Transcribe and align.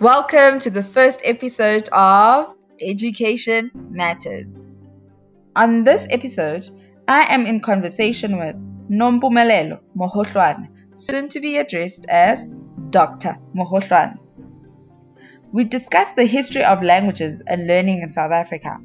Welcome 0.00 0.58
to 0.58 0.70
the 0.70 0.82
first 0.82 1.20
episode 1.22 1.88
of 1.92 2.56
Education 2.80 3.70
Matters. 3.74 4.60
On 5.54 5.84
this 5.84 6.08
episode, 6.10 6.68
I 7.06 7.32
am 7.32 7.46
in 7.46 7.60
conversation 7.60 8.36
with 8.36 8.56
Nompumelelo 8.90 9.78
Mogohlwane, 9.96 10.98
soon 10.98 11.28
to 11.28 11.40
be 11.40 11.58
addressed 11.58 12.06
as 12.08 12.44
Dr. 12.90 13.38
Mogohlwane. 13.54 14.18
We 15.52 15.62
discuss 15.62 16.12
the 16.14 16.26
history 16.26 16.64
of 16.64 16.82
languages 16.82 17.40
and 17.46 17.68
learning 17.68 18.02
in 18.02 18.10
South 18.10 18.32
Africa. 18.32 18.80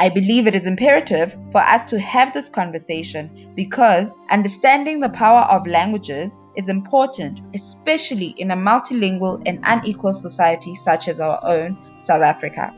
I 0.00 0.08
believe 0.08 0.46
it 0.46 0.54
is 0.54 0.64
imperative 0.64 1.36
for 1.52 1.60
us 1.60 1.84
to 1.86 2.00
have 2.00 2.32
this 2.32 2.48
conversation 2.48 3.52
because 3.54 4.14
understanding 4.30 4.98
the 4.98 5.10
power 5.10 5.42
of 5.42 5.66
languages 5.66 6.38
is 6.56 6.70
important, 6.70 7.42
especially 7.54 8.28
in 8.28 8.50
a 8.50 8.56
multilingual 8.56 9.42
and 9.44 9.60
unequal 9.62 10.14
society 10.14 10.74
such 10.74 11.06
as 11.08 11.20
our 11.20 11.38
own, 11.42 11.76
South 12.00 12.22
Africa. 12.22 12.74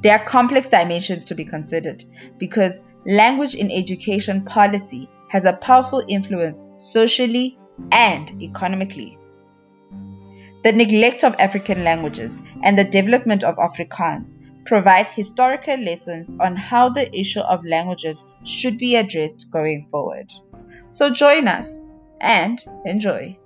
There 0.00 0.16
are 0.16 0.24
complex 0.24 0.68
dimensions 0.68 1.24
to 1.24 1.34
be 1.34 1.44
considered 1.44 2.04
because 2.38 2.80
language 3.04 3.56
in 3.56 3.72
education 3.72 4.44
policy 4.44 5.08
has 5.30 5.44
a 5.44 5.54
powerful 5.54 6.04
influence 6.06 6.62
socially 6.78 7.58
and 7.90 8.40
economically. 8.40 9.18
The 10.62 10.70
neglect 10.70 11.24
of 11.24 11.34
African 11.40 11.82
languages 11.82 12.40
and 12.62 12.78
the 12.78 12.84
development 12.84 13.42
of 13.42 13.56
Afrikaans 13.56 14.38
provide 14.64 15.06
historical 15.06 15.76
lessons 15.76 16.32
on 16.40 16.56
how 16.56 16.88
the 16.88 17.08
issue 17.18 17.40
of 17.40 17.64
languages 17.64 18.24
should 18.44 18.78
be 18.78 18.96
addressed 18.96 19.50
going 19.50 19.86
forward. 19.90 20.30
So 20.90 21.10
join 21.10 21.48
us 21.48 21.82
and 22.20 22.62
enjoy. 22.84 23.38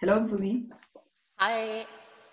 Hello, 0.00 0.20
Mpumi. 0.20 0.68
Hi. 1.36 1.86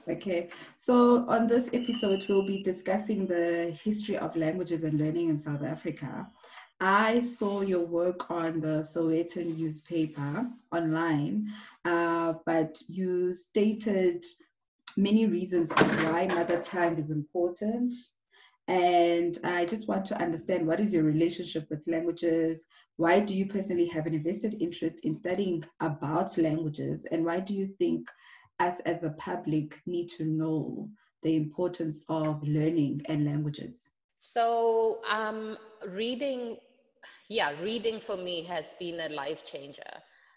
Okay, 0.09 0.49
so 0.75 1.23
on 1.27 1.45
this 1.45 1.69
episode, 1.71 2.25
we'll 2.27 2.45
be 2.45 2.63
discussing 2.63 3.27
the 3.27 3.77
history 3.83 4.17
of 4.17 4.35
languages 4.35 4.83
and 4.83 4.99
learning 4.99 5.29
in 5.29 5.37
South 5.37 5.63
Africa. 5.63 6.27
I 6.81 7.19
saw 7.19 7.59
your 7.59 7.85
work 7.85 8.31
on 8.31 8.61
the 8.61 8.83
Sowetan 8.83 9.57
newspaper 9.57 10.49
online, 10.71 11.49
uh, 11.83 12.35
but 12.45 12.81
you 12.87 13.33
stated 13.33 14.23
many 14.95 15.25
reasons 15.25 15.71
why 15.73 16.27
mother 16.27 16.61
tongue 16.61 16.97
is 16.97 17.11
important. 17.11 17.93
And 18.69 19.37
I 19.43 19.65
just 19.65 19.89
want 19.89 20.05
to 20.05 20.21
understand 20.21 20.67
what 20.67 20.79
is 20.79 20.93
your 20.93 21.03
relationship 21.03 21.67
with 21.69 21.81
languages? 21.85 22.63
Why 22.95 23.19
do 23.19 23.35
you 23.35 23.47
personally 23.47 23.87
have 23.87 24.05
an 24.05 24.13
invested 24.13 24.61
interest 24.61 25.03
in 25.03 25.15
studying 25.15 25.65
about 25.81 26.37
languages? 26.37 27.05
And 27.11 27.25
why 27.25 27.41
do 27.41 27.55
you 27.55 27.67
think 27.77 28.09
us 28.59 28.79
as 28.81 29.03
a 29.03 29.09
public 29.11 29.81
need 29.85 30.09
to 30.11 30.23
know 30.23 30.89
the 31.23 31.35
importance 31.35 32.03
of 32.07 32.41
learning 32.47 33.01
and 33.09 33.25
languages? 33.25 33.89
So, 34.19 34.99
um, 35.09 35.57
reading 35.87 36.57
yeah, 37.29 37.51
reading 37.61 37.99
for 37.99 38.17
me 38.17 38.43
has 38.43 38.75
been 38.79 38.99
a 38.99 39.09
life 39.09 39.45
changer. 39.45 39.93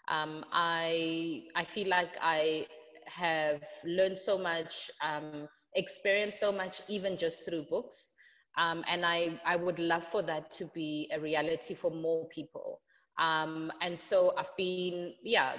Um, 0.07 0.45
I 0.51 1.43
I 1.55 1.63
feel 1.63 1.89
like 1.89 2.11
I 2.21 2.67
have 3.07 3.63
learned 3.83 4.17
so 4.17 4.37
much, 4.37 4.91
um, 5.01 5.47
experienced 5.75 6.39
so 6.39 6.51
much, 6.51 6.81
even 6.87 7.17
just 7.17 7.45
through 7.45 7.63
books. 7.69 8.09
Um, 8.57 8.83
and 8.87 9.05
I, 9.05 9.39
I 9.45 9.55
would 9.55 9.79
love 9.79 10.03
for 10.03 10.21
that 10.23 10.51
to 10.53 10.65
be 10.75 11.09
a 11.11 11.19
reality 11.19 11.73
for 11.73 11.89
more 11.91 12.27
people. 12.29 12.81
Um, 13.17 13.71
and 13.81 13.97
so 13.97 14.33
I've 14.37 14.55
been, 14.57 15.13
yeah, 15.23 15.55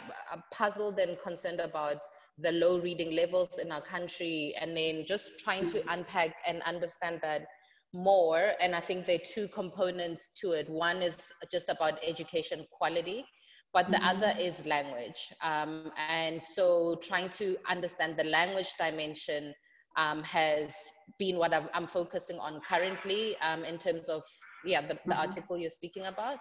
puzzled 0.52 0.98
and 0.98 1.18
concerned 1.20 1.60
about 1.60 1.98
the 2.38 2.52
low 2.52 2.78
reading 2.78 3.14
levels 3.14 3.58
in 3.58 3.70
our 3.72 3.80
country, 3.82 4.54
and 4.60 4.76
then 4.76 5.04
just 5.06 5.38
trying 5.40 5.66
to 5.66 5.82
unpack 5.92 6.36
and 6.46 6.62
understand 6.62 7.20
that 7.22 7.46
more. 7.94 8.52
And 8.60 8.74
I 8.74 8.80
think 8.80 9.06
there 9.06 9.16
are 9.16 9.26
two 9.34 9.48
components 9.48 10.32
to 10.40 10.52
it. 10.52 10.68
One 10.68 11.00
is 11.00 11.32
just 11.50 11.68
about 11.68 11.98
education 12.06 12.66
quality, 12.70 13.24
but 13.72 13.90
the 13.90 13.96
mm-hmm. 13.96 14.16
other 14.16 14.34
is 14.38 14.66
language. 14.66 15.32
Um, 15.42 15.92
and 16.08 16.42
so 16.42 16.98
trying 17.02 17.30
to 17.30 17.56
understand 17.68 18.16
the 18.18 18.24
language 18.24 18.72
dimension 18.78 19.54
um, 19.96 20.22
has 20.22 20.74
been 21.18 21.36
what 21.36 21.52
i 21.52 21.62
am 21.74 21.86
focusing 21.86 22.38
on 22.38 22.60
currently 22.68 23.36
um, 23.42 23.64
in 23.64 23.78
terms 23.78 24.08
of 24.08 24.22
yeah 24.64 24.80
the, 24.80 24.88
the 24.88 24.94
mm-hmm. 24.94 25.12
article 25.12 25.56
you're 25.56 25.70
speaking 25.70 26.06
about 26.06 26.38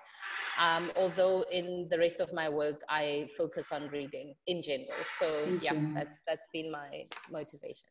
um, 0.58 0.91
although 0.96 1.44
in 1.52 1.88
the 1.91 1.97
rest 1.97 2.20
of 2.20 2.34
my 2.34 2.50
work 2.50 2.81
i 2.90 3.28
focus 3.38 3.72
on 3.72 3.88
reading 3.90 4.34
in 4.47 4.62
general 4.62 4.97
so 5.20 5.58
yeah 5.62 5.74
that's 5.94 6.22
that's 6.28 6.47
been 6.53 6.72
my 6.72 7.06
motivation 7.31 7.90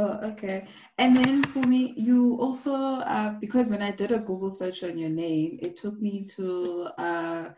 Oh, 0.00 0.18
okay. 0.30 0.66
And 0.96 1.14
then 1.14 1.42
for 1.52 1.60
me, 1.60 1.92
you 1.94 2.38
also, 2.40 2.74
uh, 2.74 3.34
because 3.38 3.68
when 3.68 3.82
I 3.82 3.90
did 3.90 4.12
a 4.12 4.18
Google 4.18 4.50
search 4.50 4.82
on 4.82 4.96
your 4.96 5.10
name, 5.10 5.58
it 5.60 5.76
took 5.76 6.00
me 6.00 6.24
to 6.36 6.88
uh, 6.96 7.50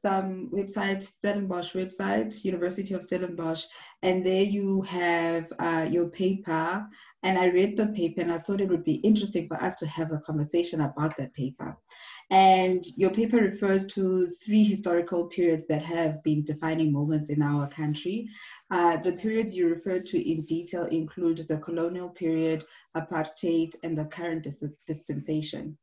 some 0.00 0.48
website, 0.54 1.02
Stellenbosch 1.02 1.72
website, 1.74 2.44
University 2.44 2.94
of 2.94 3.02
Stellenbosch, 3.02 3.64
and 4.04 4.24
there 4.24 4.44
you 4.44 4.82
have 4.82 5.52
uh, 5.58 5.88
your 5.90 6.06
paper. 6.06 6.86
And 7.24 7.36
I 7.36 7.46
read 7.46 7.76
the 7.76 7.88
paper 7.88 8.20
and 8.20 8.30
I 8.30 8.38
thought 8.38 8.60
it 8.60 8.68
would 8.68 8.84
be 8.84 9.00
interesting 9.10 9.48
for 9.48 9.60
us 9.60 9.74
to 9.76 9.86
have 9.88 10.12
a 10.12 10.18
conversation 10.18 10.82
about 10.82 11.16
that 11.16 11.34
paper. 11.34 11.76
And 12.32 12.82
your 12.96 13.10
paper 13.10 13.36
refers 13.36 13.86
to 13.88 14.26
three 14.26 14.64
historical 14.64 15.26
periods 15.26 15.66
that 15.66 15.82
have 15.82 16.22
been 16.22 16.42
defining 16.44 16.90
moments 16.90 17.28
in 17.28 17.42
our 17.42 17.68
country. 17.68 18.26
Uh, 18.70 18.96
the 18.96 19.12
periods 19.12 19.54
you 19.54 19.68
refer 19.68 20.00
to 20.00 20.30
in 20.30 20.46
detail 20.46 20.84
include 20.84 21.46
the 21.46 21.58
colonial 21.58 22.08
period, 22.08 22.64
apartheid, 22.96 23.74
and 23.82 23.98
the 23.98 24.06
current 24.06 24.44
dis- 24.44 24.64
dispensation. 24.86 25.76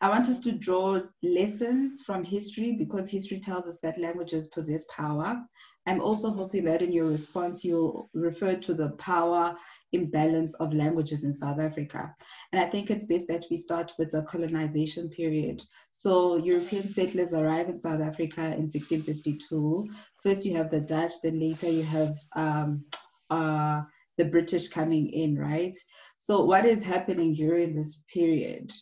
I 0.00 0.10
want 0.10 0.28
us 0.28 0.38
to 0.40 0.52
draw 0.52 1.00
lessons 1.22 2.02
from 2.02 2.22
history 2.22 2.76
because 2.78 3.08
history 3.08 3.40
tells 3.40 3.66
us 3.66 3.78
that 3.82 3.98
languages 3.98 4.48
possess 4.48 4.84
power. 4.94 5.42
I'm 5.86 6.00
also 6.00 6.30
hoping 6.30 6.64
that 6.64 6.82
in 6.82 6.92
your 6.92 7.06
response, 7.06 7.64
you'll 7.64 8.10
refer 8.12 8.56
to 8.56 8.74
the 8.74 8.90
power 8.90 9.56
imbalance 9.92 10.52
of 10.54 10.74
languages 10.74 11.24
in 11.24 11.32
South 11.32 11.60
Africa. 11.60 12.14
And 12.52 12.60
I 12.60 12.68
think 12.68 12.90
it's 12.90 13.06
best 13.06 13.28
that 13.28 13.46
we 13.50 13.56
start 13.56 13.92
with 13.98 14.10
the 14.10 14.22
colonization 14.22 15.08
period. 15.08 15.62
So 15.92 16.36
European 16.36 16.88
settlers 16.88 17.32
arrive 17.32 17.68
in 17.68 17.78
South 17.78 18.00
Africa 18.00 18.42
in 18.42 18.68
1652. 18.68 19.88
First 20.22 20.44
you 20.44 20.56
have 20.56 20.70
the 20.70 20.80
Dutch, 20.80 21.12
then 21.22 21.38
later 21.38 21.70
you 21.70 21.84
have 21.84 22.18
um, 22.34 22.84
uh, 23.30 23.82
the 24.18 24.24
British 24.24 24.68
coming 24.68 25.08
in, 25.08 25.38
right? 25.38 25.76
So 26.18 26.44
what 26.44 26.66
is 26.66 26.84
happening 26.84 27.34
during 27.34 27.74
this 27.74 28.02
period? 28.12 28.72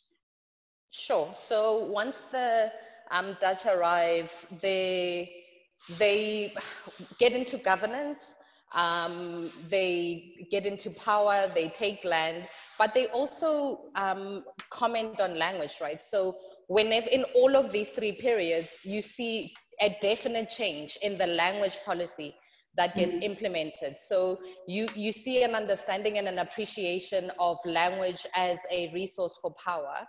Sure. 0.97 1.31
So 1.35 1.85
once 1.87 2.25
the 2.25 2.73
um, 3.11 3.37
Dutch 3.41 3.67
arrive, 3.67 4.31
they 4.61 5.31
they 5.99 6.55
get 7.19 7.33
into 7.33 7.59
governance 7.59 8.37
um, 8.75 9.51
they 9.69 10.47
get 10.51 10.67
into 10.67 10.91
power, 10.91 11.51
they 11.55 11.69
take 11.69 12.05
land, 12.05 12.49
but 12.79 12.93
they 12.93 13.07
also 13.09 13.87
um, 13.95 14.45
comment 14.71 15.21
on 15.21 15.39
language, 15.39 15.79
right? 15.81 16.03
So 16.03 16.37
whenever 16.67 17.09
in 17.09 17.25
all 17.37 17.57
of 17.57 17.71
these 17.71 17.91
three 17.91 18.13
periods, 18.13 18.81
you 18.85 19.01
see 19.01 19.55
a 19.81 19.97
definite 20.01 20.49
change 20.49 20.99
in 21.03 21.19
the 21.19 21.27
language 21.27 21.79
policy 21.85 22.35
that 22.77 22.97
gets 22.97 23.15
mm-hmm. 23.15 23.23
implemented. 23.23 23.97
So 23.97 24.41
you, 24.67 24.89
you 24.97 25.13
see 25.13 25.45
an 25.45 25.55
understanding 25.55 26.19
and 26.19 26.27
an 26.27 26.41
appreciation 26.41 27.31
of 27.39 27.59
language 27.65 28.27
as 28.35 28.61
a 28.73 28.93
resource 28.93 29.39
for 29.41 29.55
power. 29.65 30.05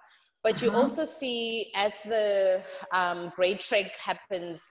But 0.46 0.62
you 0.62 0.70
uh-huh. 0.70 0.82
also 0.82 1.06
see 1.06 1.72
as 1.74 2.02
the 2.02 2.62
um, 2.92 3.34
Great 3.36 3.62
Trek 3.62 3.98
happens, 3.98 4.70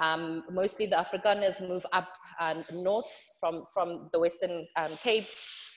um, 0.00 0.44
mostly 0.52 0.86
the 0.86 0.94
Afrikaners 0.94 1.60
move 1.68 1.84
up 1.92 2.06
uh, 2.38 2.54
north 2.72 3.12
from, 3.40 3.64
from 3.74 4.08
the 4.12 4.20
Western 4.20 4.68
um, 4.76 4.96
Cape, 5.02 5.26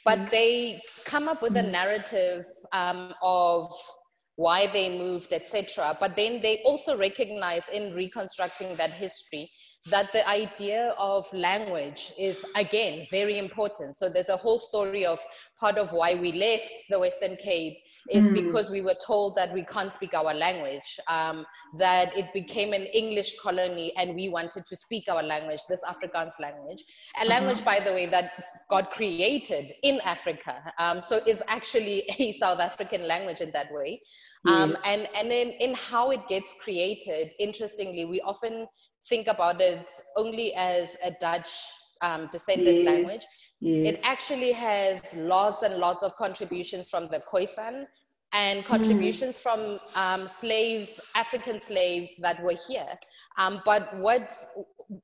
but 0.06 0.20
mm. 0.20 0.30
they 0.30 0.82
come 1.04 1.28
up 1.28 1.42
with 1.42 1.56
a 1.56 1.64
mm. 1.64 1.72
narrative 1.72 2.46
um, 2.74 3.12
of 3.24 3.74
why 4.36 4.68
they 4.68 4.96
moved, 4.96 5.34
etc. 5.34 5.98
But 6.00 6.16
then 6.16 6.42
they 6.42 6.62
also 6.64 6.96
recognize 6.96 7.70
in 7.70 7.96
reconstructing 7.96 8.76
that 8.76 8.92
history 8.92 9.50
that 9.90 10.12
the 10.12 10.30
idea 10.30 10.94
of 11.00 11.26
language 11.34 12.14
is 12.20 12.46
again 12.56 13.08
very 13.10 13.40
important. 13.40 13.96
So 13.96 14.10
there's 14.10 14.30
a 14.30 14.38
whole 14.38 14.60
story 14.60 15.08
of 15.08 15.20
part 15.60 15.80
of 15.80 15.92
why 15.92 16.14
we 16.14 16.34
left 16.34 16.72
the 16.90 17.00
Western 17.00 17.36
Cape 17.38 17.80
is 18.10 18.26
mm. 18.26 18.34
because 18.34 18.70
we 18.70 18.82
were 18.82 18.96
told 19.06 19.36
that 19.36 19.54
we 19.54 19.64
can't 19.64 19.92
speak 19.92 20.14
our 20.14 20.34
language, 20.34 21.00
um, 21.08 21.46
that 21.76 22.16
it 22.18 22.32
became 22.34 22.74
an 22.74 22.84
English 22.86 23.40
colony 23.40 23.94
and 23.98 24.16
we 24.16 24.30
wanted 24.30 24.66
to 24.66 24.76
speak 24.76 25.06
our 25.10 25.24
language, 25.24 25.60
this 25.70 25.84
Afrikaans 25.84 26.40
language, 26.40 26.84
a 27.16 27.22
uh-huh. 27.22 27.30
language, 27.30 27.64
by 27.64 27.80
the 27.80 27.92
way, 27.92 28.06
that 28.08 28.32
God 28.70 28.90
created 28.90 29.74
in 29.84 30.00
Africa. 30.06 30.74
Um, 30.78 31.02
so 31.02 31.22
it's 31.26 31.44
actually 31.48 32.04
a 32.20 32.32
South 32.40 32.60
African 32.60 33.08
language 33.08 33.42
in 33.42 33.52
that 33.52 33.72
way. 33.72 34.02
Um, 34.48 34.72
yes. 34.72 34.82
and, 34.86 35.10
and 35.18 35.32
then 35.32 35.50
in 35.60 35.74
how 35.74 36.12
it 36.12 36.28
gets 36.28 36.54
created, 36.62 37.32
interestingly, 37.40 38.06
we 38.06 38.22
often 38.22 38.68
think 39.08 39.28
about 39.28 39.62
it 39.62 39.92
only 40.16 40.54
as 40.56 40.98
a 41.04 41.12
Dutch 41.20 41.50
um, 42.02 42.30
descended 42.32 42.84
yes. 42.84 42.86
language. 42.86 43.22
Yes. 43.62 43.96
It 43.96 44.00
actually 44.04 44.54
has 44.54 45.14
lots 45.16 45.64
and 45.64 45.76
lots 45.76 46.02
of 46.04 46.16
contributions 46.16 46.90
from 46.90 47.10
the 47.10 47.22
Khoisan 47.32 47.88
and 48.32 48.64
contributions 48.64 49.38
mm. 49.38 49.42
from 49.42 49.80
um, 49.96 50.28
slaves, 50.28 51.02
African 51.16 51.60
slaves 51.60 52.16
that 52.18 52.42
were 52.42 52.56
here. 52.68 52.98
Um, 53.38 53.62
but 53.66 53.98
what 53.98 54.34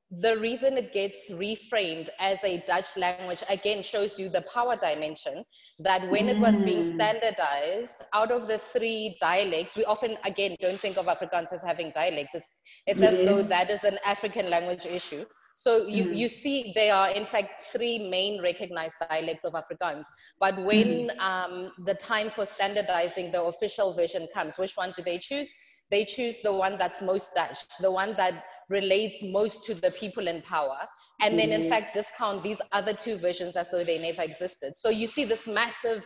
the 0.10 0.38
reason 0.40 0.78
it 0.78 0.94
gets 0.94 1.30
reframed 1.31 2.10
as 2.19 2.44
a 2.44 2.63
Dutch 2.66 2.98
language 2.98 3.44
again 3.50 3.84
shows 3.84 4.18
you 4.18 4.30
the 4.30 4.42
power 4.42 4.75
dimension 4.75 5.44
that 5.80 6.10
when 6.10 6.25
mm. 6.25 6.36
it 6.36 6.40
was 6.40 6.60
being 6.62 6.81
mm. 6.81 6.94
standardized 6.94 8.04
out 8.13 8.31
of 8.31 8.48
the 8.48 8.57
three 8.57 9.18
dialects, 9.22 9.75
we 9.75 9.86
often 9.86 10.18
again 10.24 10.56
don't 10.60 10.80
think 10.80 10.98
of 10.98 11.07
Afrikaans 11.07 11.52
as 11.52 11.62
having 11.62 11.92
dialects. 11.94 12.36
It's, 12.36 12.48
it's 12.88 13.02
yes. 13.02 13.19
as 13.19 13.25
though 13.25 13.42
that 13.44 13.69
is 13.69 13.84
an 13.84 13.98
African 14.06 14.50
language 14.50 14.86
issue. 14.86 15.25
So 15.57 15.88
you, 15.88 16.04
mm. 16.06 16.18
you 16.18 16.28
see 16.28 16.74
there 16.75 16.94
are 16.94 17.10
in 17.10 17.24
fact 17.24 17.62
three 17.62 18.10
main 18.10 18.42
recognized 18.42 18.98
dialects 19.10 19.46
of 19.46 19.54
Afrikaans. 19.54 20.04
But 20.40 20.57
when 20.57 21.07
mm. 21.07 21.19
um, 21.19 21.72
the 21.86 21.96
time 21.96 22.30
for 22.30 22.46
standardizing 22.46 23.31
the 23.31 23.42
official 23.42 23.94
version 23.94 24.28
comes, 24.34 24.57
which 24.57 24.74
one 24.75 24.92
do 24.96 25.02
they 25.02 25.18
choose? 25.18 25.54
They 25.92 26.04
choose 26.04 26.42
the 26.42 26.52
one 26.52 26.78
that's 26.78 27.02
most 27.02 27.34
Dutch, 27.36 27.60
the 27.80 27.92
one 27.92 28.16
that 28.18 28.44
relates 28.69 29.24
most 29.24 29.63
to 29.66 29.75
the 29.75 29.92
people 29.92 30.28
in 30.28 30.42
power. 30.42 30.78
And 31.22 31.40
then 31.40 31.52
in 31.52 31.62
mm-hmm. 31.62 31.69
fact 31.69 31.94
discount 31.94 32.44
these 32.44 32.60
other 32.74 32.94
two 32.94 33.18
versions 33.18 33.56
as 33.56 33.72
though 33.72 33.84
they 33.84 34.00
never 34.00 34.24
existed. 34.24 34.75
So 34.75 34.90
you 34.90 35.07
see 35.07 35.24
this 35.24 35.48
massive 35.48 36.04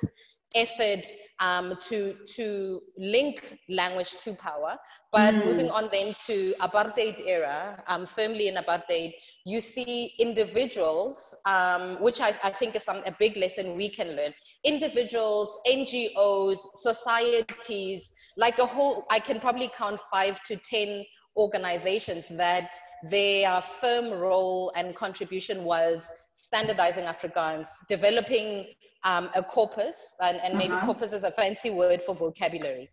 effort 0.56 1.06
um, 1.40 1.78
to 1.82 2.16
to 2.36 2.82
link 2.98 3.58
language 3.70 4.12
to 4.24 4.34
power. 4.34 4.78
But 5.12 5.34
mm. 5.34 5.46
moving 5.46 5.70
on 5.70 5.90
then 5.92 6.14
to 6.28 6.54
apartheid 6.62 7.26
era, 7.26 7.82
um, 7.88 8.06
firmly 8.06 8.48
in 8.48 8.56
apartheid, 8.56 9.14
you 9.46 9.60
see 9.62 10.14
individuals, 10.20 11.36
um, 11.46 11.98
which 12.02 12.22
I, 12.22 12.34
I, 12.44 12.52
think 12.52 12.76
is 12.76 12.84
some, 12.84 13.02
a 13.06 13.16
big 13.18 13.36
lesson 13.36 13.76
we 13.76 13.90
can 13.90 14.16
learn. 14.16 14.34
Individuals, 14.64 15.58
NGOs, 15.66 16.60
societies, 16.76 18.12
like 18.38 18.60
a 18.60 18.66
whole, 18.66 19.06
I 19.10 19.20
can 19.20 19.40
probably 19.40 19.72
count 19.76 20.00
five 20.12 20.44
to 20.44 20.58
ten 20.58 21.06
organizations 21.38 22.28
that 22.30 22.74
their 23.04 23.62
firm 23.62 24.12
role 24.12 24.72
and 24.76 24.96
contribution 24.96 25.64
was 25.64 26.12
standardizing 26.34 27.06
Afrikaans, 27.06 27.68
developing 27.88 28.68
um, 29.04 29.30
a 29.36 29.44
corpus, 29.44 30.16
and, 30.22 30.38
and 30.38 30.58
maybe 30.58 30.74
uh-huh. 30.74 30.88
corpus 30.88 31.14
is 31.14 31.24
a 31.24 31.32
fancy 31.32 31.70
word 31.70 32.02
for 32.02 32.16
vocabulary, 32.16 32.90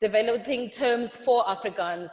developing 0.00 0.70
terms 0.70 1.16
for 1.16 1.44
Afrikaans, 1.44 2.10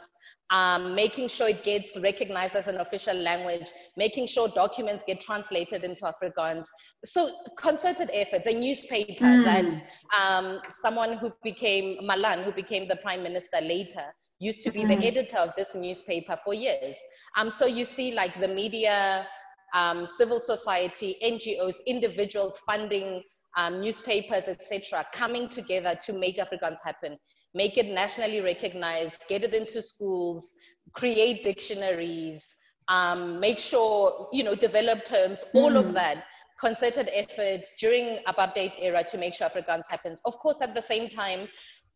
um, 0.50 0.94
making 0.94 1.28
sure 1.28 1.48
it 1.48 1.62
gets 1.62 1.98
recognized 2.00 2.56
as 2.56 2.68
an 2.68 2.78
official 2.78 3.14
language, 3.14 3.70
making 3.96 4.26
sure 4.26 4.48
documents 4.48 5.04
get 5.06 5.20
translated 5.20 5.84
into 5.84 6.02
Afrikaans. 6.04 6.66
So 7.04 7.30
concerted 7.56 8.10
efforts, 8.12 8.46
a 8.46 8.54
newspaper 8.54 9.24
mm. 9.24 9.44
that 9.44 9.82
um, 10.18 10.60
someone 10.70 11.18
who 11.18 11.32
became, 11.42 11.98
Malan, 12.06 12.44
who 12.44 12.52
became 12.52 12.88
the 12.88 12.96
prime 12.96 13.22
minister 13.22 13.58
later, 13.60 14.14
used 14.38 14.62
to 14.62 14.70
be 14.70 14.84
mm. 14.84 14.88
the 14.88 15.06
editor 15.06 15.36
of 15.36 15.52
this 15.56 15.74
newspaper 15.74 16.38
for 16.42 16.54
years. 16.54 16.96
Um, 17.36 17.50
so 17.50 17.66
you 17.66 17.84
see 17.84 18.14
like 18.14 18.38
the 18.38 18.48
media, 18.48 19.26
um, 19.74 20.06
civil 20.06 20.40
society, 20.40 21.16
NGOs, 21.22 21.76
individuals 21.86 22.58
funding 22.60 23.22
um, 23.56 23.80
newspapers, 23.80 24.48
etc., 24.48 25.06
coming 25.12 25.48
together 25.48 25.96
to 26.06 26.12
make 26.12 26.38
Afrikaans 26.38 26.78
happen, 26.84 27.16
make 27.54 27.76
it 27.76 27.86
nationally 27.86 28.40
recognized, 28.40 29.24
get 29.28 29.42
it 29.44 29.54
into 29.54 29.82
schools, 29.82 30.54
create 30.92 31.42
dictionaries, 31.42 32.54
um, 32.88 33.40
make 33.40 33.58
sure, 33.58 34.28
you 34.32 34.44
know, 34.44 34.54
develop 34.54 35.04
terms, 35.04 35.44
all 35.54 35.72
mm. 35.72 35.78
of 35.78 35.92
that 35.94 36.24
concerted 36.60 37.08
effort 37.12 37.64
during 37.78 38.18
apartheid 38.26 38.74
era 38.80 39.04
to 39.04 39.16
make 39.16 39.34
sure 39.34 39.48
Afrikaans 39.48 39.84
happens. 39.88 40.20
Of 40.24 40.38
course, 40.38 40.60
at 40.60 40.74
the 40.74 40.82
same 40.82 41.08
time, 41.08 41.48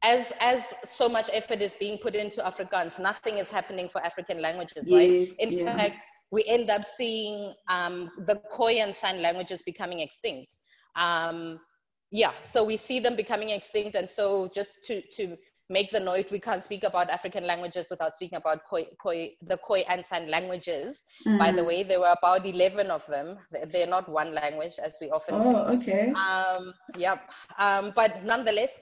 as 0.03 0.33
as 0.41 0.75
so 0.85 1.09
much 1.09 1.31
effort 1.33 1.61
is 1.63 1.75
being 1.75 1.99
put 1.99 2.15
into 2.15 2.41
Afrikaans, 2.43 2.99
nothing 2.99 3.39
is 3.39 3.51
happening 3.51 3.89
for 3.89 4.05
African 4.05 4.41
languages, 4.41 4.89
yes, 4.89 4.99
right? 4.99 5.29
In 5.39 5.59
yeah. 5.59 5.77
fact, 5.77 6.07
we 6.33 6.43
end 6.47 6.71
up 6.71 6.83
seeing 6.83 7.55
um, 7.69 8.11
the 8.27 8.37
Khoi 8.51 8.81
and 8.81 8.95
San 8.95 9.23
languages 9.23 9.63
becoming 9.63 10.01
extinct. 10.01 10.57
Um, 10.97 11.61
yeah, 12.11 12.33
so 12.43 12.65
we 12.65 12.77
see 12.77 12.99
them 12.99 13.15
becoming 13.17 13.51
extinct, 13.51 13.95
and 13.95 14.09
so 14.09 14.49
just 14.53 14.85
to 14.85 15.03
to 15.17 15.37
make 15.73 15.91
the 15.91 16.01
note, 16.01 16.31
we 16.31 16.39
can't 16.39 16.63
speak 16.63 16.85
about 16.85 17.09
African 17.09 17.47
languages 17.47 17.89
without 17.91 18.15
speaking 18.15 18.37
about 18.37 18.61
Khoi, 18.69 18.87
Khoi, 19.03 19.31
the 19.41 19.57
Khoi 19.57 19.81
and 19.89 20.05
San 20.05 20.29
languages. 20.29 21.03
Mm. 21.27 21.39
By 21.39 21.53
the 21.53 21.63
mm. 21.63 21.67
way, 21.67 21.83
there 21.83 22.01
were 22.01 22.15
about 22.19 22.45
11 22.47 22.91
of 22.91 23.07
them. 23.07 23.39
They're 23.69 23.87
not 23.87 24.09
one 24.09 24.35
language, 24.35 24.75
as 24.83 24.99
we 25.01 25.11
often 25.11 25.37
oh, 25.41 25.53
say. 25.53 25.77
okay. 25.77 26.13
Um, 26.13 26.75
yep. 26.97 27.21
Um, 27.59 27.93
but 27.97 28.23
nonetheless, 28.25 28.79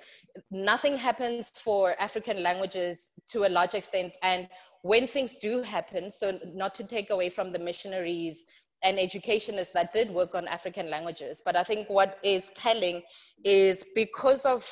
nothing 0.50 0.96
happens 0.96 1.50
for 1.50 1.94
African 2.00 2.42
languages 2.42 3.10
to 3.32 3.46
a 3.46 3.48
large 3.48 3.74
extent. 3.74 4.16
And 4.22 4.48
when 4.82 5.06
things 5.06 5.36
do 5.36 5.62
happen, 5.62 6.10
so 6.10 6.38
not 6.54 6.74
to 6.76 6.84
take 6.84 7.10
away 7.10 7.28
from 7.28 7.52
the 7.52 7.58
missionaries 7.58 8.44
and 8.82 8.98
educationists 8.98 9.74
that 9.74 9.92
did 9.92 10.10
work 10.10 10.34
on 10.34 10.48
African 10.48 10.88
languages. 10.88 11.42
But 11.44 11.54
I 11.54 11.62
think 11.62 11.88
what 11.90 12.18
is 12.22 12.50
telling 12.54 13.02
is 13.44 13.84
because 13.94 14.46
of 14.46 14.68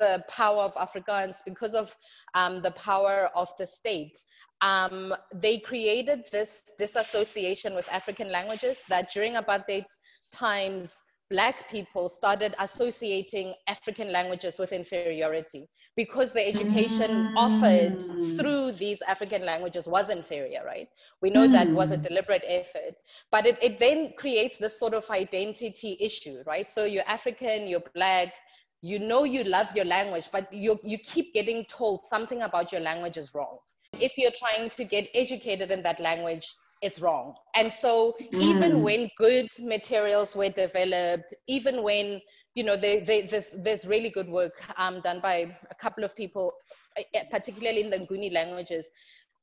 the 0.00 0.24
power 0.28 0.62
of 0.62 0.74
Afrikaans, 0.74 1.38
because 1.44 1.74
of 1.74 1.94
um, 2.34 2.60
the 2.62 2.72
power 2.72 3.30
of 3.36 3.48
the 3.58 3.66
state, 3.66 4.18
um, 4.62 5.14
they 5.34 5.58
created 5.58 6.24
this 6.32 6.72
disassociation 6.78 7.74
with 7.74 7.88
African 7.90 8.30
languages 8.30 8.84
that 8.88 9.12
during 9.12 9.34
apartheid 9.34 9.86
times, 10.32 11.00
black 11.32 11.70
people 11.70 12.10
started 12.10 12.54
associating 12.58 13.54
African 13.66 14.12
languages 14.12 14.58
with 14.58 14.70
inferiority 14.70 15.66
because 15.96 16.34
the 16.34 16.46
education 16.46 17.10
mm. 17.10 17.34
offered 17.36 18.02
through 18.38 18.72
these 18.72 19.00
African 19.08 19.44
languages 19.44 19.88
was 19.88 20.10
inferior, 20.10 20.62
right? 20.64 20.88
We 21.22 21.30
know 21.30 21.48
mm. 21.48 21.52
that 21.52 21.68
was 21.70 21.90
a 21.90 21.96
mm. 21.96 22.02
deliberate 22.02 22.44
effort, 22.46 22.96
but 23.30 23.46
it, 23.46 23.56
it 23.62 23.78
then 23.78 24.12
creates 24.18 24.58
this 24.58 24.78
sort 24.78 24.92
of 24.92 25.08
identity 25.08 25.96
issue, 26.00 26.42
right? 26.46 26.68
So 26.68 26.84
you're 26.84 27.08
African, 27.08 27.66
you're 27.66 27.88
black, 27.94 28.34
you 28.82 28.98
know 28.98 29.24
you 29.24 29.42
love 29.44 29.74
your 29.74 29.86
language, 29.86 30.28
but 30.30 30.52
you, 30.52 30.78
you 30.84 30.98
keep 30.98 31.32
getting 31.32 31.64
told 31.64 32.04
something 32.04 32.42
about 32.42 32.72
your 32.72 32.82
language 32.82 33.16
is 33.16 33.34
wrong. 33.34 33.56
If 33.98 34.18
you're 34.18 34.36
trying 34.36 34.68
to 34.70 34.84
get 34.84 35.08
educated 35.14 35.70
in 35.70 35.82
that 35.84 35.98
language, 35.98 36.46
it's 36.82 37.00
wrong. 37.00 37.34
And 37.54 37.72
so 37.72 38.16
mm. 38.20 38.42
even 38.42 38.82
when 38.82 39.08
good 39.16 39.48
materials 39.60 40.36
were 40.36 40.50
developed, 40.50 41.34
even 41.46 41.82
when 41.82 42.20
you 42.54 42.64
know 42.64 42.76
they, 42.76 43.00
they, 43.00 43.22
there's 43.22 43.50
there's 43.62 43.86
really 43.86 44.10
good 44.10 44.28
work 44.28 44.54
um, 44.76 45.00
done 45.00 45.20
by 45.20 45.56
a 45.70 45.74
couple 45.74 46.04
of 46.04 46.14
people, 46.14 46.52
eh, 46.96 47.04
eh, 47.14 47.24
particularly 47.30 47.82
in 47.82 47.90
the 47.90 47.98
Nguni 47.98 48.32
languages. 48.32 48.90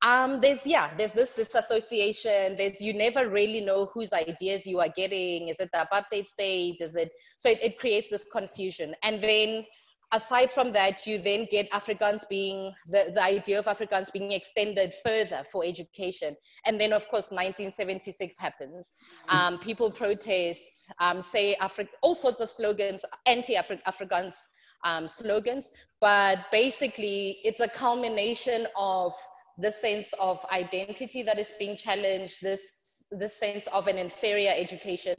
Um, 0.02 0.40
there's 0.40 0.66
yeah, 0.66 0.92
there's 0.98 1.14
this 1.14 1.32
disassociation. 1.32 2.56
There's 2.56 2.80
you 2.80 2.94
never 2.94 3.30
really 3.30 3.62
know 3.62 3.90
whose 3.94 4.14
ideas 4.14 4.68
you 4.68 4.80
are 4.80 4.90
getting. 4.96 5.48
Is 5.48 5.60
it 5.60 5.70
the 5.74 5.88
apartheid 5.92 6.28
state? 6.28 6.78
Is 6.80 6.96
it 6.96 7.12
so 7.38 7.50
it, 7.50 7.60
it 7.62 7.80
creates 7.80 8.10
this 8.10 8.26
confusion. 8.26 8.96
And 9.04 9.20
then 9.22 9.66
aside 10.12 10.52
from 10.52 10.72
that, 10.74 11.06
you 11.06 11.20
then 11.20 11.48
get 11.50 11.70
Afrikaans 11.72 12.28
being, 12.30 12.74
the, 12.88 13.12
the 13.14 13.22
idea 13.22 13.60
of 13.60 13.66
Afrikaans 13.66 14.12
being 14.12 14.32
extended 14.32 14.94
further 15.04 15.44
for 15.52 15.64
education. 15.64 16.36
And 16.66 16.80
then, 16.80 16.94
of 16.94 17.08
course, 17.10 17.32
1976 17.32 18.38
happens. 18.40 18.92
Um, 19.28 19.60
people 19.60 19.92
protest, 19.92 20.92
um, 21.00 21.22
say 21.22 21.56
Afri- 21.62 21.90
all 22.02 22.16
sorts 22.16 22.42
of 22.42 22.50
slogans, 22.50 23.06
anti-Afrikaans 23.26 24.36
um, 24.84 25.08
slogans, 25.08 25.70
but 26.02 26.40
basically 26.52 27.40
it's 27.44 27.60
a 27.60 27.68
culmination 27.68 28.66
of 28.78 29.14
the 29.58 29.72
sense 29.72 30.14
of 30.20 30.44
identity 30.52 31.22
that 31.24 31.38
is 31.38 31.52
being 31.60 31.76
challenged, 31.76 32.42
this, 32.42 33.04
this 33.12 33.38
sense 33.38 33.68
of 33.68 33.88
an 33.88 33.98
inferior 33.98 34.54
education 34.56 35.16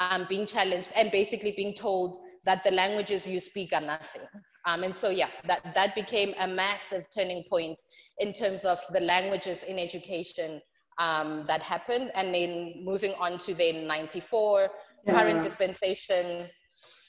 um, 0.00 0.26
being 0.28 0.46
challenged 0.46 0.90
and 0.96 1.10
basically 1.12 1.52
being 1.52 1.74
told 1.74 2.18
that 2.44 2.64
the 2.64 2.70
languages 2.70 3.28
you 3.28 3.38
speak 3.38 3.72
are 3.72 3.80
nothing. 3.80 4.22
Um, 4.66 4.82
and 4.82 4.94
so, 4.94 5.10
yeah, 5.10 5.28
that, 5.46 5.74
that 5.74 5.94
became 5.94 6.34
a 6.38 6.48
massive 6.48 7.06
turning 7.14 7.44
point 7.48 7.80
in 8.18 8.32
terms 8.32 8.64
of 8.64 8.80
the 8.90 9.00
languages 9.00 9.62
in 9.62 9.78
education 9.78 10.60
um, 10.98 11.44
that 11.46 11.62
happened. 11.62 12.10
And 12.14 12.34
then 12.34 12.82
moving 12.82 13.14
on 13.20 13.38
to 13.38 13.54
then 13.54 13.86
94, 13.86 14.68
yeah. 15.06 15.12
current 15.12 15.42
dispensation, 15.42 16.48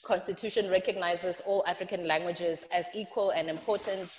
constitution 0.04 0.70
recognizes 0.70 1.40
all 1.46 1.64
African 1.66 2.06
languages 2.06 2.66
as 2.72 2.86
equal 2.94 3.30
and 3.30 3.48
important. 3.48 4.10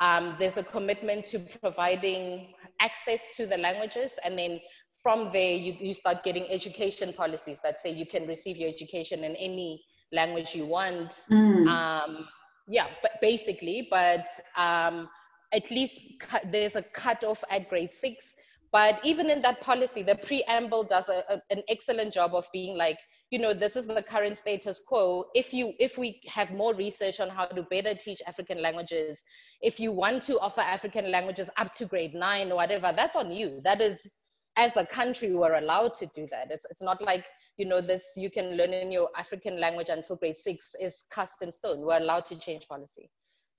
Um, 0.00 0.36
there's 0.38 0.56
a 0.56 0.62
commitment 0.62 1.24
to 1.26 1.40
providing 1.60 2.54
access 2.80 3.36
to 3.36 3.46
the 3.46 3.58
languages 3.58 4.18
and 4.24 4.38
then 4.38 4.60
from 5.02 5.28
there 5.30 5.52
you, 5.52 5.74
you 5.80 5.94
start 5.94 6.22
getting 6.22 6.46
education 6.48 7.12
policies 7.12 7.58
that 7.64 7.78
say 7.78 7.90
you 7.90 8.06
can 8.06 8.26
receive 8.26 8.56
your 8.56 8.68
education 8.68 9.24
in 9.24 9.34
any 9.36 9.82
language 10.12 10.54
you 10.54 10.64
want 10.64 11.12
mm. 11.30 11.68
um, 11.68 12.28
yeah 12.68 12.86
but 13.02 13.12
basically 13.20 13.88
but 13.90 14.26
um, 14.56 15.08
at 15.52 15.68
least 15.72 16.00
cut, 16.20 16.44
there's 16.50 16.76
a 16.76 16.82
cutoff 16.82 17.42
at 17.50 17.68
grade 17.68 17.90
six 17.90 18.34
but 18.70 19.00
even 19.04 19.30
in 19.30 19.40
that 19.42 19.60
policy, 19.60 20.02
the 20.02 20.16
preamble 20.16 20.84
does 20.84 21.08
a, 21.08 21.24
a, 21.28 21.42
an 21.50 21.62
excellent 21.68 22.12
job 22.12 22.34
of 22.34 22.46
being 22.52 22.76
like, 22.76 22.98
you 23.30 23.38
know, 23.38 23.52
this 23.52 23.76
is 23.76 23.86
the 23.86 24.02
current 24.02 24.36
status 24.36 24.80
quo. 24.86 25.26
If 25.34 25.52
you, 25.52 25.72
if 25.78 25.98
we 25.98 26.20
have 26.28 26.52
more 26.52 26.74
research 26.74 27.20
on 27.20 27.28
how 27.28 27.46
to 27.46 27.62
better 27.62 27.94
teach 27.94 28.22
African 28.26 28.62
languages, 28.62 29.22
if 29.60 29.78
you 29.78 29.92
want 29.92 30.22
to 30.22 30.38
offer 30.38 30.62
African 30.62 31.10
languages 31.10 31.50
up 31.58 31.72
to 31.74 31.84
grade 31.84 32.14
nine 32.14 32.50
or 32.50 32.56
whatever, 32.56 32.92
that's 32.94 33.16
on 33.16 33.30
you. 33.30 33.60
That 33.62 33.80
is, 33.82 34.14
as 34.56 34.76
a 34.76 34.86
country, 34.86 35.34
we're 35.34 35.56
allowed 35.56 35.94
to 35.94 36.06
do 36.14 36.26
that. 36.30 36.50
It's, 36.50 36.64
it's 36.70 36.82
not 36.82 37.02
like, 37.02 37.24
you 37.58 37.66
know, 37.66 37.80
this 37.80 38.12
you 38.16 38.30
can 38.30 38.56
learn 38.56 38.72
in 38.72 38.90
your 38.90 39.10
African 39.16 39.60
language 39.60 39.88
until 39.90 40.16
grade 40.16 40.36
six 40.36 40.74
is 40.80 41.04
cast 41.12 41.42
in 41.42 41.50
stone. 41.50 41.80
We're 41.80 41.98
allowed 41.98 42.24
to 42.26 42.36
change 42.38 42.66
policy. 42.66 43.10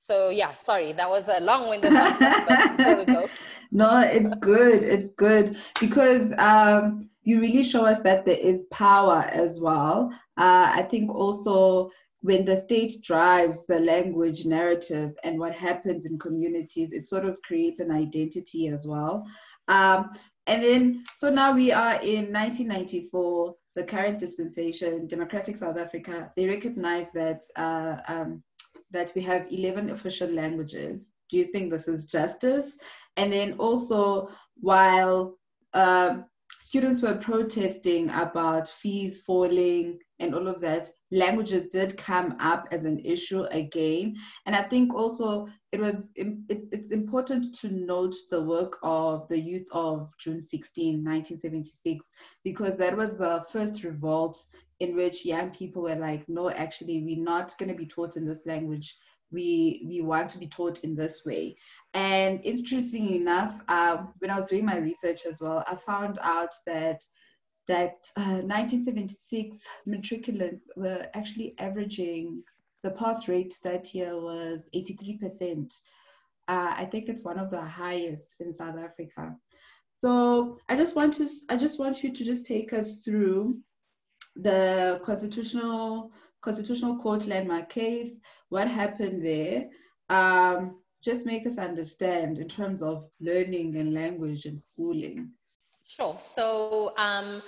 So 0.02 0.30
yeah, 0.30 0.54
sorry, 0.54 0.94
that 0.94 1.10
was 1.10 1.28
a 1.28 1.42
long-winded 1.42 1.94
answer, 1.94 2.34
but 2.48 2.78
there 2.78 2.98
we 2.98 3.06
go. 3.06 3.28
No, 3.72 4.00
it's 4.00 4.34
good. 4.36 4.84
It's 4.84 5.10
good 5.10 5.56
because 5.80 6.34
um, 6.40 7.10
you 7.30 7.40
really 7.40 7.62
show 7.62 7.86
us 7.86 8.02
that 8.02 8.26
there 8.26 8.38
is 8.38 8.68
power 8.72 9.30
as 9.32 9.60
well. 9.60 10.10
Uh, 10.36 10.72
I 10.74 10.82
think 10.90 11.14
also 11.14 11.92
when 12.22 12.44
the 12.44 12.58
state 12.58 12.94
drives 13.04 13.68
the 13.68 13.80
language 13.80 14.46
narrative 14.46 15.16
and 15.24 15.38
what 15.40 15.54
happens 15.54 16.06
in 16.06 16.18
communities, 16.18 16.92
it 16.92 17.06
sort 17.06 17.26
of 17.26 17.40
creates 17.44 17.80
an 17.80 17.92
identity 17.92 18.68
as 18.70 18.88
well. 18.88 19.28
Um, 19.68 20.10
and 20.48 20.64
then, 20.64 21.04
so 21.16 21.30
now 21.30 21.54
we 21.54 21.72
are 21.72 22.02
in 22.02 22.34
1994, 22.34 23.56
the 23.76 23.84
current 23.84 24.18
dispensation, 24.18 25.06
Democratic 25.06 25.56
South 25.56 25.78
Africa, 25.78 26.32
they 26.36 26.48
recognize 26.48 27.12
that 27.12 27.44
uh, 27.56 27.98
um, 28.08 28.44
that 28.90 29.12
we 29.16 29.22
have 29.22 29.46
11 29.52 29.92
official 29.92 30.30
languages. 30.30 31.10
Do 31.30 31.38
you 31.38 31.46
think 31.46 31.70
this 31.70 31.88
is 31.88 32.08
justice? 32.08 32.76
And 33.18 33.32
then 33.32 33.54
also, 33.60 34.30
while 34.60 35.38
uh, 35.74 36.24
students 36.60 37.02
were 37.02 37.16
protesting 37.18 38.10
about 38.10 38.68
fees 38.68 39.22
falling 39.26 39.98
and 40.20 40.36
all 40.36 40.48
of 40.48 40.60
that, 40.62 40.88
languages 41.12 41.68
did 41.68 41.98
come 41.98 42.36
up 42.40 42.68
as 42.72 42.86
an 42.86 43.00
issue 43.00 43.44
again. 43.52 44.16
And 44.46 44.56
I 44.56 44.64
think 44.64 44.94
also 44.94 45.48
it 45.72 45.80
was 45.80 46.12
it's 46.16 46.68
it's 46.72 46.92
important 46.92 47.56
to 47.62 47.70
note 47.70 48.16
the 48.30 48.44
work 48.44 48.78
of 48.84 49.28
the 49.28 49.40
youth 49.40 49.68
of 49.72 50.10
June 50.20 50.42
16, 50.42 51.04
1976, 51.04 52.12
because 52.44 52.78
that 52.78 52.96
was 52.96 53.18
the 53.18 53.44
first 53.52 53.84
revolt 53.84 54.38
in 54.80 54.96
which 54.96 55.26
young 55.26 55.52
people 55.52 55.84
were 55.84 55.96
like, 55.96 56.28
no, 56.30 56.50
actually, 56.50 57.04
we're 57.04 57.24
not 57.24 57.54
going 57.58 57.70
to 57.70 57.76
be 57.76 57.86
taught 57.86 58.16
in 58.16 58.26
this 58.26 58.46
language. 58.46 58.96
We 59.32 59.86
we 59.88 60.02
want 60.02 60.30
to 60.32 60.40
be 60.40 60.48
taught 60.48 60.80
in 60.84 60.96
this 60.96 61.24
way. 61.24 61.56
And 61.94 62.44
interestingly 62.44 63.18
enough, 63.18 63.62
uh, 63.68 63.98
when 64.20 64.32
I 64.32 64.36
was 64.36 64.48
doing 64.48 64.66
my 64.66 64.78
research 64.78 65.26
as 65.28 65.40
well, 65.40 65.64
I 65.68 65.76
found 65.76 66.18
out 66.24 66.50
that 66.66 67.00
that 67.70 68.10
uh, 68.18 68.42
1976 68.42 69.62
matriculants 69.88 70.64
were 70.76 71.06
actually 71.14 71.54
averaging 71.60 72.44
the 72.82 72.90
pass 72.90 73.28
rate 73.28 73.60
that 73.64 73.94
year 73.94 74.20
was 74.20 74.68
83%. 74.76 75.72
Uh, 76.48 76.74
I 76.76 76.86
think 76.86 77.08
it's 77.08 77.24
one 77.24 77.38
of 77.38 77.52
the 77.52 77.62
highest 77.62 78.38
in 78.40 78.52
South 78.52 78.76
Africa. 78.80 79.36
So 79.94 80.58
I 80.68 80.78
just 80.78 80.96
want 80.96 81.14
to 81.16 81.28
I 81.50 81.58
just 81.58 81.78
want 81.78 82.02
you 82.04 82.12
to 82.12 82.24
just 82.24 82.48
take 82.48 82.74
us 82.74 82.96
through 83.06 83.60
the 84.36 85.00
constitutional 85.04 86.12
constitutional 86.42 86.98
court 86.98 87.28
landmark 87.28 87.70
case, 87.70 88.20
what 88.48 88.68
happened 88.68 89.24
there. 89.24 89.70
Um, 90.10 90.80
just 91.04 91.26
make 91.26 91.46
us 91.46 91.60
understand 91.60 92.40
in 92.40 92.48
terms 92.48 92.82
of 92.82 93.10
learning 93.22 93.76
and 93.76 93.94
language 93.94 94.46
and 94.46 94.60
schooling. 94.60 95.34
Sure. 95.90 96.16
So, 96.20 96.94
um, 96.98 97.42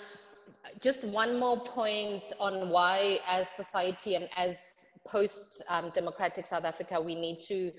just 0.81 1.03
one 1.03 1.39
more 1.39 1.59
point 1.59 2.33
on 2.39 2.69
why, 2.69 3.19
as 3.27 3.47
society 3.47 4.15
and 4.15 4.27
as 4.35 4.87
post 5.07 5.61
um, 5.69 5.91
democratic 5.93 6.47
South 6.47 6.65
Africa, 6.65 6.99
we 6.99 7.13
need 7.13 7.39
to 7.47 7.71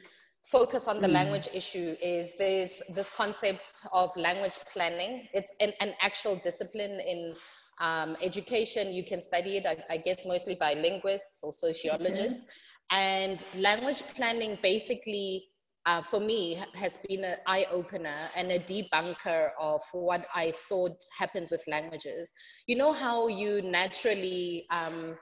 focus 0.45 0.87
on 0.87 1.01
the 1.01 1.09
mm. 1.09 1.15
language 1.15 1.49
issue 1.53 1.97
is 2.01 2.35
there's 2.39 2.81
this 2.95 3.11
concept 3.11 3.81
of 3.93 4.17
language 4.17 4.59
planning. 4.73 5.27
It's 5.35 5.53
an, 5.59 5.73
an 5.81 5.95
actual 6.01 6.37
discipline 6.37 7.01
in 7.01 7.35
um, 7.81 8.17
education, 8.23 8.93
you 8.93 9.05
can 9.05 9.21
study 9.21 9.57
it, 9.57 9.67
I, 9.67 9.95
I, 9.95 9.97
guess, 9.97 10.25
mostly 10.25 10.55
by 10.55 10.75
linguists 10.75 11.41
or 11.43 11.53
sociologists. 11.53 12.45
Okay. 12.45 12.53
And 12.93 13.45
language 13.57 14.03
planning 14.15 14.59
basically, 14.63 15.49
uh, 15.87 16.01
for 16.01 16.21
me, 16.21 16.63
has 16.75 16.99
been 17.09 17.25
an 17.25 17.39
eye 17.47 17.67
opener 17.71 18.15
and 18.37 18.53
a 18.53 18.59
debunker 18.59 19.51
of 19.61 19.81
what 19.93 20.27
I 20.35 20.53
thought 20.69 20.97
happens 21.19 21.51
with 21.51 21.65
languages. 21.67 22.33
You 22.67 22.77
know 22.77 22.93
how 22.93 23.29
you 23.29 23.63
naturally, 23.63 24.67
um, 24.71 25.17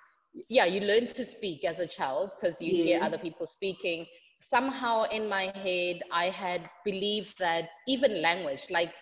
yeah, 0.49 0.67
you 0.67 0.83
learn 0.83 1.07
to 1.09 1.25
speak 1.25 1.65
as 1.65 1.79
a 1.79 1.87
child 1.87 2.31
because 2.37 2.61
you 2.61 2.73
yes. 2.73 2.87
hear 2.87 3.03
other 3.03 3.19
people 3.19 3.47
speaking. 3.47 4.07
Somehow 4.41 5.05
in 5.05 5.29
my 5.29 5.53
head, 5.57 6.03
I 6.13 6.27
had 6.27 6.69
believed 6.85 7.39
that 7.39 7.71
even 7.89 8.21
language, 8.21 8.67
like 8.71 8.93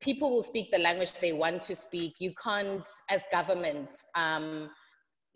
people 0.00 0.30
will 0.30 0.42
speak 0.42 0.70
the 0.70 0.78
language 0.78 1.12
they 1.18 1.32
want 1.32 1.62
to 1.62 1.74
speak. 1.74 2.14
You 2.20 2.32
can't, 2.42 2.86
as 3.10 3.24
government, 3.32 3.92
um, 4.14 4.70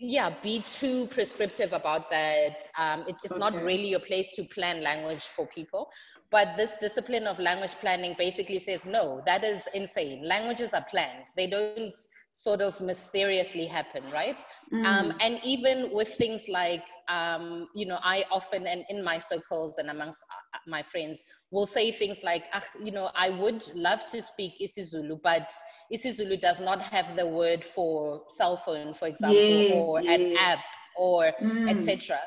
yeah, 0.02 0.30
be 0.42 0.64
too 0.66 1.06
prescriptive 1.06 1.72
about 1.72 2.10
that. 2.10 2.66
Um, 2.76 3.02
it, 3.06 3.20
it's 3.22 3.32
okay. 3.32 3.38
not 3.38 3.54
really 3.54 3.88
your 3.88 4.00
place 4.00 4.34
to 4.34 4.42
plan 4.42 4.82
language 4.82 5.22
for 5.22 5.46
people. 5.46 5.90
But 6.30 6.56
this 6.56 6.76
discipline 6.76 7.26
of 7.26 7.38
language 7.38 7.74
planning 7.80 8.16
basically 8.18 8.58
says, 8.58 8.84
no, 8.84 9.22
that 9.26 9.44
is 9.44 9.68
insane. 9.74 10.26
Languages 10.26 10.72
are 10.72 10.84
planned. 10.90 11.26
They 11.36 11.46
don't 11.46 11.96
sort 12.32 12.62
of 12.62 12.80
mysteriously 12.80 13.66
happen, 13.66 14.02
right? 14.12 14.42
Mm. 14.72 14.84
Um, 14.84 15.14
and 15.20 15.38
even 15.44 15.90
with 15.92 16.08
things 16.08 16.48
like, 16.48 16.82
um, 17.08 17.68
you 17.74 17.86
know, 17.86 17.98
I 18.02 18.24
often, 18.30 18.66
and 18.66 18.84
in 18.88 19.04
my 19.04 19.18
circles 19.18 19.76
and 19.78 19.90
amongst 19.90 20.20
uh, 20.54 20.58
my 20.66 20.82
friends, 20.82 21.22
will 21.50 21.66
say 21.66 21.90
things 21.92 22.24
like, 22.24 22.44
ah, 22.54 22.64
you 22.82 22.90
know, 22.90 23.10
I 23.14 23.28
would 23.28 23.62
love 23.74 24.06
to 24.06 24.22
speak 24.22 24.54
isiZulu, 24.60 25.20
but 25.22 25.50
isiZulu 25.92 26.40
does 26.40 26.58
not 26.58 26.80
have 26.80 27.16
the 27.16 27.26
word 27.26 27.62
for 27.62 28.22
cell 28.30 28.56
phone, 28.56 28.94
for 28.94 29.08
example, 29.08 29.38
yes, 29.38 29.74
or 29.74 30.00
yes. 30.00 30.20
an 30.20 30.36
app, 30.38 30.64
or 30.96 31.32
mm. 31.42 31.68
etc. 31.68 32.18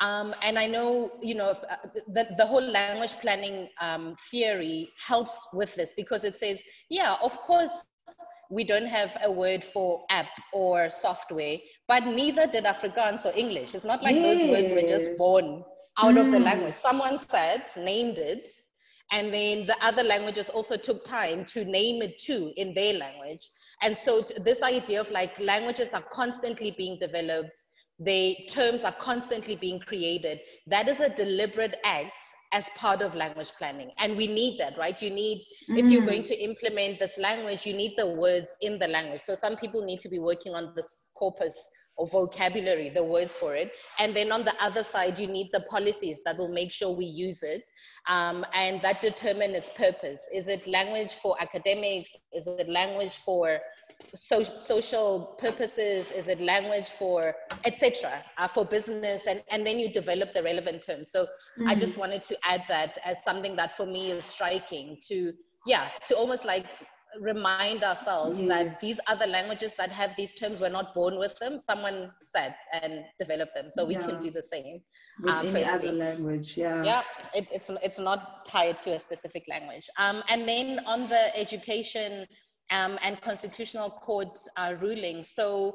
Um, 0.00 0.34
and 0.42 0.58
I 0.58 0.66
know, 0.66 1.12
you 1.22 1.34
know, 1.34 1.50
uh, 1.50 1.76
the, 2.08 2.34
the 2.36 2.46
whole 2.46 2.62
language 2.62 3.14
planning 3.20 3.68
um, 3.80 4.14
theory 4.30 4.90
helps 5.06 5.38
with 5.52 5.74
this 5.74 5.92
because 5.96 6.24
it 6.24 6.36
says, 6.36 6.62
yeah, 6.88 7.16
of 7.22 7.38
course, 7.42 7.84
we 8.50 8.64
don't 8.64 8.86
have 8.86 9.16
a 9.22 9.30
word 9.30 9.64
for 9.64 10.04
app 10.10 10.28
or 10.52 10.90
software, 10.90 11.58
but 11.88 12.06
neither 12.06 12.46
did 12.46 12.64
Afrikaans 12.64 13.24
or 13.24 13.32
English. 13.36 13.74
It's 13.74 13.84
not 13.84 14.02
like 14.02 14.16
yes. 14.16 14.40
those 14.40 14.50
words 14.50 14.72
were 14.72 14.88
just 14.88 15.16
born 15.18 15.64
out 15.98 16.14
mm. 16.14 16.20
of 16.20 16.30
the 16.30 16.38
mm. 16.38 16.44
language. 16.44 16.74
Someone 16.74 17.18
said, 17.18 17.64
named 17.76 18.18
it, 18.18 18.48
and 19.12 19.32
then 19.32 19.64
the 19.66 19.76
other 19.82 20.02
languages 20.02 20.48
also 20.48 20.76
took 20.76 21.04
time 21.04 21.44
to 21.46 21.64
name 21.64 22.02
it 22.02 22.18
too 22.18 22.52
in 22.56 22.72
their 22.72 22.94
language. 22.94 23.48
And 23.82 23.96
so 23.96 24.22
this 24.42 24.62
idea 24.62 25.00
of 25.00 25.10
like 25.10 25.38
languages 25.38 25.90
are 25.92 26.04
constantly 26.12 26.70
being 26.70 26.96
developed, 26.98 27.60
they 27.98 28.46
terms 28.50 28.84
are 28.84 28.92
constantly 28.92 29.56
being 29.56 29.78
created. 29.78 30.40
That 30.66 30.88
is 30.88 31.00
a 31.00 31.08
deliberate 31.08 31.76
act 31.84 32.24
as 32.52 32.68
part 32.76 33.02
of 33.02 33.14
language 33.14 33.50
planning. 33.58 33.90
And 33.98 34.16
we 34.16 34.26
need 34.26 34.58
that, 34.58 34.76
right? 34.78 35.00
You 35.00 35.10
need, 35.10 35.38
mm. 35.68 35.78
if 35.78 35.86
you're 35.86 36.06
going 36.06 36.22
mm. 36.22 36.28
to 36.28 36.42
implement 36.42 36.98
this 36.98 37.18
language, 37.18 37.66
you 37.66 37.74
need 37.74 37.94
the 37.96 38.14
words 38.14 38.56
in 38.60 38.78
the 38.78 38.88
language. 38.88 39.20
So 39.20 39.34
some 39.34 39.56
people 39.56 39.84
need 39.84 40.00
to 40.00 40.08
be 40.08 40.18
working 40.18 40.54
on 40.54 40.72
this 40.74 41.04
corpus 41.14 41.68
or 41.96 42.08
vocabulary, 42.08 42.90
the 42.90 43.02
words 43.02 43.36
for 43.36 43.54
it. 43.54 43.72
And 43.98 44.14
then 44.14 44.32
on 44.32 44.44
the 44.44 44.54
other 44.60 44.82
side, 44.82 45.18
you 45.18 45.26
need 45.26 45.48
the 45.52 45.60
policies 45.60 46.20
that 46.24 46.36
will 46.38 46.48
make 46.52 46.72
sure 46.72 46.90
we 46.90 47.04
use 47.04 47.42
it 47.42 47.68
um, 48.08 48.44
and 48.52 48.80
that 48.82 49.00
determine 49.00 49.52
its 49.52 49.70
purpose. 49.70 50.28
Is 50.34 50.48
it 50.48 50.66
language 50.66 51.12
for 51.12 51.36
academics? 51.40 52.14
Is 52.32 52.46
it 52.46 52.68
language 52.68 53.16
for 53.16 53.58
so, 54.14 54.42
social 54.42 55.36
purposes? 55.38 56.10
Is 56.12 56.28
it 56.28 56.40
language 56.40 56.86
for 56.86 57.34
etc. 57.64 58.22
Uh, 58.38 58.48
for 58.48 58.64
business? 58.64 59.26
And, 59.26 59.42
and 59.50 59.66
then 59.66 59.78
you 59.78 59.92
develop 59.92 60.32
the 60.32 60.42
relevant 60.42 60.82
terms. 60.82 61.10
So 61.10 61.24
mm-hmm. 61.24 61.68
I 61.68 61.74
just 61.74 61.98
wanted 61.98 62.22
to 62.24 62.36
add 62.44 62.64
that 62.68 62.98
as 63.04 63.22
something 63.24 63.56
that 63.56 63.76
for 63.76 63.86
me 63.86 64.10
is 64.10 64.24
striking 64.24 64.98
to 65.08 65.32
yeah 65.66 65.88
to 66.06 66.16
almost 66.16 66.44
like 66.44 66.66
remind 67.20 67.84
ourselves 67.84 68.40
mm. 68.40 68.48
that 68.48 68.80
these 68.80 68.98
other 69.06 69.26
languages 69.26 69.74
that 69.76 69.90
have 69.90 70.14
these 70.16 70.34
terms 70.34 70.60
we're 70.60 70.68
not 70.68 70.92
born 70.94 71.18
with 71.18 71.38
them 71.38 71.58
someone 71.58 72.10
said 72.24 72.54
and 72.72 73.04
developed 73.18 73.54
them 73.54 73.66
so 73.70 73.84
we 73.84 73.94
yeah. 73.94 74.00
can 74.00 74.20
do 74.20 74.30
the 74.30 74.42
same 74.42 74.80
with 75.20 75.32
uh, 75.32 75.42
any 75.44 75.64
other 75.64 75.92
language 75.92 76.56
yeah 76.56 76.82
yeah 76.82 77.02
it, 77.34 77.46
it's 77.52 77.70
it's 77.82 77.98
not 77.98 78.44
tied 78.44 78.78
to 78.80 78.90
a 78.90 78.98
specific 78.98 79.44
language 79.48 79.88
um, 79.98 80.22
and 80.28 80.48
then 80.48 80.80
on 80.86 81.06
the 81.08 81.36
education 81.38 82.26
um, 82.70 82.98
and 83.02 83.20
constitutional 83.20 83.90
court 83.90 84.38
uh, 84.56 84.74
ruling 84.80 85.22
so 85.22 85.74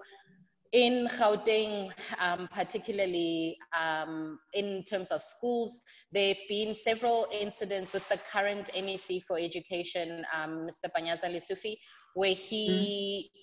in 0.71 1.07
Gauteng, 1.17 1.91
um, 2.19 2.47
particularly 2.53 3.57
um, 3.79 4.39
in 4.53 4.83
terms 4.83 5.09
of 5.09 5.23
schools, 5.23 5.81
there 6.11 6.29
have 6.29 6.43
been 6.47 6.75
several 6.75 7.27
incidents 7.31 7.93
with 7.93 8.07
the 8.09 8.19
current 8.31 8.69
MEC 8.75 9.23
for 9.23 9.39
Education, 9.39 10.23
um, 10.31 10.67
Mr. 10.67 10.89
Panyaza 10.95 11.25
Lesufi, 11.25 11.75
where 12.13 12.35
he 12.35 13.31
mm 13.33 13.39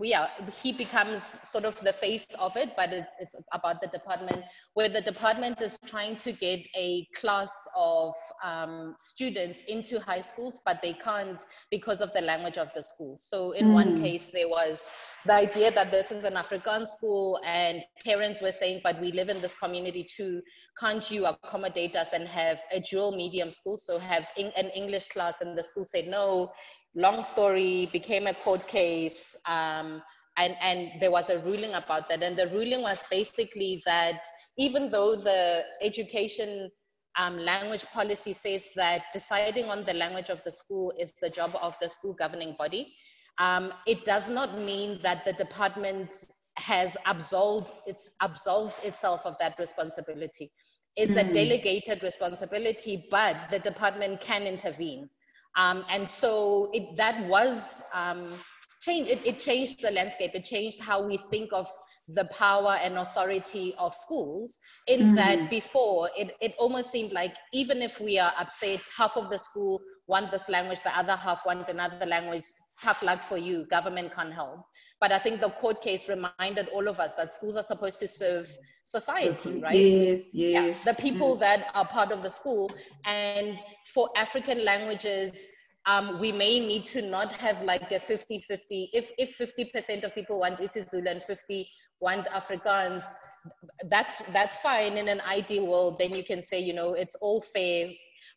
yeah, 0.00 0.28
he 0.62 0.72
becomes 0.72 1.22
sort 1.46 1.64
of 1.64 1.78
the 1.80 1.92
face 1.92 2.26
of 2.38 2.56
it, 2.56 2.70
but 2.76 2.92
it's, 2.92 3.12
it's 3.20 3.36
about 3.52 3.80
the 3.80 3.88
department 3.88 4.44
where 4.74 4.88
the 4.88 5.00
department 5.00 5.60
is 5.60 5.78
trying 5.86 6.16
to 6.16 6.32
get 6.32 6.60
a 6.76 7.06
class 7.14 7.50
of 7.76 8.14
um, 8.42 8.94
students 8.98 9.62
into 9.64 10.00
high 10.00 10.20
schools, 10.20 10.60
but 10.64 10.80
they 10.82 10.92
can't 10.94 11.44
because 11.70 12.00
of 12.00 12.12
the 12.12 12.20
language 12.20 12.58
of 12.58 12.68
the 12.74 12.82
school. 12.82 13.16
So 13.20 13.52
in 13.52 13.68
mm. 13.68 13.74
one 13.74 14.02
case, 14.02 14.28
there 14.28 14.48
was 14.48 14.88
the 15.26 15.34
idea 15.34 15.70
that 15.72 15.90
this 15.90 16.12
is 16.12 16.24
an 16.24 16.34
Afrikaans 16.34 16.88
school 16.88 17.40
and 17.44 17.82
parents 18.04 18.40
were 18.40 18.52
saying, 18.52 18.80
but 18.84 19.00
we 19.00 19.12
live 19.12 19.28
in 19.28 19.40
this 19.40 19.54
community 19.54 20.04
too. 20.04 20.40
Can't 20.78 21.10
you 21.10 21.26
accommodate 21.26 21.96
us 21.96 22.12
and 22.12 22.28
have 22.28 22.60
a 22.72 22.80
dual 22.80 23.16
medium 23.16 23.50
school? 23.50 23.76
So 23.76 23.98
have 23.98 24.28
in, 24.36 24.52
an 24.56 24.68
English 24.70 25.08
class 25.08 25.40
and 25.40 25.56
the 25.56 25.62
school 25.62 25.84
said, 25.84 26.06
no, 26.06 26.52
long 26.96 27.22
story, 27.22 27.88
became 27.92 28.26
a 28.26 28.34
court 28.34 28.66
case. 28.66 29.36
Um, 29.44 30.02
and, 30.38 30.56
and 30.60 31.00
there 31.00 31.10
was 31.10 31.30
a 31.30 31.38
ruling 31.38 31.74
about 31.74 32.08
that. 32.08 32.22
And 32.22 32.36
the 32.36 32.48
ruling 32.48 32.82
was 32.82 33.02
basically 33.10 33.82
that 33.86 34.24
even 34.58 34.90
though 34.90 35.14
the 35.14 35.62
education 35.80 36.70
um, 37.18 37.38
language 37.38 37.84
policy 37.86 38.32
says 38.32 38.68
that 38.76 39.04
deciding 39.12 39.66
on 39.66 39.84
the 39.84 39.94
language 39.94 40.28
of 40.28 40.42
the 40.42 40.52
school 40.52 40.92
is 40.98 41.14
the 41.22 41.30
job 41.30 41.56
of 41.62 41.76
the 41.80 41.88
school 41.88 42.12
governing 42.12 42.54
body, 42.58 42.94
um, 43.38 43.72
it 43.86 44.04
does 44.04 44.28
not 44.28 44.58
mean 44.58 44.98
that 45.02 45.24
the 45.24 45.32
department 45.34 46.12
has 46.56 46.96
absolved, 47.06 47.72
it's 47.86 48.14
absolved 48.20 48.84
itself 48.84 49.22
of 49.24 49.36
that 49.38 49.58
responsibility. 49.58 50.50
It's 50.96 51.18
mm. 51.18 51.30
a 51.30 51.32
delegated 51.32 52.02
responsibility, 52.02 53.06
but 53.10 53.36
the 53.50 53.58
department 53.58 54.20
can 54.20 54.44
intervene. 54.44 55.08
Um, 55.56 55.84
and 55.90 56.06
so 56.06 56.70
it, 56.72 56.96
that 56.96 57.26
was 57.28 57.82
um, 57.94 58.28
changed, 58.80 59.10
it, 59.10 59.26
it 59.26 59.38
changed 59.38 59.82
the 59.82 59.90
landscape. 59.90 60.32
It 60.34 60.44
changed 60.44 60.80
how 60.80 61.02
we 61.06 61.16
think 61.16 61.52
of 61.52 61.66
the 62.08 62.24
power 62.26 62.76
and 62.82 62.96
authority 62.96 63.74
of 63.78 63.92
schools 63.92 64.58
in 64.86 65.00
mm-hmm. 65.00 65.14
that 65.16 65.50
before 65.50 66.08
it, 66.16 66.36
it 66.40 66.54
almost 66.58 66.90
seemed 66.92 67.12
like 67.12 67.34
even 67.52 67.82
if 67.82 68.00
we 68.00 68.18
are 68.18 68.32
upset 68.38 68.80
half 68.96 69.16
of 69.16 69.28
the 69.28 69.38
school 69.38 69.80
want 70.06 70.30
this 70.30 70.48
language 70.48 70.80
the 70.84 70.96
other 70.96 71.16
half 71.16 71.44
want 71.44 71.68
another 71.68 72.06
language 72.06 72.44
tough 72.80 73.02
luck 73.02 73.24
for 73.24 73.36
you 73.36 73.66
government 73.66 74.14
can't 74.14 74.32
help 74.32 74.64
but 75.00 75.10
i 75.10 75.18
think 75.18 75.40
the 75.40 75.50
court 75.50 75.82
case 75.82 76.08
reminded 76.08 76.68
all 76.68 76.86
of 76.86 77.00
us 77.00 77.14
that 77.14 77.28
schools 77.30 77.56
are 77.56 77.64
supposed 77.64 77.98
to 77.98 78.06
serve 78.06 78.48
society 78.84 79.58
right 79.58 79.74
yes 79.74 80.26
yes 80.32 80.76
yeah, 80.76 80.92
the 80.92 80.94
people 80.94 81.34
mm. 81.34 81.40
that 81.40 81.66
are 81.74 81.88
part 81.88 82.12
of 82.12 82.22
the 82.22 82.30
school 82.30 82.70
and 83.04 83.58
for 83.84 84.08
african 84.16 84.64
languages 84.64 85.50
um, 85.86 86.18
we 86.20 86.32
may 86.32 86.58
need 86.58 86.84
to 86.86 87.02
not 87.02 87.34
have 87.36 87.62
like 87.62 87.90
a 87.92 88.00
50 88.00 88.40
50 88.40 88.90
if 88.92 89.10
if 89.18 89.38
50% 89.38 90.04
of 90.04 90.14
people 90.14 90.40
want 90.40 90.58
isiZulu 90.58 91.10
and 91.10 91.22
50 91.22 91.68
want 92.00 92.26
Afrikaans 92.26 93.04
that's 93.88 94.22
that's 94.32 94.58
fine 94.58 94.98
in 94.98 95.08
an 95.08 95.20
ideal 95.20 95.66
world 95.66 95.98
then 95.98 96.12
you 96.14 96.24
can 96.24 96.42
say 96.42 96.58
you 96.58 96.74
know 96.74 96.94
it's 96.94 97.14
all 97.16 97.40
fair 97.40 97.90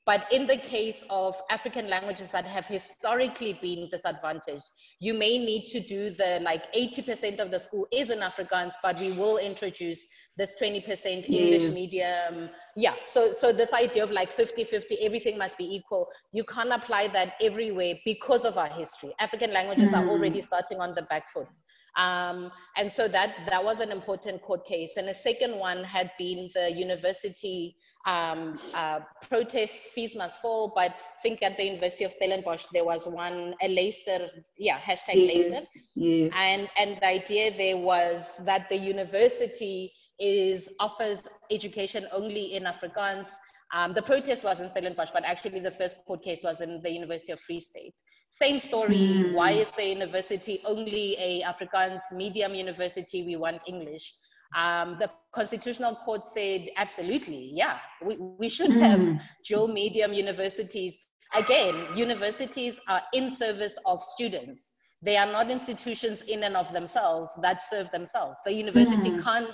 but 0.09 0.25
in 0.33 0.47
the 0.47 0.57
case 0.57 1.05
of 1.11 1.39
African 1.51 1.87
languages 1.87 2.31
that 2.31 2.45
have 2.45 2.65
historically 2.65 3.53
been 3.61 3.87
disadvantaged, 3.89 4.63
you 4.99 5.13
may 5.13 5.37
need 5.37 5.65
to 5.65 5.79
do 5.79 6.09
the 6.09 6.39
like 6.41 6.73
80% 6.73 7.39
of 7.39 7.51
the 7.51 7.59
school 7.59 7.87
is 7.91 8.09
in 8.09 8.17
Afrikaans, 8.19 8.73
but 8.81 8.99
we 8.99 9.11
will 9.11 9.37
introduce 9.37 10.07
this 10.35 10.59
20% 10.59 11.29
English 11.29 11.71
medium. 11.71 12.49
Yeah, 12.75 12.95
so, 13.03 13.33
so 13.33 13.51
this 13.53 13.71
idea 13.71 14.01
of 14.01 14.09
like 14.09 14.31
50 14.31 14.63
50, 14.63 14.97
everything 15.05 15.37
must 15.37 15.59
be 15.59 15.75
equal, 15.75 16.07
you 16.31 16.43
can't 16.43 16.71
apply 16.71 17.09
that 17.09 17.33
everywhere 17.39 17.93
because 18.03 18.45
of 18.45 18.57
our 18.57 18.69
history. 18.69 19.13
African 19.19 19.53
languages 19.53 19.91
mm. 19.91 19.99
are 19.99 20.09
already 20.09 20.41
starting 20.41 20.79
on 20.79 20.95
the 20.95 21.03
back 21.03 21.27
foot. 21.27 21.55
Um, 21.95 22.51
and 22.77 22.91
so 22.91 23.07
that 23.07 23.35
that 23.49 23.63
was 23.63 23.79
an 23.79 23.91
important 23.91 24.41
court 24.41 24.65
case. 24.65 24.97
And 24.97 25.09
a 25.09 25.13
second 25.13 25.57
one 25.57 25.83
had 25.83 26.11
been 26.17 26.49
the 26.53 26.71
university 26.71 27.75
um, 28.05 28.59
uh, 28.73 29.01
protests, 29.29 29.85
fees 29.93 30.15
must 30.15 30.41
fall. 30.41 30.71
But 30.75 30.91
I 30.91 31.21
think 31.21 31.41
at 31.43 31.57
the 31.57 31.65
University 31.65 32.05
of 32.05 32.11
Stellenbosch, 32.11 32.65
there 32.71 32.85
was 32.85 33.07
one, 33.07 33.55
a 33.61 33.67
Luister, 33.67 34.27
yeah, 34.57 34.79
hashtag 34.79 35.15
yes, 35.15 35.35
Luister. 35.35 35.67
Yes. 35.95 36.31
And, 36.35 36.69
and 36.77 36.97
the 37.01 37.07
idea 37.07 37.51
there 37.51 37.77
was 37.77 38.39
that 38.45 38.69
the 38.69 38.77
university 38.77 39.91
is 40.19 40.69
offers 40.79 41.27
education 41.49 42.07
only 42.11 42.53
in 42.53 42.63
Afrikaans. 42.63 43.33
Um, 43.73 43.93
the 43.93 44.01
protest 44.01 44.43
was 44.43 44.59
in 44.59 44.69
Stellenbosch, 44.69 45.11
but 45.11 45.23
actually 45.25 45.59
the 45.59 45.71
first 45.71 45.97
court 46.07 46.23
case 46.23 46.43
was 46.43 46.61
in 46.61 46.79
the 46.81 46.91
University 46.91 47.31
of 47.31 47.39
Free 47.39 47.59
State. 47.59 47.93
Same 48.29 48.59
story. 48.59 48.95
Mm. 48.95 49.33
Why 49.33 49.51
is 49.51 49.71
the 49.71 49.87
university 49.87 50.61
only 50.65 51.15
a 51.17 51.41
Afrikaans 51.43 52.01
medium 52.13 52.53
university? 52.55 53.23
We 53.25 53.35
want 53.35 53.63
English. 53.67 54.15
Um, 54.55 54.97
the 54.99 55.11
Constitutional 55.33 55.95
Court 55.95 56.25
said, 56.25 56.69
absolutely, 56.77 57.51
yeah, 57.53 57.77
we, 58.03 58.17
we 58.17 58.49
should 58.49 58.71
mm. 58.71 58.79
have 58.79 59.21
dual 59.47 59.67
medium 59.67 60.13
universities. 60.13 60.97
Again, 61.35 61.87
universities 61.95 62.79
are 62.87 63.01
in 63.13 63.29
service 63.29 63.77
of 63.85 64.01
students. 64.01 64.71
They 65.01 65.17
are 65.17 65.31
not 65.31 65.49
institutions 65.49 66.23
in 66.23 66.43
and 66.43 66.57
of 66.57 66.73
themselves 66.73 67.37
that 67.41 67.61
serve 67.61 67.89
themselves. 67.91 68.39
The 68.43 68.53
university 68.53 69.11
mm. 69.11 69.23
can't 69.23 69.53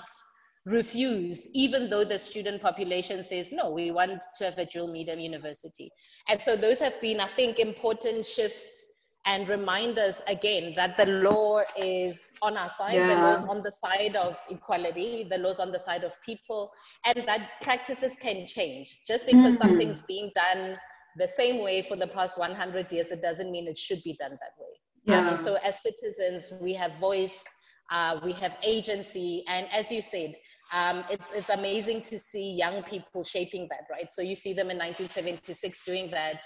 refuse, 0.66 1.48
even 1.54 1.88
though 1.88 2.04
the 2.04 2.18
student 2.18 2.60
population 2.60 3.24
says, 3.24 3.52
no, 3.52 3.70
we 3.70 3.92
want 3.92 4.22
to 4.36 4.44
have 4.44 4.58
a 4.58 4.66
dual 4.66 4.88
medium 4.88 5.20
university. 5.20 5.90
And 6.28 6.42
so 6.42 6.56
those 6.56 6.80
have 6.80 7.00
been, 7.00 7.20
I 7.20 7.26
think, 7.26 7.58
important 7.60 8.26
shifts 8.26 8.86
and 9.26 9.48
reminders 9.48 10.22
again 10.28 10.72
that 10.76 10.96
the 10.96 11.06
law 11.06 11.62
is 11.76 12.32
on 12.42 12.56
our 12.56 12.68
side, 12.68 12.94
yeah. 12.94 13.08
the 13.08 13.14
law 13.14 13.32
is 13.32 13.44
on 13.44 13.62
the 13.62 13.72
side 13.72 14.16
of 14.16 14.38
equality, 14.50 15.26
the 15.28 15.38
law 15.38 15.50
is 15.50 15.60
on 15.60 15.72
the 15.72 15.78
side 15.78 16.04
of 16.04 16.14
people, 16.24 16.70
and 17.04 17.26
that 17.26 17.48
practices 17.62 18.16
can 18.20 18.44
change. 18.44 19.00
Just 19.06 19.26
because 19.26 19.54
mm-hmm. 19.54 19.68
something's 19.68 20.02
being 20.02 20.30
done 20.34 20.76
the 21.16 21.28
same 21.28 21.62
way 21.62 21.82
for 21.82 21.96
the 21.96 22.06
past 22.08 22.38
100 22.38 22.92
years, 22.92 23.10
it 23.10 23.22
doesn't 23.22 23.50
mean 23.50 23.66
it 23.66 23.78
should 23.78 24.02
be 24.04 24.16
done 24.18 24.32
that 24.32 24.52
way. 24.58 24.68
Yeah. 25.04 25.30
Um, 25.30 25.36
so, 25.36 25.56
as 25.64 25.82
citizens, 25.82 26.52
we 26.60 26.74
have 26.74 26.92
voice, 26.94 27.44
uh, 27.90 28.20
we 28.24 28.32
have 28.32 28.56
agency, 28.62 29.44
and 29.48 29.66
as 29.72 29.90
you 29.90 30.02
said, 30.02 30.34
um, 30.72 31.04
it's, 31.10 31.32
it's 31.32 31.50
amazing 31.50 32.02
to 32.02 32.18
see 32.18 32.52
young 32.52 32.82
people 32.82 33.22
shaping 33.22 33.68
that, 33.70 33.86
right? 33.90 34.10
So, 34.10 34.22
you 34.22 34.34
see 34.34 34.52
them 34.52 34.70
in 34.70 34.78
1976 34.78 35.84
doing 35.84 36.10
that 36.10 36.42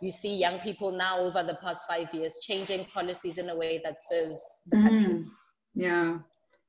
you 0.00 0.10
see 0.10 0.36
young 0.36 0.58
people 0.60 0.90
now 0.92 1.18
over 1.20 1.42
the 1.42 1.56
past 1.62 1.84
five 1.88 2.12
years 2.12 2.38
changing 2.42 2.84
policies 2.86 3.38
in 3.38 3.48
a 3.48 3.56
way 3.56 3.80
that 3.84 3.96
serves 3.98 4.42
the 4.66 4.76
mm, 4.76 4.82
country. 4.82 5.24
Yeah. 5.74 6.18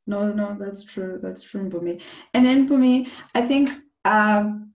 No, 0.08 0.32
no, 0.32 0.56
that's 0.60 0.84
true. 0.84 1.20
That's 1.22 1.44
true 1.44 1.70
for 1.70 1.82
me. 1.82 2.00
And 2.34 2.46
then 2.46 2.68
for 2.68 2.78
me, 2.78 3.08
I 3.34 3.46
think 3.46 3.70
um, 4.06 4.74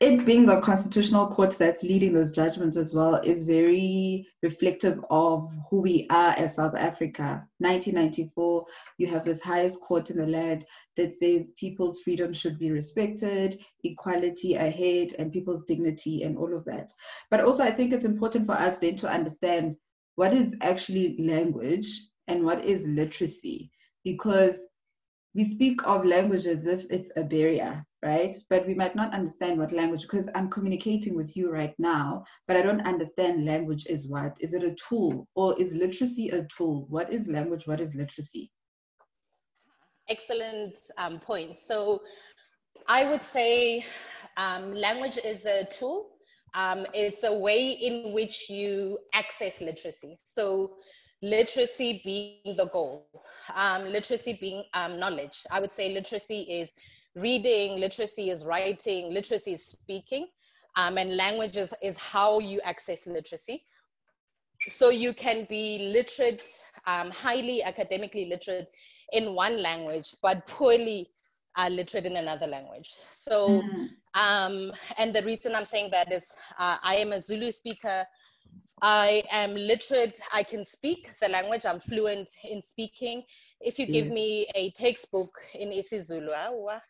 it 0.00 0.26
being 0.26 0.46
the 0.46 0.60
constitutional 0.60 1.28
court 1.28 1.56
that's 1.58 1.82
leading 1.82 2.12
those 2.12 2.32
judgments 2.32 2.76
as 2.76 2.94
well 2.94 3.14
is 3.16 3.44
very 3.44 4.26
reflective 4.42 5.02
of 5.10 5.52
who 5.70 5.80
we 5.80 6.06
are 6.10 6.34
as 6.36 6.56
South 6.56 6.74
Africa. 6.74 7.46
1994, 7.58 8.66
you 8.98 9.06
have 9.06 9.24
this 9.24 9.40
highest 9.40 9.80
court 9.80 10.10
in 10.10 10.18
the 10.18 10.26
land 10.26 10.64
that 10.96 11.12
says 11.12 11.42
people's 11.56 12.00
freedom 12.00 12.32
should 12.32 12.58
be 12.58 12.70
respected, 12.70 13.60
equality 13.84 14.54
ahead, 14.54 15.14
and 15.18 15.32
people's 15.32 15.64
dignity, 15.64 16.22
and 16.22 16.36
all 16.36 16.54
of 16.54 16.64
that. 16.64 16.90
But 17.30 17.40
also, 17.40 17.64
I 17.64 17.70
think 17.70 17.92
it's 17.92 18.04
important 18.04 18.46
for 18.46 18.52
us 18.52 18.78
then 18.78 18.96
to 18.96 19.08
understand 19.08 19.76
what 20.16 20.34
is 20.34 20.56
actually 20.60 21.16
language 21.18 21.88
and 22.28 22.44
what 22.44 22.64
is 22.64 22.86
literacy, 22.86 23.70
because 24.04 24.66
we 25.34 25.44
speak 25.44 25.86
of 25.86 26.04
language 26.04 26.46
as 26.46 26.66
if 26.66 26.84
it's 26.90 27.10
a 27.16 27.22
barrier 27.22 27.84
right? 28.02 28.34
But 28.50 28.66
we 28.66 28.74
might 28.74 28.96
not 28.96 29.14
understand 29.14 29.58
what 29.58 29.72
language, 29.72 30.02
because 30.02 30.28
I'm 30.34 30.50
communicating 30.50 31.14
with 31.14 31.36
you 31.36 31.50
right 31.50 31.74
now, 31.78 32.24
but 32.48 32.56
I 32.56 32.62
don't 32.62 32.80
understand 32.82 33.44
language 33.44 33.86
is 33.86 34.08
what? 34.08 34.36
Is 34.40 34.54
it 34.54 34.64
a 34.64 34.74
tool 34.74 35.28
or 35.34 35.58
is 35.60 35.74
literacy 35.74 36.30
a 36.30 36.44
tool? 36.56 36.86
What 36.88 37.12
is 37.12 37.28
language? 37.28 37.66
What 37.66 37.80
is 37.80 37.94
literacy? 37.94 38.50
Excellent 40.08 40.78
um, 40.98 41.20
point. 41.20 41.58
So 41.58 42.02
I 42.88 43.08
would 43.08 43.22
say 43.22 43.84
um, 44.36 44.72
language 44.72 45.18
is 45.24 45.46
a 45.46 45.64
tool. 45.66 46.08
Um, 46.54 46.86
it's 46.92 47.24
a 47.24 47.32
way 47.32 47.70
in 47.70 48.12
which 48.12 48.50
you 48.50 48.98
access 49.14 49.60
literacy. 49.60 50.18
So 50.24 50.72
literacy 51.22 52.02
being 52.04 52.56
the 52.56 52.66
goal, 52.66 53.06
um, 53.54 53.84
literacy 53.86 54.36
being 54.40 54.64
um, 54.74 54.98
knowledge. 54.98 55.38
I 55.50 55.60
would 55.60 55.72
say 55.72 55.94
literacy 55.94 56.40
is 56.42 56.74
reading, 57.14 57.78
literacy 57.78 58.30
is 58.30 58.44
writing, 58.44 59.12
literacy 59.12 59.54
is 59.54 59.66
speaking, 59.66 60.26
um, 60.76 60.98
and 60.98 61.16
language 61.16 61.56
is, 61.56 61.74
is 61.82 61.98
how 61.98 62.38
you 62.38 62.60
access 62.62 63.06
literacy. 63.06 63.64
so 64.68 64.90
you 64.90 65.12
can 65.12 65.46
be 65.48 65.90
literate, 65.92 66.46
um, 66.86 67.10
highly 67.10 67.62
academically 67.62 68.26
literate 68.26 68.68
in 69.12 69.34
one 69.34 69.60
language, 69.60 70.14
but 70.22 70.46
poorly 70.46 71.10
uh, 71.56 71.68
literate 71.68 72.06
in 72.06 72.16
another 72.16 72.46
language. 72.46 72.90
So, 73.10 73.62
mm. 73.62 73.88
um, 74.14 74.72
and 74.98 75.14
the 75.14 75.22
reason 75.22 75.54
I'm 75.54 75.64
saying 75.64 75.90
that 75.90 76.12
is 76.12 76.34
uh, 76.58 76.78
I 76.82 76.96
am 76.96 77.12
a 77.12 77.20
Zulu 77.20 77.52
speaker. 77.52 78.06
I 78.80 79.22
am 79.30 79.54
literate. 79.54 80.18
I 80.32 80.42
can 80.42 80.64
speak 80.64 81.10
the 81.20 81.28
language. 81.28 81.64
I'm 81.66 81.78
fluent 81.78 82.30
in 82.44 82.60
speaking. 82.60 83.22
If 83.60 83.78
you 83.78 83.86
give 83.86 84.08
me 84.08 84.48
a 84.56 84.70
textbook 84.72 85.38
in 85.54 85.70
isiZulu, 85.70 86.30
uh, 86.30 86.80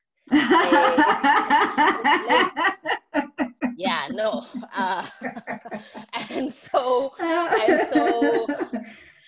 yeah, 3.77 4.07
no. 4.11 4.45
Uh, 4.75 5.07
and 6.31 6.53
so, 6.53 7.13
and 7.21 7.89
so 7.89 8.47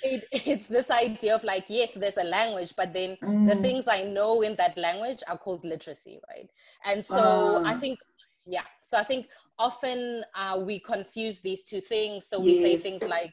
it, 0.02 0.26
it's 0.32 0.68
this 0.68 0.90
idea 0.90 1.34
of 1.34 1.42
like, 1.44 1.64
yes, 1.68 1.94
there's 1.94 2.16
a 2.16 2.24
language, 2.24 2.74
but 2.76 2.92
then 2.92 3.16
mm. 3.22 3.48
the 3.48 3.56
things 3.56 3.88
I 3.88 4.02
know 4.02 4.42
in 4.42 4.54
that 4.56 4.76
language 4.76 5.22
are 5.26 5.38
called 5.38 5.64
literacy, 5.64 6.20
right? 6.28 6.48
And 6.84 7.04
so 7.04 7.18
uh. 7.18 7.62
I 7.64 7.74
think, 7.74 7.98
yeah, 8.46 8.64
so 8.82 8.98
I 8.98 9.04
think 9.04 9.28
often 9.58 10.24
uh, 10.34 10.62
we 10.64 10.78
confuse 10.78 11.40
these 11.40 11.64
two 11.64 11.80
things. 11.80 12.26
So 12.26 12.38
we 12.38 12.54
yes. 12.54 12.62
say 12.62 12.76
things 12.76 13.02
like, 13.02 13.32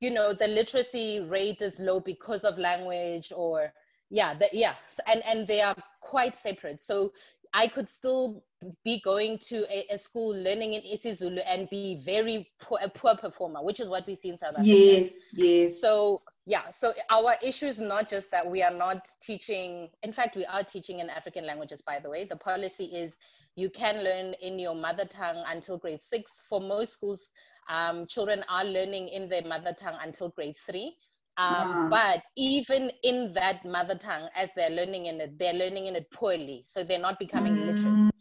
you 0.00 0.10
know, 0.10 0.32
the 0.32 0.48
literacy 0.48 1.20
rate 1.20 1.62
is 1.62 1.78
low 1.78 2.00
because 2.00 2.44
of 2.44 2.58
language 2.58 3.32
or 3.34 3.72
yeah, 4.10 4.34
the, 4.34 4.48
yeah, 4.52 4.74
and 5.06 5.22
and 5.26 5.46
they 5.46 5.62
are 5.62 5.74
quite 6.02 6.36
separate. 6.36 6.80
So 6.80 7.12
I 7.54 7.66
could 7.66 7.88
still 7.88 8.42
be 8.84 9.00
going 9.00 9.38
to 9.38 9.66
a, 9.70 9.94
a 9.94 9.98
school 9.98 10.34
learning 10.34 10.74
in 10.74 10.82
isiZulu 10.82 11.42
and 11.46 11.68
be 11.70 12.00
very 12.04 12.48
poor, 12.60 12.78
a 12.82 12.88
poor 12.88 13.14
performer, 13.16 13.62
which 13.62 13.80
is 13.80 13.88
what 13.88 14.06
we 14.06 14.14
see 14.14 14.30
in 14.30 14.38
South 14.38 14.54
Africa. 14.54 14.68
Yes, 14.68 15.10
yes. 15.32 15.80
So 15.80 16.22
yeah, 16.46 16.70
so 16.70 16.92
our 17.10 17.34
issue 17.42 17.66
is 17.66 17.80
not 17.80 18.08
just 18.08 18.30
that 18.30 18.50
we 18.50 18.62
are 18.62 18.72
not 18.72 19.08
teaching. 19.20 19.88
In 20.02 20.12
fact, 20.12 20.34
we 20.34 20.44
are 20.46 20.64
teaching 20.64 21.00
in 21.00 21.10
African 21.10 21.46
languages. 21.46 21.82
By 21.82 21.98
the 22.00 22.08
way, 22.08 22.24
the 22.24 22.36
policy 22.36 22.86
is 22.86 23.16
you 23.54 23.70
can 23.70 24.02
learn 24.02 24.34
in 24.40 24.58
your 24.58 24.74
mother 24.74 25.04
tongue 25.04 25.44
until 25.46 25.78
grade 25.78 26.02
six. 26.02 26.40
For 26.48 26.60
most 26.60 26.94
schools, 26.94 27.30
um, 27.68 28.06
children 28.06 28.44
are 28.48 28.64
learning 28.64 29.08
in 29.08 29.28
their 29.28 29.42
mother 29.42 29.74
tongue 29.78 29.98
until 30.02 30.30
grade 30.30 30.56
three. 30.56 30.96
Um, 31.38 31.88
But 31.88 32.22
even 32.36 32.90
in 33.02 33.32
that 33.32 33.64
mother 33.64 33.94
tongue, 33.94 34.28
as 34.34 34.50
they're 34.54 34.70
learning 34.70 35.06
in 35.06 35.20
it, 35.20 35.38
they're 35.38 35.54
learning 35.54 35.86
in 35.86 35.96
it 35.96 36.10
poorly. 36.10 36.62
So 36.66 36.84
they're 36.84 36.98
not 36.98 37.18
becoming 37.18 37.56
mm. 37.56 37.66
literate 37.66 38.12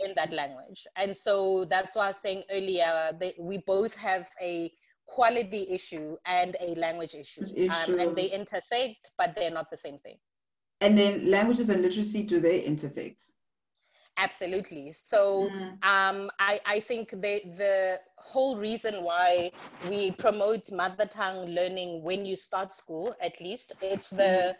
in 0.00 0.12
that 0.16 0.32
language. 0.32 0.86
And 0.96 1.16
so 1.16 1.64
that's 1.64 1.94
why 1.94 2.04
I 2.04 2.08
was 2.08 2.16
saying 2.18 2.42
earlier 2.50 3.12
that 3.20 3.34
we 3.38 3.58
both 3.66 3.94
have 3.96 4.28
a 4.42 4.72
quality 5.06 5.66
issue 5.70 6.16
and 6.26 6.56
a 6.60 6.74
language 6.74 7.14
issue. 7.14 7.44
issue. 7.44 7.70
Um, 7.70 7.98
and 8.00 8.16
they 8.16 8.26
intersect, 8.26 9.12
but 9.16 9.36
they're 9.36 9.50
not 9.50 9.70
the 9.70 9.76
same 9.76 9.98
thing. 9.98 10.16
And 10.80 10.98
then 10.98 11.30
languages 11.30 11.68
and 11.70 11.82
literacy, 11.82 12.24
do 12.24 12.40
they 12.40 12.60
intersect? 12.60 13.30
Absolutely. 14.16 14.92
So 14.92 15.50
mm. 15.52 15.70
um, 15.84 16.30
I, 16.38 16.58
I 16.64 16.80
think 16.80 17.10
the, 17.10 17.40
the 17.56 18.00
whole 18.16 18.56
reason 18.56 19.04
why 19.04 19.50
we 19.88 20.12
promote 20.12 20.72
mother 20.72 21.06
tongue 21.06 21.46
learning 21.46 22.02
when 22.02 22.24
you 22.24 22.36
start 22.36 22.74
school, 22.74 23.14
at 23.20 23.40
least, 23.40 23.74
it's 23.82 24.10
the 24.10 24.16
mm. 24.16 24.54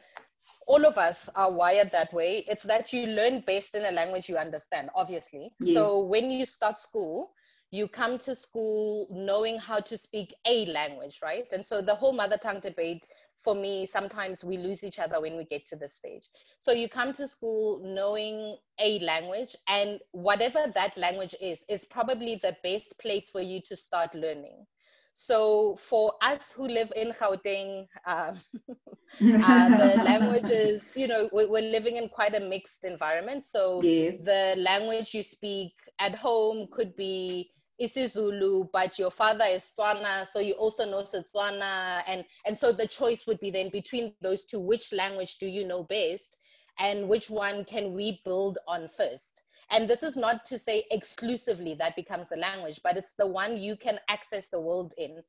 all 0.67 0.85
of 0.85 0.99
us 0.99 1.31
are 1.35 1.51
wired 1.51 1.91
that 1.93 2.13
way. 2.13 2.45
It's 2.49 2.65
that 2.65 2.93
you 2.93 3.07
learn 3.07 3.41
best 3.47 3.75
in 3.75 3.85
a 3.85 3.91
language 3.93 4.29
you 4.29 4.37
understand, 4.37 4.91
obviously. 4.95 5.53
Yes. 5.61 5.75
So 5.75 6.01
when 6.01 6.31
you 6.31 6.45
start 6.45 6.79
school, 6.79 7.33
you 7.71 7.89
come 7.89 8.19
to 8.19 8.35
school 8.35 9.09
knowing 9.11 9.59
how 9.59 9.81
to 9.81 9.99
speak 9.99 10.35
a 10.47 10.67
language, 10.67 11.21
right? 11.23 11.47
And 11.53 11.65
so 11.65 11.83
the 11.83 11.95
whole 11.95 12.13
mother 12.13 12.37
tongue 12.37 12.61
debate 12.61 13.07
for 13.47 13.55
me, 13.55 13.87
sometimes 13.87 14.43
we 14.43 14.57
lose 14.57 14.83
each 14.83 14.99
other 14.99 15.21
when 15.21 15.37
we 15.37 15.45
get 15.45 15.65
to 15.67 15.77
this 15.77 15.95
stage. 15.95 16.29
So 16.59 16.73
you 16.73 16.89
come 16.89 17.13
to 17.13 17.29
school 17.29 17.81
knowing 17.85 18.57
a 18.81 18.99
language, 18.99 19.55
and 19.69 20.01
whatever 20.11 20.67
that 20.75 20.97
language 20.97 21.37
is, 21.41 21.65
is 21.69 21.85
probably 21.85 22.41
the 22.43 22.57
best 22.65 22.99
place 22.99 23.31
for 23.31 23.41
you 23.41 23.61
to 23.69 23.77
start 23.77 24.17
learning. 24.17 24.67
So 25.15 25.77
for 25.77 26.13
us 26.21 26.53
who 26.53 26.67
live 26.67 26.93
in 26.97 27.13
Gauteng, 27.13 27.87
um, 28.05 28.41
uh, 28.69 29.69
the 29.79 30.03
languages, 30.03 30.91
you 30.97 31.07
know, 31.07 31.29
we're, 31.33 31.49
we're, 31.49 31.71
living 31.71 31.97
in 31.97 32.09
quite 32.09 32.35
a 32.35 32.41
mixed 32.41 32.85
environment. 32.85 33.45
So 33.45 33.81
yes. 33.85 34.25
the 34.25 34.57
language 34.59 35.15
you 35.15 35.23
speak 35.23 35.73
at 36.01 36.17
home 36.17 36.67
could 36.73 36.97
be 36.97 37.53
isiZulu, 37.81 38.71
but 38.73 38.99
your 38.99 39.11
father 39.11 39.45
is 39.49 39.73
Tswana, 39.77 40.27
so 40.27 40.41
you 40.41 40.55
also 40.55 40.85
know 40.85 41.03
Setswana, 41.03 42.03
and 42.07 42.25
and 42.47 42.57
so 42.57 42.73
the 42.73 42.87
choice 42.87 43.27
would 43.27 43.41
be 43.41 43.51
then 43.51 43.71
between 43.71 44.15
those 44.21 44.45
two, 44.45 44.61
which 44.61 44.93
language 44.93 45.39
do 45.39 45.47
you 45.47 45.67
know 45.67 45.85
best, 45.85 46.39
and 46.79 47.09
which 47.09 47.31
one 47.31 47.65
can 47.65 47.93
we 47.93 48.21
build 48.25 48.59
on 48.67 48.89
first? 48.89 49.43
And 49.71 49.89
this 49.89 50.03
is 50.03 50.17
not 50.17 50.45
to 50.45 50.59
say 50.59 50.85
exclusively 50.91 51.75
that 51.75 51.97
becomes 51.97 52.29
the 52.29 52.37
language, 52.37 52.81
but 52.85 52.97
it's 52.97 53.13
the 53.19 53.27
one 53.27 53.57
you 53.57 53.77
can 53.77 53.99
access 54.09 54.49
the 54.49 54.61
world 54.61 54.95
in. 54.97 55.23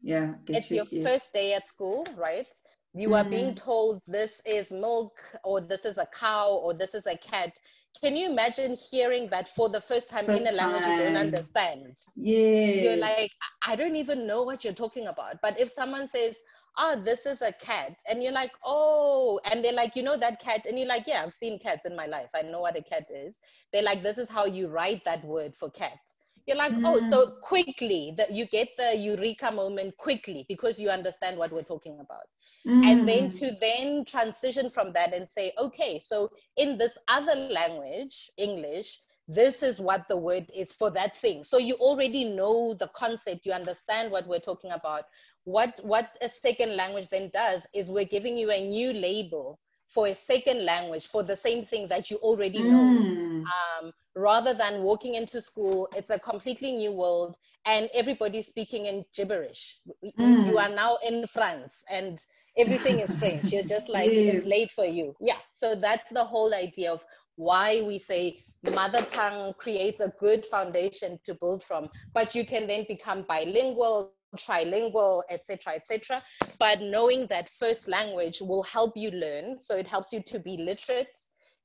Yeah, 0.00 0.34
it's 0.48 0.70
you, 0.70 0.76
your 0.78 0.86
yeah. 0.90 1.04
first 1.04 1.32
day 1.32 1.54
at 1.54 1.68
school, 1.68 2.06
right? 2.16 2.46
You 2.94 3.08
mm-hmm. 3.08 3.26
are 3.26 3.30
being 3.30 3.54
mm-hmm. 3.54 3.64
told 3.64 4.02
this 4.06 4.42
is 4.44 4.72
milk, 4.72 5.18
or 5.44 5.60
this 5.60 5.84
is 5.84 5.98
a 5.98 6.06
cow, 6.06 6.50
or 6.50 6.74
this 6.74 6.94
is 6.94 7.06
a 7.06 7.16
cat 7.16 7.52
can 8.00 8.16
you 8.16 8.30
imagine 8.30 8.76
hearing 8.90 9.28
that 9.30 9.48
for 9.48 9.68
the 9.68 9.80
first 9.80 10.10
time 10.10 10.26
first 10.26 10.40
in 10.40 10.46
a 10.46 10.52
language 10.52 10.82
time. 10.84 10.98
you 10.98 11.04
don't 11.04 11.16
understand? 11.16 11.98
Yeah. 12.16 12.82
You're 12.82 12.96
like, 12.96 13.30
I 13.66 13.76
don't 13.76 13.96
even 13.96 14.26
know 14.26 14.42
what 14.42 14.64
you're 14.64 14.72
talking 14.72 15.06
about. 15.06 15.36
But 15.42 15.58
if 15.58 15.70
someone 15.70 16.08
says, 16.08 16.38
oh, 16.78 17.00
this 17.04 17.26
is 17.26 17.42
a 17.42 17.52
cat, 17.52 18.00
and 18.08 18.22
you're 18.22 18.32
like, 18.32 18.52
oh, 18.64 19.40
and 19.50 19.64
they're 19.64 19.72
like, 19.72 19.94
you 19.94 20.02
know 20.02 20.16
that 20.16 20.40
cat, 20.40 20.66
and 20.66 20.78
you're 20.78 20.88
like, 20.88 21.06
yeah, 21.06 21.22
I've 21.24 21.32
seen 21.32 21.58
cats 21.58 21.84
in 21.86 21.94
my 21.94 22.06
life. 22.06 22.30
I 22.34 22.42
know 22.42 22.60
what 22.60 22.78
a 22.78 22.82
cat 22.82 23.08
is. 23.10 23.38
They're 23.72 23.82
like, 23.82 24.02
this 24.02 24.18
is 24.18 24.30
how 24.30 24.46
you 24.46 24.68
write 24.68 25.04
that 25.04 25.24
word 25.24 25.54
for 25.54 25.70
cat. 25.70 25.98
You're 26.46 26.56
like, 26.56 26.72
mm. 26.72 26.82
oh, 26.84 26.98
so 26.98 27.26
mm. 27.26 27.40
quickly 27.40 28.14
that 28.16 28.32
you 28.32 28.46
get 28.46 28.68
the 28.76 28.96
eureka 28.96 29.52
moment 29.52 29.96
quickly 29.96 30.44
because 30.48 30.80
you 30.80 30.88
understand 30.88 31.38
what 31.38 31.52
we're 31.52 31.62
talking 31.62 31.94
about. 32.00 32.26
Mm. 32.66 32.86
And 32.86 33.08
then 33.08 33.28
mm. 33.28 33.38
to 33.40 33.52
then 33.60 34.04
transition 34.04 34.70
from 34.70 34.92
that 34.92 35.14
and 35.14 35.28
say, 35.28 35.52
okay, 35.58 35.98
so 35.98 36.30
in 36.56 36.78
this 36.78 36.98
other 37.08 37.34
language, 37.34 38.30
English, 38.36 39.00
this 39.28 39.62
is 39.62 39.80
what 39.80 40.08
the 40.08 40.16
word 40.16 40.50
is 40.54 40.72
for 40.72 40.90
that 40.90 41.16
thing. 41.16 41.44
So 41.44 41.58
you 41.58 41.74
already 41.74 42.24
know 42.24 42.74
the 42.74 42.88
concept, 42.88 43.46
you 43.46 43.52
understand 43.52 44.10
what 44.10 44.26
we're 44.26 44.40
talking 44.40 44.72
about. 44.72 45.04
What 45.44 45.80
what 45.82 46.16
a 46.20 46.28
second 46.28 46.76
language 46.76 47.08
then 47.08 47.30
does 47.32 47.66
is 47.74 47.90
we're 47.90 48.04
giving 48.04 48.36
you 48.36 48.50
a 48.50 48.68
new 48.68 48.92
label 48.92 49.58
for 49.86 50.06
a 50.06 50.14
second 50.14 50.64
language 50.64 51.06
for 51.06 51.22
the 51.22 51.36
same 51.36 51.64
thing 51.64 51.86
that 51.88 52.10
you 52.10 52.16
already 52.18 52.62
know. 52.62 52.82
Mm. 52.82 53.44
Um, 53.44 53.92
rather 54.14 54.54
than 54.54 54.82
walking 54.82 55.14
into 55.14 55.40
school, 55.40 55.88
it's 55.96 56.10
a 56.10 56.18
completely 56.18 56.72
new 56.72 56.92
world 56.92 57.36
and 57.66 57.88
everybody's 57.94 58.46
speaking 58.46 58.86
in 58.86 59.04
gibberish. 59.14 59.78
Mm. 60.18 60.46
You 60.46 60.58
are 60.58 60.68
now 60.68 60.98
in 61.06 61.26
France 61.26 61.84
and 61.90 62.18
everything 62.56 63.00
is 63.00 63.14
French. 63.18 63.52
You're 63.52 63.62
just 63.64 63.88
like, 63.88 64.10
yes. 64.10 64.36
it's 64.36 64.46
late 64.46 64.70
for 64.70 64.84
you. 64.84 65.14
Yeah. 65.20 65.38
So 65.52 65.74
that's 65.74 66.10
the 66.10 66.24
whole 66.24 66.54
idea 66.54 66.92
of 66.92 67.04
why 67.36 67.82
we 67.86 67.98
say 67.98 68.42
mother 68.74 69.02
tongue 69.02 69.54
creates 69.58 70.00
a 70.00 70.12
good 70.20 70.46
foundation 70.46 71.18
to 71.24 71.34
build 71.34 71.62
from, 71.62 71.88
but 72.14 72.34
you 72.34 72.44
can 72.46 72.66
then 72.66 72.84
become 72.88 73.22
bilingual, 73.22 74.12
trilingual, 74.36 75.22
etc., 75.30 75.74
etc. 75.74 76.22
But 76.58 76.80
knowing 76.80 77.26
that 77.28 77.48
first 77.48 77.88
language 77.88 78.40
will 78.40 78.62
help 78.62 78.96
you 78.96 79.10
learn. 79.10 79.58
So 79.58 79.76
it 79.76 79.86
helps 79.86 80.12
you 80.12 80.22
to 80.22 80.38
be 80.38 80.56
literate. 80.56 81.18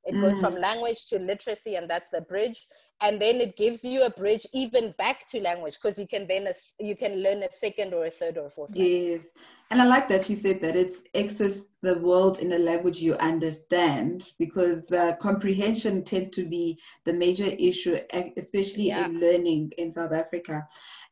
It 0.05 0.15
mm. 0.15 0.21
goes 0.21 0.39
from 0.39 0.55
language 0.55 1.07
to 1.07 1.19
literacy, 1.19 1.75
and 1.75 1.89
that's 1.89 2.09
the 2.09 2.21
bridge 2.21 2.67
and 3.01 3.21
then 3.21 3.39
it 3.39 3.55
gives 3.57 3.83
you 3.83 4.03
a 4.03 4.09
bridge 4.09 4.45
even 4.53 4.93
back 4.97 5.27
to 5.27 5.39
language 5.39 5.75
because 5.75 5.99
you 5.99 6.07
can 6.07 6.27
then 6.27 6.47
you 6.79 6.95
can 6.95 7.21
learn 7.21 7.43
a 7.43 7.51
second 7.51 7.93
or 7.93 8.05
a 8.05 8.11
third 8.11 8.37
or 8.37 8.45
a 8.45 8.49
fourth 8.49 8.69
language. 8.71 8.89
yes 8.89 9.29
and 9.69 9.81
i 9.81 9.85
like 9.85 10.07
that 10.07 10.29
you 10.29 10.35
said 10.35 10.59
that 10.59 10.75
it's 10.75 10.97
access 11.15 11.61
the 11.81 11.97
world 11.99 12.39
in 12.39 12.51
a 12.53 12.57
language 12.57 12.99
you 12.99 13.13
understand 13.15 14.31
because 14.39 14.85
the 14.87 15.15
comprehension 15.21 16.03
tends 16.03 16.29
to 16.29 16.43
be 16.43 16.77
the 17.05 17.13
major 17.13 17.45
issue 17.59 17.99
especially 18.35 18.87
yeah. 18.87 19.05
in 19.05 19.19
learning 19.19 19.71
in 19.77 19.91
south 19.91 20.11
africa 20.11 20.65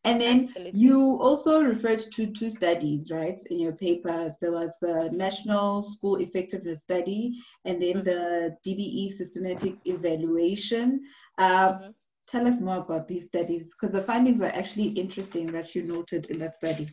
and 0.05 0.21
then 0.21 0.45
Absolutely. 0.45 0.79
you 0.79 1.19
also 1.19 1.63
referred 1.63 1.99
to 1.99 2.27
two 2.27 2.51
studies, 2.51 3.11
right, 3.11 3.39
in 3.49 3.59
your 3.59 3.71
paper. 3.73 4.35
There 4.39 4.51
was 4.51 4.77
the 4.79 5.09
National 5.11 5.81
School 5.81 6.17
Effectiveness 6.17 6.81
Study 6.81 7.39
and 7.65 7.81
then 7.81 7.95
mm-hmm. 7.95 8.03
the 8.03 8.55
DBE 8.65 9.13
Systematic 9.13 9.75
Evaluation. 9.85 11.01
Uh, 11.39 11.73
mm-hmm. 11.73 11.89
Tell 12.27 12.47
us 12.47 12.61
more 12.61 12.77
about 12.77 13.07
these 13.07 13.25
studies 13.25 13.73
because 13.73 13.93
the 13.93 14.03
findings 14.03 14.39
were 14.39 14.47
actually 14.47 14.89
interesting 14.89 15.51
that 15.51 15.73
you 15.73 15.81
noted 15.83 16.27
in 16.27 16.37
that 16.39 16.55
study. 16.55 16.87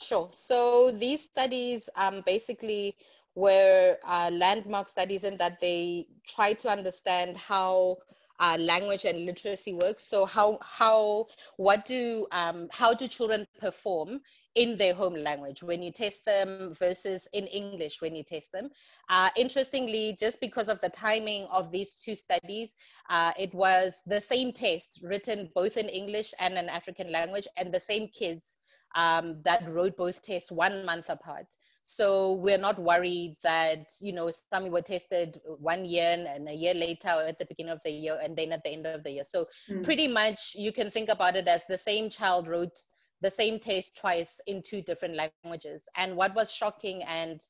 Sure. 0.00 0.28
So 0.32 0.90
these 0.92 1.22
studies 1.22 1.88
um, 1.94 2.22
basically 2.24 2.96
were 3.34 3.98
uh, 4.04 4.30
landmark 4.32 4.88
studies 4.88 5.24
in 5.24 5.36
that 5.38 5.60
they 5.60 6.06
try 6.26 6.54
to 6.54 6.68
understand 6.70 7.36
how 7.36 7.98
uh, 8.40 8.56
language 8.58 9.04
and 9.04 9.24
literacy 9.24 9.72
work. 9.72 10.00
So 10.00 10.24
how 10.24 10.58
how 10.62 11.26
what 11.56 11.84
do 11.84 12.26
um, 12.32 12.68
how 12.72 12.94
do 12.94 13.06
children 13.06 13.46
perform 13.60 14.20
in 14.54 14.76
their 14.76 14.94
home 14.94 15.14
language 15.14 15.62
when 15.62 15.82
you 15.82 15.90
test 15.90 16.24
them 16.24 16.74
versus 16.74 17.28
in 17.32 17.46
English 17.46 18.00
when 18.00 18.16
you 18.16 18.22
test 18.22 18.52
them? 18.52 18.70
Uh, 19.08 19.30
interestingly, 19.36 20.16
just 20.18 20.40
because 20.40 20.68
of 20.68 20.80
the 20.80 20.88
timing 20.90 21.44
of 21.46 21.70
these 21.70 21.94
two 21.96 22.14
studies, 22.14 22.74
uh, 23.08 23.32
it 23.38 23.54
was 23.54 24.02
the 24.06 24.20
same 24.20 24.52
test 24.52 25.00
written 25.02 25.50
both 25.54 25.76
in 25.76 25.88
English 25.88 26.34
and 26.40 26.58
an 26.58 26.68
African 26.68 27.10
language, 27.12 27.48
and 27.56 27.72
the 27.72 27.80
same 27.80 28.08
kids 28.08 28.56
um, 28.94 29.42
that 29.42 29.68
wrote 29.68 29.96
both 29.96 30.22
tests 30.22 30.50
one 30.52 30.84
month 30.84 31.10
apart. 31.10 31.46
So 31.84 32.32
we're 32.32 32.58
not 32.58 32.78
worried 32.78 33.36
that, 33.42 33.92
you 34.00 34.12
know, 34.12 34.30
some 34.30 34.70
were 34.70 34.80
tested 34.80 35.38
one 35.58 35.84
year 35.84 36.26
and 36.26 36.48
a 36.48 36.52
year 36.52 36.72
later 36.72 37.10
or 37.10 37.22
at 37.22 37.38
the 37.38 37.44
beginning 37.44 37.72
of 37.72 37.80
the 37.84 37.92
year 37.92 38.18
and 38.22 38.34
then 38.34 38.52
at 38.52 38.64
the 38.64 38.70
end 38.70 38.86
of 38.86 39.04
the 39.04 39.10
year. 39.10 39.24
So 39.24 39.46
mm. 39.70 39.84
pretty 39.84 40.08
much 40.08 40.54
you 40.54 40.72
can 40.72 40.90
think 40.90 41.10
about 41.10 41.36
it 41.36 41.46
as 41.46 41.66
the 41.66 41.76
same 41.76 42.08
child 42.08 42.48
wrote 42.48 42.78
the 43.20 43.30
same 43.30 43.58
test 43.58 43.98
twice 43.98 44.40
in 44.46 44.62
two 44.62 44.80
different 44.80 45.14
languages. 45.14 45.86
And 45.96 46.16
what 46.16 46.34
was 46.34 46.54
shocking 46.54 47.02
and 47.04 47.40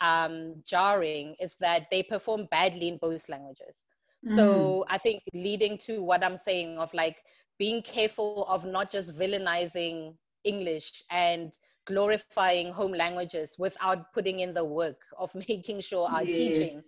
um, 0.00 0.62
jarring 0.66 1.36
is 1.38 1.56
that 1.56 1.90
they 1.90 2.02
performed 2.02 2.48
badly 2.50 2.88
in 2.88 2.96
both 2.96 3.28
languages. 3.28 3.82
Mm. 4.26 4.36
So 4.36 4.84
I 4.88 4.96
think 4.96 5.22
leading 5.34 5.76
to 5.78 6.02
what 6.02 6.24
I'm 6.24 6.36
saying 6.36 6.78
of 6.78 6.92
like 6.94 7.18
being 7.58 7.82
careful 7.82 8.46
of 8.48 8.64
not 8.64 8.90
just 8.90 9.18
villainizing 9.18 10.14
English 10.44 11.02
and 11.10 11.52
glorifying 11.86 12.72
home 12.72 12.92
languages 12.92 13.56
without 13.58 14.12
putting 14.12 14.40
in 14.40 14.54
the 14.54 14.64
work 14.64 15.00
of 15.18 15.34
making 15.48 15.80
sure 15.80 16.08
our 16.08 16.22
yes. 16.22 16.36
teaching 16.36 16.82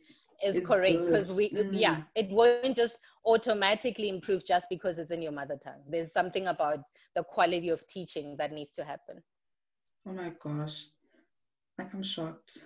is 0.45 0.57
it's 0.57 0.67
correct. 0.67 1.05
because 1.05 1.33
we 1.33 1.51
mm. 1.51 1.71
yeah 1.73 2.03
it 2.15 2.29
won't 2.31 2.77
just 2.77 2.99
automatically 3.27 4.09
improve 4.09 4.45
just 4.45 4.67
because 4.69 4.99
it's 4.99 5.11
in 5.11 5.23
your 5.23 5.33
mother 5.33 5.57
tongue. 5.63 5.83
There's 5.89 6.13
something 6.13 6.49
about 6.49 6.81
the 7.15 7.23
quality 7.23 7.71
of 7.71 7.87
teaching 7.87 8.37
that 8.39 8.53
needs 8.53 8.73
to 8.73 8.85
happen. 8.85 9.23
Oh 10.07 10.13
my 10.13 10.33
gosh. 10.43 10.87
Like 11.79 11.95
i'm 11.95 12.03
shocked. 12.03 12.59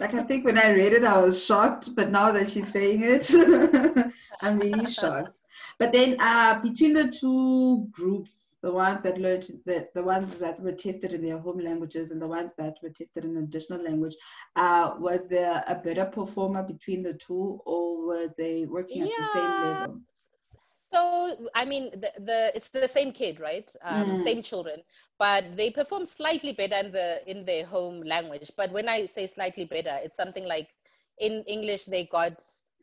Like 0.00 0.14
i 0.14 0.22
think 0.22 0.44
when 0.44 0.58
i 0.58 0.70
read 0.70 0.92
it 0.92 1.04
i 1.04 1.20
was 1.20 1.44
shocked 1.44 1.90
but 1.94 2.10
now 2.10 2.32
that 2.32 2.48
she's 2.48 2.72
saying 2.72 3.02
it 3.02 3.30
i'm 4.40 4.58
really 4.58 4.86
shocked. 5.00 5.40
But 5.78 5.92
then 5.92 6.16
uh 6.20 6.60
between 6.60 6.92
the 6.92 7.10
two 7.10 7.88
groups 7.92 8.43
the 8.64 8.72
ones 8.72 9.02
that 9.02 9.18
learned 9.18 9.46
the, 9.66 9.86
the 9.94 10.02
ones 10.02 10.38
that 10.38 10.58
were 10.58 10.72
tested 10.72 11.12
in 11.12 11.22
their 11.22 11.38
home 11.38 11.58
languages 11.58 12.12
and 12.12 12.22
the 12.22 12.26
ones 12.26 12.52
that 12.56 12.78
were 12.82 12.88
tested 12.88 13.22
in 13.22 13.36
additional 13.36 13.82
language 13.82 14.16
uh, 14.56 14.94
was 14.98 15.28
there 15.28 15.62
a 15.68 15.74
better 15.74 16.06
performer 16.06 16.62
between 16.62 17.02
the 17.02 17.12
two 17.12 17.60
or 17.66 18.06
were 18.06 18.28
they 18.38 18.64
working 18.64 19.02
at 19.02 19.10
the 19.18 19.26
same 19.34 19.50
level? 19.62 20.00
So 20.94 21.50
i 21.54 21.64
mean 21.66 21.90
the, 21.90 22.10
the 22.20 22.52
it's 22.54 22.70
the 22.70 22.88
same 22.88 23.12
kid 23.12 23.38
right? 23.38 23.70
Um, 23.82 24.12
mm. 24.12 24.18
same 24.18 24.40
children 24.42 24.80
but 25.18 25.44
they 25.56 25.70
perform 25.70 26.06
slightly 26.06 26.52
better 26.52 26.76
in 26.76 26.90
the 26.90 27.20
in 27.30 27.44
their 27.44 27.66
home 27.66 28.00
language. 28.00 28.50
But 28.56 28.72
when 28.72 28.88
i 28.88 29.04
say 29.04 29.26
slightly 29.26 29.66
better 29.66 29.98
it's 30.02 30.16
something 30.16 30.46
like 30.46 30.68
in 31.18 31.44
english 31.46 31.84
they 31.84 32.06
got 32.06 32.42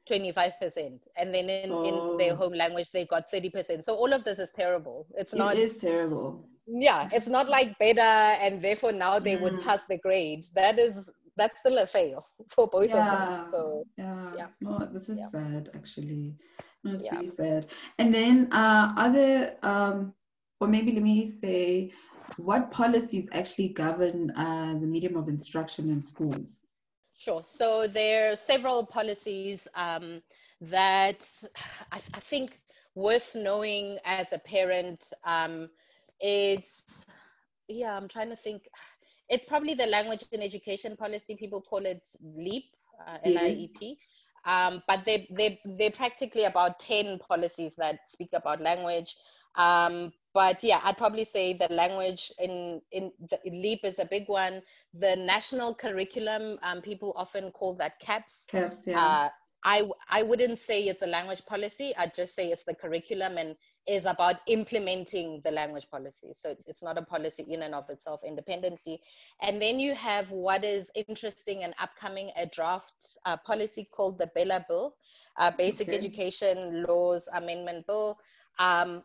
25% 0.10 1.08
and 1.18 1.34
then 1.34 1.50
in, 1.50 1.72
oh. 1.72 2.12
in 2.12 2.18
their 2.18 2.34
oh. 2.34 2.36
home 2.36 2.54
language 2.54 2.92
they 2.92 3.06
got 3.06 3.32
30% 3.32 3.84
so 3.84 3.96
all 3.96 4.12
of 4.14 4.24
this 4.24 4.40
is 4.40 4.52
terrible 4.52 5.06
it's 5.18 5.34
not 5.34 5.56
it 5.56 5.60
is 5.60 5.78
terrible 5.78 6.48
yeah 6.68 7.08
it's 7.14 7.28
not 7.28 7.48
like 7.50 7.78
better 7.78 8.00
and 8.02 8.62
therefore 8.62 8.92
now 8.92 9.20
they 9.20 9.36
mm. 9.36 9.42
would 9.42 9.62
pass 9.62 9.86
the 9.86 9.98
grade 9.98 10.44
that 10.56 10.80
is 10.80 11.10
that's 11.38 11.60
still 11.60 11.78
a 11.78 11.86
fail 11.86 12.26
for 12.50 12.68
both 12.68 12.90
yeah. 12.90 13.12
of 13.12 13.42
them 13.42 13.52
so 13.52 13.84
yeah, 13.98 14.32
yeah. 14.38 14.48
no 14.62 14.90
this 14.92 15.10
is 15.10 15.20
yeah. 15.20 15.28
sad 15.28 15.70
actually 15.76 16.36
no 16.84 16.94
it's 16.94 17.06
yeah. 17.06 17.16
really 17.16 17.30
sad 17.30 17.68
and 18.00 18.14
then 18.14 18.48
uh 18.52 18.94
other 18.98 19.56
um 19.64 20.14
or 20.60 20.68
maybe 20.68 20.92
let 20.92 21.04
me 21.04 21.28
say 21.28 21.92
what 22.38 22.72
policies 22.72 23.28
actually 23.34 23.70
govern 23.70 24.32
uh, 24.32 24.74
the 24.80 24.88
medium 24.88 25.18
of 25.18 25.28
instruction 25.28 25.90
in 25.90 26.00
schools 26.00 26.66
Sure. 27.22 27.44
So 27.44 27.86
there 27.86 28.32
are 28.32 28.36
several 28.36 28.84
policies 28.84 29.68
um, 29.76 30.24
that 30.60 31.24
I, 31.92 31.98
I, 32.16 32.20
think 32.20 32.60
worth 32.96 33.36
knowing 33.36 34.00
as 34.06 34.34
a 34.34 34.40
parent. 34.40 35.14
Um, 35.24 35.70
it's 36.20 37.06
yeah, 37.68 37.96
I'm 37.96 38.08
trying 38.08 38.30
to 38.30 38.36
think. 38.36 38.64
It's 39.30 39.46
probably 39.46 39.76
the 39.76 39.86
language 39.86 40.24
and 40.34 40.42
education 40.42 40.98
policy. 40.98 41.36
People 41.36 41.62
call 41.62 41.86
it 41.86 42.08
LEAP, 42.24 42.66
uh, 43.08 43.18
L-I-E-P. 43.24 44.00
Um, 44.44 44.82
but 44.88 45.06
they 45.06 45.28
they 45.30 45.60
they're 45.78 45.92
practically 45.92 46.46
about 46.46 46.80
ten 46.80 47.20
policies 47.20 47.76
that 47.76 48.10
speak 48.10 48.30
about 48.34 48.62
language. 48.62 49.16
Um, 49.54 50.12
but 50.34 50.64
yeah, 50.64 50.80
I'd 50.84 50.98
probably 50.98 51.26
say 51.26 51.54
the 51.54 51.68
language 51.74 52.32
in 52.40 52.82
in 52.92 53.12
the 53.30 53.40
LEAP 53.46 53.84
is 53.84 54.00
a 54.00 54.06
big 54.06 54.28
one. 54.28 54.62
The 54.94 55.16
national 55.16 55.76
curriculum, 55.76 56.58
um, 56.64 56.82
people 56.82 57.14
often 57.16 57.52
call 57.52 57.76
that 57.76 58.00
CAPS. 58.00 58.48
CAPS, 58.50 58.88
yeah. 58.88 59.00
Uh, 59.00 59.30
I 59.64 59.90
I 60.10 60.24
wouldn't 60.24 60.58
say 60.58 60.84
it's 60.84 61.04
a 61.04 61.08
language 61.08 61.46
policy. 61.46 61.94
I'd 61.98 62.14
just 62.14 62.34
say 62.34 62.48
it's 62.48 62.64
the 62.64 62.74
curriculum 62.74 63.38
and 63.38 63.56
is 63.88 64.06
about 64.06 64.38
implementing 64.48 65.42
the 65.44 65.52
language 65.52 65.90
policy. 65.90 66.34
So 66.34 66.56
it's 66.68 66.84
not 66.84 66.98
a 66.98 67.02
policy 67.02 67.44
in 67.50 67.64
and 67.64 67.74
of 67.74 67.90
itself 67.90 68.22
independently. 68.26 69.02
And 69.42 69.62
then 69.62 69.80
you 69.80 69.96
have 69.96 70.32
what 70.32 70.64
is 70.64 70.92
interesting 70.96 71.64
and 71.64 71.74
upcoming 71.80 72.30
a 72.38 72.46
draft 72.46 73.18
uh, 73.26 73.38
policy 73.38 73.88
called 73.92 74.20
the 74.20 74.30
BELA 74.36 74.66
Bill, 74.68 74.96
uh, 75.38 75.52
Basic 75.58 75.90
okay. 75.90 75.98
Education 75.98 76.84
Laws 76.88 77.28
Amendment 77.34 77.88
Bill. 77.88 78.20
Um, 78.60 79.04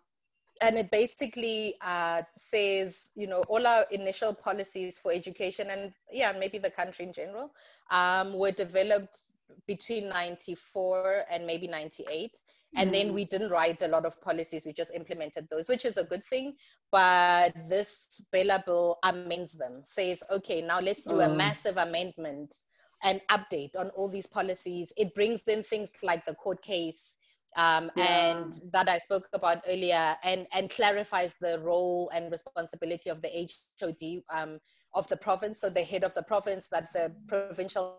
and 0.61 0.77
it 0.79 0.91
basically 0.91 1.75
uh, 1.81 2.23
says, 2.33 3.11
you 3.15 3.27
know, 3.27 3.43
all 3.49 3.67
our 3.67 3.85
initial 3.91 4.35
policies 4.35 4.99
for 4.99 5.13
education 5.13 5.69
and 5.71 5.93
yeah, 6.11 6.33
maybe 6.39 6.59
the 6.59 6.71
country 6.71 7.05
in 7.05 7.13
general 7.13 7.53
um, 7.91 8.35
were 8.35 8.53
developed 8.53 9.27
between 9.67 10.09
94 10.09 11.25
and 11.31 11.47
maybe 11.47 11.69
98. 11.69 12.31
And 12.75 12.93
then 12.93 13.11
mm. 13.11 13.15
we 13.15 13.25
didn't 13.25 13.51
write 13.51 13.83
a 13.83 13.89
lot 13.89 14.05
of 14.05 14.21
policies, 14.21 14.67
we 14.67 14.73
just 14.73 14.95
implemented 14.95 15.49
those, 15.49 15.69
which 15.69 15.85
is 15.85 15.97
a 15.97 16.05
good 16.05 16.25
thing. 16.25 16.55
But 16.93 17.55
this 17.69 18.21
BELA 18.33 18.65
bill 18.67 18.99
amends 19.03 19.53
them, 19.55 19.81
says, 19.85 20.23
okay, 20.31 20.61
now 20.63 20.81
let's 20.81 21.05
do 21.05 21.21
a 21.21 21.29
oh. 21.29 21.35
massive 21.35 21.79
amendment 21.79 22.55
and 23.03 23.21
update 23.31 23.77
on 23.79 23.91
all 23.91 24.09
these 24.09 24.27
policies. 24.27 24.93
It 24.97 25.15
brings 25.15 25.43
in 25.49 25.63
things 25.63 25.93
like 26.03 26.25
the 26.27 26.35
court 26.35 26.63
case, 26.63 27.17
um, 27.57 27.91
yeah. 27.97 28.37
and 28.37 28.53
that 28.73 28.89
I 28.89 28.99
spoke 28.99 29.29
about 29.33 29.63
earlier, 29.67 30.17
and, 30.23 30.47
and 30.53 30.71
clarifies 30.71 31.35
the 31.41 31.59
role 31.61 32.11
and 32.15 32.31
responsibility 32.31 33.11
of 33.11 33.23
the 33.23 33.49
HOD 33.81 34.23
um, 34.31 34.59
of 34.95 35.09
the 35.09 35.17
province, 35.17 35.61
so 35.61 35.71
the 35.71 35.83
head 35.83 36.05
of 36.05 36.15
the 36.15 36.23
province, 36.23 36.69
that 36.69 36.93
the 36.93 37.13
provincial 37.27 37.99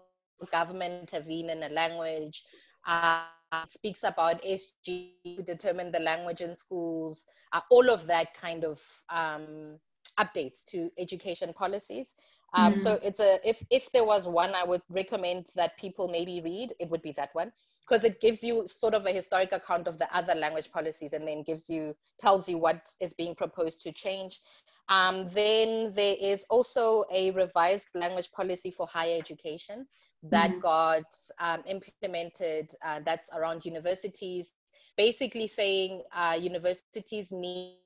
government 0.52 1.02
intervene 1.02 1.50
in 1.50 1.64
a 1.64 1.70
language, 1.70 2.44
uh, 2.86 3.24
speaks 3.68 4.04
about 4.04 4.42
SG 4.44 5.12
to 5.26 5.44
determine 5.44 5.92
the 5.92 6.00
language 6.00 6.42
in 6.42 6.54
schools, 6.54 7.26
uh, 7.54 7.62
all 7.72 7.90
of 7.90 8.06
that 8.08 8.34
kind 8.34 8.64
of 8.64 8.82
um, 9.10 9.80
updates 10.20 10.64
to 10.66 10.92
education 10.98 11.54
policies. 11.54 12.16
Um, 12.54 12.74
mm. 12.74 12.80
So 12.80 13.00
it's 13.04 13.20
a 13.20 13.40
if 13.48 13.64
if 13.70 13.92
there 13.92 14.06
was 14.06 14.28
one 14.28 14.54
I 14.54 14.64
would 14.64 14.82
recommend 14.90 15.48
that 15.56 15.78
people 15.78 16.08
maybe 16.08 16.42
read, 16.42 16.74
it 16.80 16.90
would 16.90 17.02
be 17.02 17.12
that 17.14 17.30
one 17.34 17.52
because 17.88 18.04
it 18.04 18.20
gives 18.20 18.44
you 18.44 18.66
sort 18.68 18.94
of 18.94 19.06
a 19.06 19.12
historic 19.12 19.52
account 19.52 19.88
of 19.88 19.98
the 19.98 20.16
other 20.16 20.36
language 20.36 20.72
policies 20.72 21.14
and 21.14 21.28
then 21.28 21.44
gives 21.44 21.70
you 21.70 21.96
tells 22.20 22.50
you 22.50 22.58
what 22.58 22.90
is 23.00 23.14
being 23.14 23.34
proposed 23.36 23.82
to 23.82 23.92
change. 23.92 24.42
Um, 24.90 25.30
then 25.30 25.94
there 25.94 26.16
is 26.20 26.46
also 26.50 27.06
a 27.12 27.32
revised 27.32 27.90
language 27.94 28.32
policy 28.32 28.72
for 28.72 28.88
higher 28.88 29.18
education 29.18 29.88
that 30.24 30.52
mm-hmm. 30.52 30.60
got 30.60 31.06
um, 31.40 31.64
implemented. 31.66 32.74
Uh, 32.84 33.02
that's 33.06 33.30
around 33.34 33.66
universities, 33.66 34.52
basically 34.98 35.48
saying 35.48 36.04
uh, 36.14 36.38
universities 36.40 37.32
need 37.32 37.78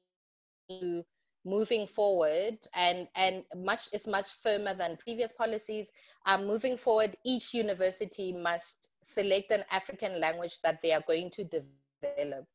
to 0.70 1.04
moving 1.43 1.88
forward 1.88 2.58
and 2.75 3.08
and 3.15 3.43
much 3.56 3.89
is 3.93 4.08
much 4.08 4.27
firmer 4.27 4.73
than 4.73 4.97
previous 4.97 5.32
policies. 5.32 5.89
Um, 6.25 6.45
moving 6.45 6.77
forward 6.77 7.17
each 7.25 7.54
university 7.54 8.32
must 8.32 8.89
select 9.01 9.51
an 9.51 9.63
african 9.71 10.19
language 10.19 10.60
that 10.62 10.80
they 10.82 10.91
are 10.91 11.04
going 11.08 11.32
to 11.32 11.43
develop 11.43 12.45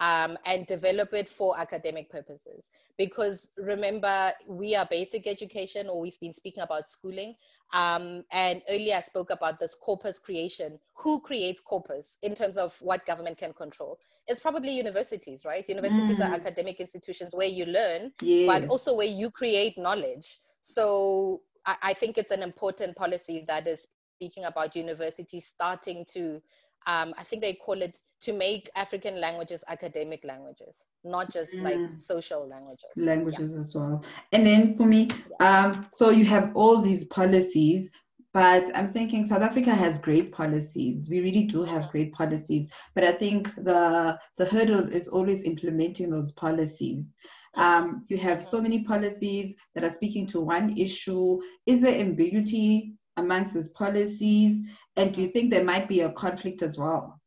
um, 0.00 0.36
and 0.44 0.66
develop 0.66 1.12
it 1.14 1.28
for 1.28 1.58
academic 1.58 2.10
purposes 2.10 2.70
because 2.96 3.50
remember 3.56 4.32
we 4.48 4.74
are 4.74 4.86
basic 4.90 5.26
education 5.26 5.88
or 5.88 6.00
we've 6.00 6.18
been 6.20 6.32
speaking 6.32 6.62
about 6.62 6.86
schooling 6.86 7.34
um, 7.72 8.24
and 8.32 8.62
earlier 8.68 8.96
I 8.96 9.00
spoke 9.00 9.30
about 9.30 9.60
this 9.60 9.74
corpus 9.74 10.18
creation. 10.18 10.78
Who 10.94 11.20
creates 11.20 11.60
corpus 11.60 12.18
in 12.22 12.34
terms 12.34 12.56
of 12.56 12.76
what 12.82 13.06
government 13.06 13.38
can 13.38 13.52
control? 13.52 13.98
It's 14.26 14.40
probably 14.40 14.72
universities, 14.72 15.44
right? 15.44 15.68
Universities 15.68 16.18
mm. 16.18 16.28
are 16.28 16.34
academic 16.34 16.80
institutions 16.80 17.34
where 17.34 17.48
you 17.48 17.66
learn, 17.66 18.12
yes. 18.20 18.46
but 18.46 18.68
also 18.68 18.96
where 18.96 19.06
you 19.06 19.30
create 19.30 19.78
knowledge. 19.78 20.40
So 20.62 21.42
I, 21.64 21.76
I 21.82 21.94
think 21.94 22.18
it's 22.18 22.32
an 22.32 22.42
important 22.42 22.96
policy 22.96 23.44
that 23.46 23.66
is 23.66 23.86
speaking 24.16 24.44
about 24.44 24.76
universities 24.76 25.46
starting 25.46 26.04
to 26.12 26.42
um, 26.86 27.14
I 27.18 27.24
think 27.24 27.42
they 27.42 27.54
call 27.54 27.82
it 27.82 27.98
to 28.22 28.32
make 28.32 28.70
African 28.74 29.20
languages 29.20 29.64
academic 29.68 30.24
languages, 30.24 30.84
not 31.04 31.32
just 31.32 31.54
mm. 31.54 31.62
like 31.62 31.98
social 31.98 32.48
languages. 32.48 32.90
Languages 32.96 33.52
yeah. 33.54 33.60
as 33.60 33.74
well. 33.74 34.04
And 34.32 34.46
then 34.46 34.76
for 34.76 34.86
me, 34.86 35.10
yeah. 35.40 35.66
um, 35.66 35.86
so 35.92 36.10
you 36.10 36.24
have 36.26 36.52
all 36.54 36.80
these 36.80 37.04
policies, 37.04 37.90
but 38.32 38.70
I'm 38.76 38.92
thinking 38.92 39.26
South 39.26 39.42
Africa 39.42 39.74
has 39.74 39.98
great 39.98 40.32
policies. 40.32 41.08
We 41.10 41.20
really 41.20 41.44
do 41.44 41.64
have 41.64 41.82
mm-hmm. 41.82 41.90
great 41.90 42.12
policies, 42.12 42.68
but 42.94 43.04
I 43.04 43.12
think 43.12 43.54
the 43.56 44.18
the 44.36 44.46
hurdle 44.46 44.88
is 44.88 45.08
always 45.08 45.42
implementing 45.42 46.10
those 46.10 46.32
policies. 46.32 47.12
Um, 47.56 48.04
you 48.08 48.16
have 48.18 48.42
so 48.42 48.60
many 48.60 48.84
policies 48.84 49.54
that 49.74 49.82
are 49.82 49.90
speaking 49.90 50.26
to 50.28 50.40
one 50.40 50.78
issue. 50.78 51.40
Is 51.66 51.80
there 51.80 51.98
ambiguity 51.98 52.94
amongst 53.16 53.54
these 53.54 53.70
policies? 53.70 54.62
And 54.96 55.12
do 55.14 55.22
you 55.22 55.28
think 55.28 55.50
there 55.50 55.64
might 55.64 55.88
be 55.88 56.00
a 56.00 56.12
conflict 56.12 56.62
as 56.62 56.76
well? 56.76 57.20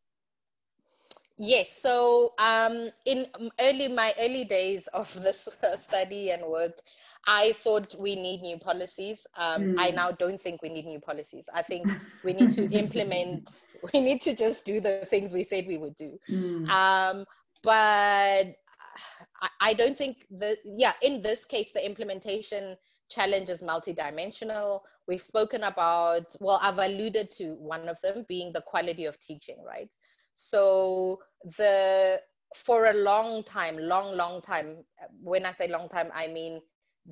Yes. 1.38 1.82
So 1.82 2.34
um, 2.38 2.90
in 3.06 3.28
early 3.60 3.88
my 3.88 4.14
early 4.20 4.46
days 4.46 4.88
of 4.88 5.14
this 5.22 5.50
study 5.78 6.32
and 6.32 6.44
work, 6.46 6.80
I 7.26 7.54
thought 7.54 7.96
we 7.98 8.16
need 8.16 8.42
new 8.42 8.58
policies. 8.58 9.26
Um, 9.38 9.64
mm. 9.64 9.76
I 9.78 9.92
now 9.92 10.12
don't 10.12 10.40
think 10.40 10.62
we 10.62 10.70
need 10.70 10.86
new 10.86 11.00
policies. 11.00 11.48
I 11.54 11.62
think 11.62 11.88
we 12.24 12.34
need 12.34 12.54
to 12.54 12.66
implement. 12.72 13.68
We 13.94 14.02
need 14.02 14.22
to 14.24 14.36
just 14.36 14.66
do 14.66 14.80
the 14.82 15.08
things 15.10 15.34
we 15.34 15.44
said 15.44 15.66
we 15.66 15.78
would 15.78 15.96
do. 15.96 16.20
Mm. 16.30 16.70
Um, 16.70 17.26
but 17.64 18.56
I, 19.62 19.74
don't 19.74 19.98
think 19.98 20.26
that, 20.32 20.58
yeah, 20.66 20.94
in 21.02 21.22
this 21.22 21.46
case, 21.46 21.72
the 21.72 21.86
implementation 21.86 22.76
challenge 23.14 23.50
is 23.50 23.62
multidimensional. 23.62 24.82
We've 25.08 25.22
spoken 25.22 25.64
about, 25.64 26.36
well, 26.40 26.60
I've 26.62 26.80
alluded 26.80 27.32
to 27.32 27.54
one 27.56 27.88
of 27.88 28.00
them 28.02 28.26
being 28.28 28.52
the 28.54 28.62
quality 28.62 29.06
of 29.06 29.20
teaching, 29.20 29.58
right? 29.66 29.94
So 30.34 31.20
the 31.58 32.22
for 32.56 32.86
a 32.86 32.94
long 32.94 33.44
time, 33.44 33.78
long, 33.78 34.16
long 34.16 34.42
time, 34.42 34.84
when 35.22 35.46
I 35.46 35.52
say 35.52 35.68
long 35.68 35.90
time, 35.90 36.12
I 36.14 36.28
mean 36.28 36.62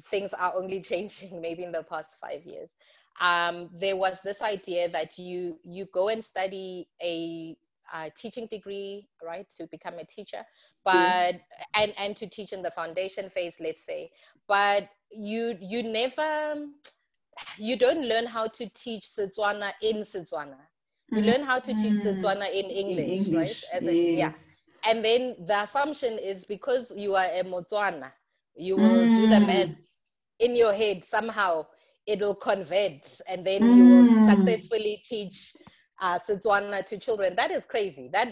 things 0.06 0.34
are 0.34 0.54
only 0.56 0.82
changing 0.92 1.42
maybe 1.42 1.64
in 1.64 1.72
the 1.72 1.84
past 1.84 2.18
five 2.22 2.46
years. 2.46 2.72
Um, 3.20 3.70
there 3.74 3.98
was 3.98 4.22
this 4.22 4.42
idea 4.42 4.90
that 4.90 5.18
you 5.18 5.60
you 5.64 5.86
go 5.94 6.10
and 6.10 6.24
study 6.24 6.88
a, 7.04 7.58
a 7.94 8.10
teaching 8.16 8.48
degree, 8.48 9.08
right, 9.24 9.48
to 9.58 9.68
become 9.68 9.96
a 10.00 10.06
teacher, 10.06 10.44
but 10.84 11.36
yes. 11.36 11.42
and 11.76 11.94
and 11.98 12.16
to 12.18 12.28
teach 12.28 12.54
in 12.54 12.62
the 12.62 12.72
foundation 12.72 13.30
phase 13.30 13.60
let's 13.60 13.86
say 13.86 14.12
but 14.48 14.90
you 15.12 15.58
you 15.62 15.84
never 15.84 16.68
you 17.58 17.78
don't 17.78 18.06
learn 18.06 18.26
how 18.26 18.48
to 18.48 18.68
teach 18.70 19.04
Setswana 19.04 19.72
in 19.82 19.98
Setswana 19.98 20.58
you 21.12 21.18
mm-hmm. 21.18 21.30
learn 21.30 21.44
how 21.44 21.60
to 21.60 21.74
teach 21.74 21.94
mm. 21.94 22.06
Setswana 22.06 22.50
in 22.52 22.66
English, 22.66 23.08
in 23.08 23.26
English 23.26 23.66
right 23.72 23.82
As 23.82 23.84
yes. 23.84 23.94
a, 23.94 24.12
yeah 24.12 24.32
and 24.84 25.06
then 25.06 25.36
the 25.46 25.62
assumption 25.62 26.18
is 26.18 26.46
because 26.46 26.92
you 26.96 27.16
are 27.16 27.28
a 27.28 27.44
Motswana 27.44 28.12
you 28.56 28.76
will 28.76 28.84
mm. 28.84 29.16
do 29.16 29.28
the 29.28 29.36
mm. 29.36 29.48
maths 29.48 29.98
in 30.40 30.56
your 30.56 30.74
head 30.74 31.04
somehow 31.04 31.66
it'll 32.08 32.36
convert 32.36 33.08
and 33.28 33.46
then 33.46 33.62
mm. 33.62 33.78
you 33.78 33.84
will 33.84 34.10
mm. 34.10 34.30
successfully 34.30 35.02
teach 35.06 35.56
uh, 36.02 36.18
Setswana 36.18 36.86
to 36.86 36.98
children 36.98 37.36
that 37.38 37.52
is 37.52 37.66
crazy 37.66 38.10
that 38.12 38.28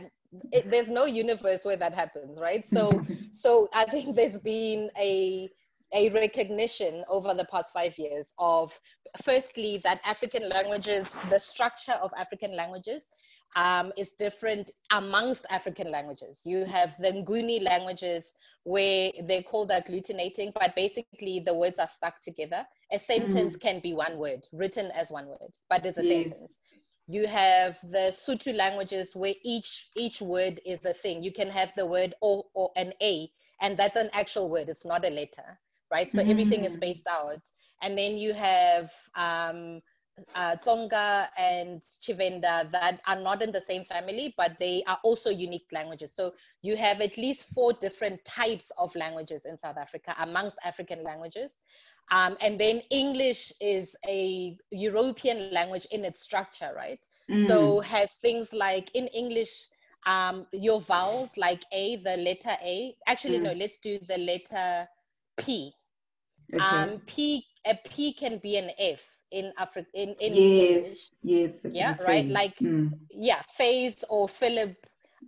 it, 0.52 0.70
there's 0.70 0.90
no 0.90 1.06
universe 1.06 1.66
where 1.66 1.78
that 1.78 1.94
happens, 1.94 2.40
right? 2.40 2.66
So, 2.66 3.02
so 3.32 3.70
I 3.74 3.86
think 3.86 4.16
there's 4.16 4.40
been 4.40 4.90
a 5.00 5.50
a 5.92 6.10
recognition 6.10 7.04
over 7.10 7.34
the 7.34 7.46
past 7.46 7.74
five 7.74 7.98
years 7.98 8.32
of 8.38 8.80
firstly 9.24 9.80
that 9.84 10.00
African 10.06 10.48
languages, 10.48 11.18
the 11.30 11.40
structure 11.40 11.94
of 11.94 12.12
African 12.16 12.56
languages 12.56 13.10
um, 13.56 13.92
is 13.98 14.12
different 14.12 14.70
amongst 14.92 15.48
African 15.50 15.90
languages. 15.90 16.44
You 16.46 16.64
have 16.66 16.96
the 17.00 17.12
Nguni 17.12 17.64
languages 17.64 18.34
where 18.66 19.12
they 19.24 19.42
call 19.42 19.66
that 19.66 19.88
agglutinating, 19.88 20.54
but 20.54 20.76
basically 20.76 21.42
the 21.44 21.56
words 21.56 21.80
are 21.80 21.88
stuck 21.88 22.22
together. 22.22 22.64
A 22.92 23.00
sentence 23.00 23.58
mm. 23.58 23.62
can 23.62 23.80
be 23.80 23.94
one 23.94 24.20
word, 24.20 24.48
written 24.54 24.92
as 24.92 25.10
one 25.10 25.26
word, 25.26 25.50
but 25.72 25.88
it's 25.88 25.98
a 25.98 26.06
yes. 26.06 26.30
sentence 26.30 26.56
you 27.10 27.26
have 27.26 27.80
the 27.82 28.14
Sotho 28.14 28.56
languages 28.56 29.16
where 29.16 29.34
each 29.44 29.90
each 29.96 30.22
word 30.22 30.62
is 30.64 30.86
a 30.86 30.94
thing. 30.94 31.24
You 31.24 31.34
can 31.34 31.50
have 31.50 31.74
the 31.76 31.86
word 31.86 32.14
or 32.22 32.46
or 32.54 32.70
an 32.76 32.94
a, 33.02 33.32
and 33.60 33.76
that's 33.76 33.98
an 33.98 34.12
actual 34.14 34.48
word. 34.48 34.70
It's 34.70 34.86
not 34.86 35.04
a 35.04 35.10
letter, 35.10 35.60
right? 35.92 36.12
So 36.12 36.22
mm-hmm. 36.22 36.30
everything 36.30 36.66
is 36.66 36.74
spaced 36.74 37.08
out. 37.08 37.42
And 37.82 37.98
then 37.98 38.16
you 38.18 38.34
have 38.34 38.92
um, 39.16 39.82
uh, 40.36 40.56
Tsonga 40.58 41.30
and 41.38 41.82
Tshivenda 41.82 42.70
that 42.72 43.00
are 43.08 43.20
not 43.20 43.42
in 43.42 43.52
the 43.52 43.62
same 43.62 43.84
family, 43.84 44.34
but 44.38 44.60
they 44.60 44.84
are 44.86 45.00
also 45.04 45.30
unique 45.30 45.68
languages. 45.72 46.14
So 46.14 46.34
you 46.62 46.76
have 46.78 47.02
at 47.02 47.18
least 47.18 47.48
four 47.56 47.74
different 47.74 48.24
types 48.26 48.72
of 48.78 48.96
languages 48.96 49.46
in 49.46 49.58
South 49.58 49.78
Africa 49.78 50.16
amongst 50.20 50.58
African 50.64 51.04
languages. 51.04 51.58
Um, 52.12 52.38
and 52.42 52.60
then 52.60 52.82
English 52.90 53.54
is 53.62 53.96
a 54.08 54.58
European 54.72 55.52
language 55.52 55.86
in 55.92 56.06
its 56.06 56.22
structure, 56.22 56.72
right? 56.76 57.00
Mm. 57.30 57.46
So 57.48 57.80
has 57.82 58.14
things 58.14 58.54
like 58.54 58.90
in 58.96 59.08
English, 59.08 59.68
um, 60.06 60.48
your 60.52 60.82
vowels 60.82 61.38
like 61.38 61.64
A, 61.72 61.98
the 61.98 62.18
letter 62.18 62.56
A. 62.64 62.96
Actually, 63.08 63.40
mm. 63.40 63.44
no, 63.44 63.54
let's 63.54 63.78
do 63.78 64.00
the 64.08 64.18
letter 64.18 64.88
P. 65.38 65.72
Okay. 66.52 66.64
Um, 66.64 67.02
P 67.06 67.46
a 67.66 67.76
P 67.76 68.14
can 68.14 68.38
be 68.38 68.58
an 68.58 68.72
F 68.80 69.06
in 69.32 69.54
Africa 69.58 69.88
in, 69.94 70.16
in 70.20 70.34
yes, 70.34 70.78
English. 70.78 71.10
Yes. 71.22 71.54
Yeah, 71.64 71.96
right. 72.02 72.26
Like 72.26 72.58
mm. 72.60 72.92
yeah, 73.12 73.42
phase 73.50 74.04
or 74.10 74.28
Philip 74.28 74.76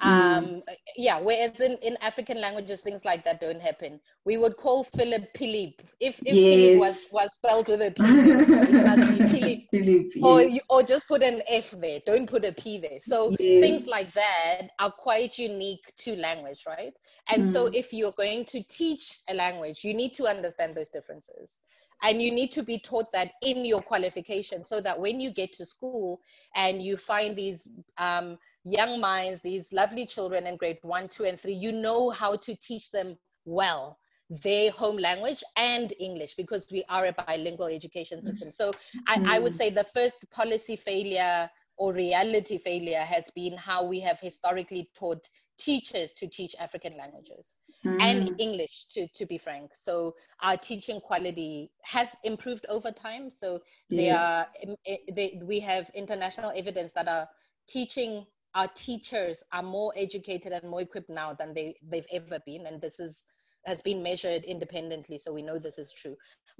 Mm. 0.01 0.07
Um, 0.07 0.63
yeah, 0.95 1.19
whereas 1.19 1.59
in, 1.59 1.77
in 1.81 1.97
African 2.01 2.39
languages, 2.39 2.81
things 2.81 3.03
like 3.03 3.25
that 3.25 3.41
don't 3.41 3.61
happen. 3.61 3.99
We 4.25 4.37
would 4.37 4.57
call 4.57 4.83
Philip 4.83 5.35
Philip. 5.35 5.81
If, 5.99 6.19
if 6.25 6.35
yes. 6.35 6.55
Philip 6.55 6.79
was, 6.79 7.07
was 7.11 7.33
spelled 7.33 7.67
with 7.67 7.81
a 7.81 7.91
P, 7.91 8.03
it 8.03 8.85
must 8.85 9.17
be 9.17 9.27
Philip. 9.39 9.59
Philip 9.71 10.23
or, 10.23 10.41
yes. 10.41 10.61
or 10.69 10.83
just 10.83 11.07
put 11.07 11.23
an 11.23 11.41
F 11.47 11.71
there. 11.71 11.99
Don't 12.05 12.29
put 12.29 12.45
a 12.45 12.53
P 12.53 12.79
there. 12.79 12.99
So 13.01 13.35
yes. 13.39 13.61
things 13.61 13.87
like 13.87 14.11
that 14.13 14.69
are 14.79 14.91
quite 14.91 15.37
unique 15.37 15.91
to 15.97 16.15
language, 16.15 16.63
right? 16.67 16.93
And 17.29 17.43
mm. 17.43 17.51
so 17.51 17.67
if 17.67 17.91
you're 17.91 18.13
going 18.13 18.45
to 18.45 18.63
teach 18.63 19.19
a 19.29 19.33
language, 19.33 19.83
you 19.83 19.93
need 19.93 20.13
to 20.15 20.25
understand 20.25 20.75
those 20.75 20.89
differences 20.89 21.59
and 22.03 22.21
you 22.21 22.31
need 22.31 22.51
to 22.51 22.63
be 22.63 22.79
taught 22.79 23.11
that 23.11 23.33
in 23.41 23.63
your 23.65 23.81
qualification 23.81 24.63
so 24.63 24.81
that 24.81 24.99
when 24.99 25.19
you 25.19 25.31
get 25.31 25.53
to 25.53 25.65
school 25.65 26.19
and 26.55 26.81
you 26.81 26.97
find 26.97 27.35
these 27.35 27.67
um, 27.97 28.37
young 28.63 28.99
minds, 28.99 29.41
these 29.41 29.71
lovely 29.71 30.05
children 30.05 30.47
in 30.47 30.57
grade 30.57 30.79
one, 30.81 31.07
two, 31.07 31.25
and 31.25 31.39
three, 31.39 31.53
you 31.53 31.71
know 31.71 32.09
how 32.09 32.35
to 32.35 32.55
teach 32.55 32.91
them 32.91 33.15
well 33.45 33.97
their 34.43 34.71
home 34.71 34.97
language 34.97 35.43
and 35.57 35.93
English 35.99 36.35
because 36.35 36.65
we 36.71 36.85
are 36.87 37.07
a 37.07 37.13
bilingual 37.13 37.67
education 37.67 38.21
system. 38.21 38.49
So 38.49 38.71
I, 39.07 39.21
I, 39.25 39.39
would 39.39 39.51
mm. 39.51 39.57
say 39.57 39.69
the 39.69 39.83
first 39.83 40.25
policy 40.31 40.77
failure 40.77 41.49
or 41.75 41.91
reality 41.91 42.57
failure 42.57 43.01
has 43.01 43.29
been 43.35 43.57
how 43.57 43.85
we 43.85 43.99
have 43.99 44.21
historically 44.21 44.89
taught 44.95 45.27
teachers 45.57 46.13
to 46.13 46.27
teach 46.27 46.55
African 46.59 46.97
languages 46.97 47.55
mm. 47.85 48.01
and 48.01 48.39
English, 48.39 48.87
to, 48.91 49.07
to 49.15 49.25
be 49.25 49.37
frank. 49.37 49.71
So 49.73 50.15
our 50.41 50.57
teaching 50.57 50.99
quality 50.99 51.71
has 51.83 52.15
improved 52.23 52.65
over 52.69 52.91
time. 52.91 53.31
So 53.31 53.61
they 53.89 54.09
are, 54.09 54.47
they, 54.85 55.41
we 55.43 55.59
have 55.61 55.89
international 55.93 56.51
evidence 56.55 56.93
that 56.93 57.07
our 57.07 57.27
teaching 57.67 58.25
our 58.53 58.67
teachers 58.75 59.43
are 59.53 59.63
more 59.63 59.93
educated 59.95 60.51
and 60.51 60.69
more 60.69 60.81
equipped 60.81 61.09
now 61.09 61.33
than 61.33 61.53
they, 61.53 61.75
they've 61.89 62.05
ever 62.11 62.39
been. 62.45 62.65
And 62.65 62.81
this 62.81 62.99
is 62.99 63.23
has 63.65 63.81
been 63.81 64.01
measured 64.01 64.43
independently, 64.43 65.19
so 65.19 65.31
we 65.31 65.43
know 65.43 65.59
this 65.59 65.77
is 65.77 65.93
true. 65.93 66.15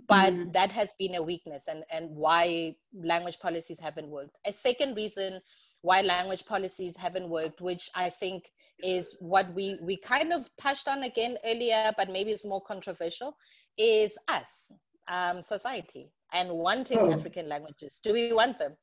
But 0.08 0.34
mm. 0.34 0.54
that 0.54 0.72
has 0.72 0.94
been 1.00 1.16
a 1.16 1.24
weakness 1.24 1.68
and, 1.68 1.84
and 1.92 2.10
why 2.12 2.76
language 2.94 3.40
policies 3.40 3.80
haven't 3.80 4.08
worked. 4.08 4.38
A 4.46 4.54
second 4.54 4.96
reason 4.96 5.42
why 5.82 6.02
language 6.02 6.46
policies 6.46 6.96
haven't 6.96 7.28
worked, 7.28 7.62
which 7.62 7.90
I 7.96 8.10
think 8.10 8.52
is 8.84 9.16
what 9.20 9.54
we, 9.54 9.78
we 9.82 9.98
kind 9.98 10.32
of 10.34 10.50
touched 10.58 10.88
on 10.88 11.04
again 11.04 11.38
earlier, 11.46 11.92
but 11.98 12.10
maybe 12.10 12.32
it's 12.32 12.46
more 12.46 12.62
controversial, 12.62 13.36
is 13.78 14.18
us, 14.28 14.72
um, 15.08 15.42
society, 15.42 16.12
and 16.34 16.50
wanting 16.52 17.00
oh. 17.00 17.12
African 17.12 17.50
languages. 17.50 18.00
Do 18.04 18.14
we 18.14 18.34
want 18.34 18.60
them? 18.60 18.76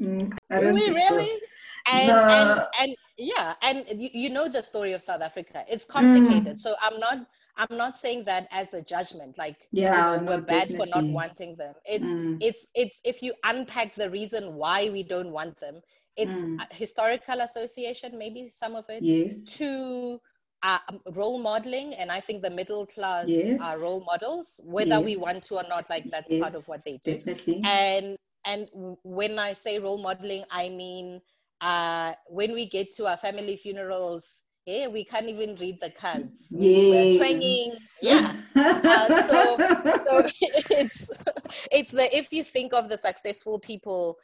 Mm, 0.00 0.32
do 0.60 0.74
we 0.74 0.90
really? 0.90 1.26
So. 1.26 1.92
And, 1.92 2.10
and 2.10 2.66
and 2.80 2.96
yeah, 3.16 3.54
and 3.62 3.84
you, 3.88 4.10
you 4.12 4.30
know 4.30 4.48
the 4.48 4.62
story 4.62 4.92
of 4.92 5.02
South 5.02 5.22
Africa. 5.22 5.64
It's 5.68 5.84
complicated. 5.84 6.56
Mm. 6.56 6.58
So 6.58 6.74
I'm 6.82 7.00
not 7.00 7.26
I'm 7.56 7.76
not 7.76 7.98
saying 7.98 8.24
that 8.24 8.46
as 8.52 8.74
a 8.74 8.82
judgment, 8.82 9.36
like 9.38 9.56
yeah, 9.72 10.14
you 10.14 10.20
know, 10.20 10.32
we're 10.32 10.40
bad 10.40 10.68
definitely. 10.68 10.92
for 10.92 11.02
not 11.02 11.12
wanting 11.12 11.56
them. 11.56 11.74
It's 11.84 12.06
mm. 12.06 12.38
it's 12.40 12.68
it's 12.74 13.00
if 13.04 13.22
you 13.22 13.32
unpack 13.44 13.94
the 13.94 14.10
reason 14.10 14.54
why 14.54 14.90
we 14.90 15.02
don't 15.02 15.32
want 15.32 15.58
them, 15.58 15.80
it's 16.18 16.44
mm. 16.44 16.72
historical 16.72 17.40
association, 17.40 18.18
maybe 18.18 18.50
some 18.50 18.74
of 18.74 18.84
it. 18.88 19.02
Yes. 19.02 19.56
To 19.58 20.20
uh, 20.62 20.78
role 21.12 21.38
modeling, 21.38 21.94
and 21.94 22.10
I 22.10 22.20
think 22.20 22.42
the 22.42 22.50
middle 22.50 22.84
class 22.86 23.26
yes. 23.28 23.60
are 23.60 23.78
role 23.78 24.00
models, 24.04 24.60
whether 24.64 24.96
yes. 24.96 25.04
we 25.04 25.16
want 25.16 25.44
to 25.44 25.54
or 25.56 25.64
not. 25.68 25.88
Like 25.88 26.10
that's 26.10 26.30
yes. 26.30 26.42
part 26.42 26.54
of 26.54 26.66
what 26.66 26.84
they 26.84 26.98
do. 27.04 27.14
Definitely. 27.18 27.62
And 27.64 28.16
and 28.44 28.68
when 29.04 29.38
I 29.38 29.52
say 29.52 29.78
role 29.78 29.98
modeling, 29.98 30.44
I 30.50 30.68
mean 30.68 31.20
uh, 31.60 32.14
when 32.26 32.52
we 32.52 32.66
get 32.66 32.92
to 32.96 33.06
our 33.06 33.16
family 33.16 33.56
funerals, 33.56 34.42
yeah, 34.66 34.88
we 34.88 35.04
can't 35.04 35.26
even 35.26 35.54
read 35.56 35.80
the 35.80 35.90
cards. 35.90 36.48
Yeah. 36.50 36.90
We're 36.90 37.18
training. 37.18 37.74
Yeah. 38.02 38.32
Uh, 38.54 39.22
so, 39.22 39.56
so 40.06 40.28
it's 40.70 41.10
it's 41.70 41.92
the 41.92 42.16
if 42.16 42.32
you 42.32 42.42
think 42.42 42.72
of 42.74 42.88
the 42.88 42.98
successful 42.98 43.58
people 43.58 44.18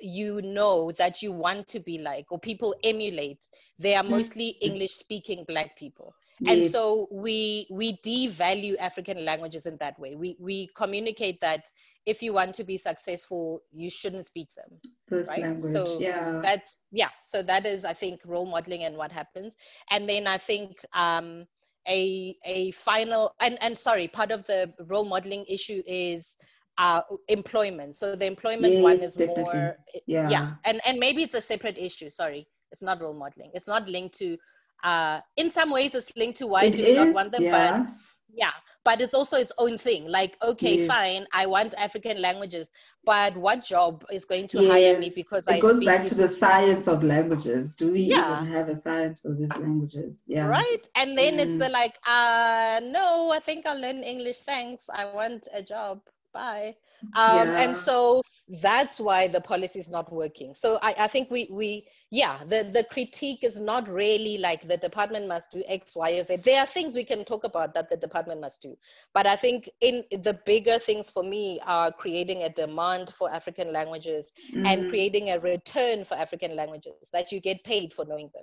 you 0.00 0.40
know 0.42 0.90
that 0.92 1.22
you 1.22 1.32
want 1.32 1.66
to 1.68 1.80
be 1.80 1.98
like 1.98 2.26
or 2.30 2.38
people 2.38 2.74
emulate 2.84 3.48
they 3.78 3.94
are 3.94 4.02
mostly 4.04 4.48
Mm-hmm. 4.62 4.62
english 4.62 4.92
speaking 4.92 5.44
black 5.46 5.76
people 5.76 6.14
and 6.46 6.64
Yes. 6.64 6.64
so 6.64 7.08
we 7.10 7.66
we 7.70 7.96
devalue 8.04 8.76
african 8.78 9.24
languages 9.24 9.66
in 9.66 9.76
that 9.78 9.98
way 9.98 10.14
we 10.14 10.36
we 10.40 10.68
communicate 10.76 11.40
that 11.40 11.64
if 12.06 12.22
you 12.22 12.32
want 12.32 12.54
to 12.54 12.64
be 12.64 12.76
successful 12.78 13.60
you 13.72 13.90
shouldn't 13.90 14.26
speak 14.26 14.48
them 14.54 14.80
this 15.08 15.26
right? 15.26 15.48
language, 15.48 15.56
So 15.56 16.00
yeah. 16.00 16.42
that's 16.42 16.84
yeah 16.90 17.10
so 17.20 17.42
that 17.42 17.66
is 17.66 17.84
i 17.84 17.92
think 17.92 18.20
role 18.24 18.46
modeling 18.46 18.82
and 18.84 18.96
what 18.96 19.12
happens 19.12 19.56
and 19.90 20.08
then 20.08 20.26
i 20.26 20.36
think 20.36 20.78
um 20.92 21.46
a 21.88 22.36
a 22.44 22.70
final 22.72 23.34
and 23.40 23.58
and 23.60 23.78
sorry 23.78 24.08
part 24.08 24.30
of 24.30 24.44
the 24.44 24.72
role 24.86 25.04
modeling 25.04 25.44
issue 25.48 25.82
is 25.86 26.36
uh 26.78 27.02
employment 27.28 27.94
so 27.94 28.12
the 28.12 28.20
employment 28.20 28.72
one 28.74 28.96
is 28.96 29.12
definitely. 29.16 29.18
more 29.18 29.76
yeah. 30.06 30.26
yeah 30.26 30.42
and 30.64 30.80
and 30.86 30.98
maybe 30.98 31.22
it's 31.22 31.34
a 31.34 31.40
separate 31.40 31.78
issue 31.78 32.08
sorry 32.08 32.46
it's 32.72 32.82
not 32.82 33.00
role 33.00 33.14
modeling 33.14 33.50
it's 33.54 33.68
not 33.68 33.88
linked 33.88 34.16
to 34.18 34.36
uh 34.84 35.20
in 35.36 35.50
some 35.50 35.70
ways 35.70 35.94
it's 35.94 36.12
linked 36.14 36.38
to 36.38 36.46
why 36.46 36.66
It 36.66 36.74
do 36.74 36.80
we 36.80 36.92
not 36.92 37.12
want 37.12 37.32
them 37.32 37.42
yeah. 37.42 37.50
but 37.50 37.86
yeah 38.32 38.52
but 38.84 39.00
it's 39.00 39.14
also 39.14 39.36
its 39.36 39.52
own 39.58 39.78
thing 39.78 40.06
like 40.08 40.36
okay 40.42 40.78
Yes. 40.78 40.88
fine 40.88 41.26
i 41.32 41.46
want 41.46 41.74
african 41.78 42.20
languages 42.20 42.70
but 43.04 43.36
what 43.36 43.64
job 43.64 44.04
is 44.12 44.24
going 44.24 44.48
to 44.48 44.60
hire 44.60 44.94
me 44.94 45.10
Yes. 45.10 45.14
because 45.14 45.48
it 45.48 45.58
i 45.58 45.60
goes 45.60 45.82
back 45.82 46.06
to 46.06 46.14
the 46.14 46.28
science 46.28 46.86
of 46.88 47.02
languages. 47.02 47.74
Do 47.74 47.92
we 47.92 48.00
Yeah. 48.00 48.22
even 48.22 48.46
have 48.46 48.68
a 48.68 48.76
science 48.76 49.20
for 49.20 49.32
these 49.34 49.58
languages? 49.58 50.24
Yeah. 50.26 50.48
right 50.48 50.82
and 50.96 51.16
then 51.18 51.38
it's 51.38 51.54
Mm. 51.54 51.58
the 51.58 51.68
like 51.68 51.96
uh 52.06 52.80
no 52.82 53.30
i 53.32 53.40
think 53.40 53.66
i'll 53.66 53.80
learn 53.80 54.02
english 54.02 54.40
thanks 54.40 54.88
i 54.92 55.04
want 55.06 55.40
a 55.46 55.56
job 55.56 55.94
bye 56.34 56.76
um 57.16 57.52
Yeah. 57.52 57.54
and 57.56 57.76
so 57.76 58.22
that's 58.62 59.00
why 59.00 59.28
the 59.28 59.40
policy 59.40 59.78
is 59.80 59.90
not 59.90 60.12
working 60.12 60.54
so 60.54 60.78
i 60.82 60.94
i 60.98 61.08
think 61.08 61.30
we 61.30 61.48
we 61.52 61.88
yeah 62.10 62.38
the 62.48 62.64
the 62.72 62.84
critique 62.90 63.44
is 63.44 63.60
not 63.60 63.88
really 63.88 64.38
like 64.38 64.62
the 64.68 64.76
department 64.78 65.28
must 65.28 65.50
do 65.52 65.62
x 65.68 65.96
y 65.96 66.12
or 66.12 66.22
z 66.22 66.36
there 66.36 66.60
are 66.60 66.66
things 66.66 66.94
we 66.96 67.04
can 67.04 67.24
talk 67.24 67.44
about 67.44 67.74
that 67.74 67.88
the 67.90 67.96
department 67.96 68.40
must 68.40 68.62
do 68.62 68.76
but 69.14 69.26
i 69.26 69.36
think 69.36 69.70
in 69.80 70.04
the 70.22 70.38
bigger 70.46 70.78
things 70.78 71.10
for 71.10 71.22
me 71.24 71.60
are 71.66 71.92
creating 71.92 72.42
a 72.42 72.50
demand 72.50 73.10
for 73.12 73.30
african 73.32 73.72
languages 73.72 74.32
and 74.64 74.86
Mm. 74.86 74.88
creating 74.88 75.30
a 75.30 75.40
return 75.40 76.04
for 76.04 76.16
african 76.16 76.56
languages 76.56 77.00
that 77.02 77.20
you 77.22 77.40
get 77.40 77.62
paid 77.64 77.82
for 77.82 77.94
knowing 77.94 78.30
them 78.34 78.36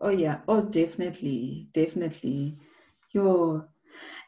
Oh 0.00 0.10
yeah. 0.10 0.40
Oh, 0.48 0.62
definitely, 0.62 1.68
definitely. 1.72 2.56
Yo, 3.12 3.64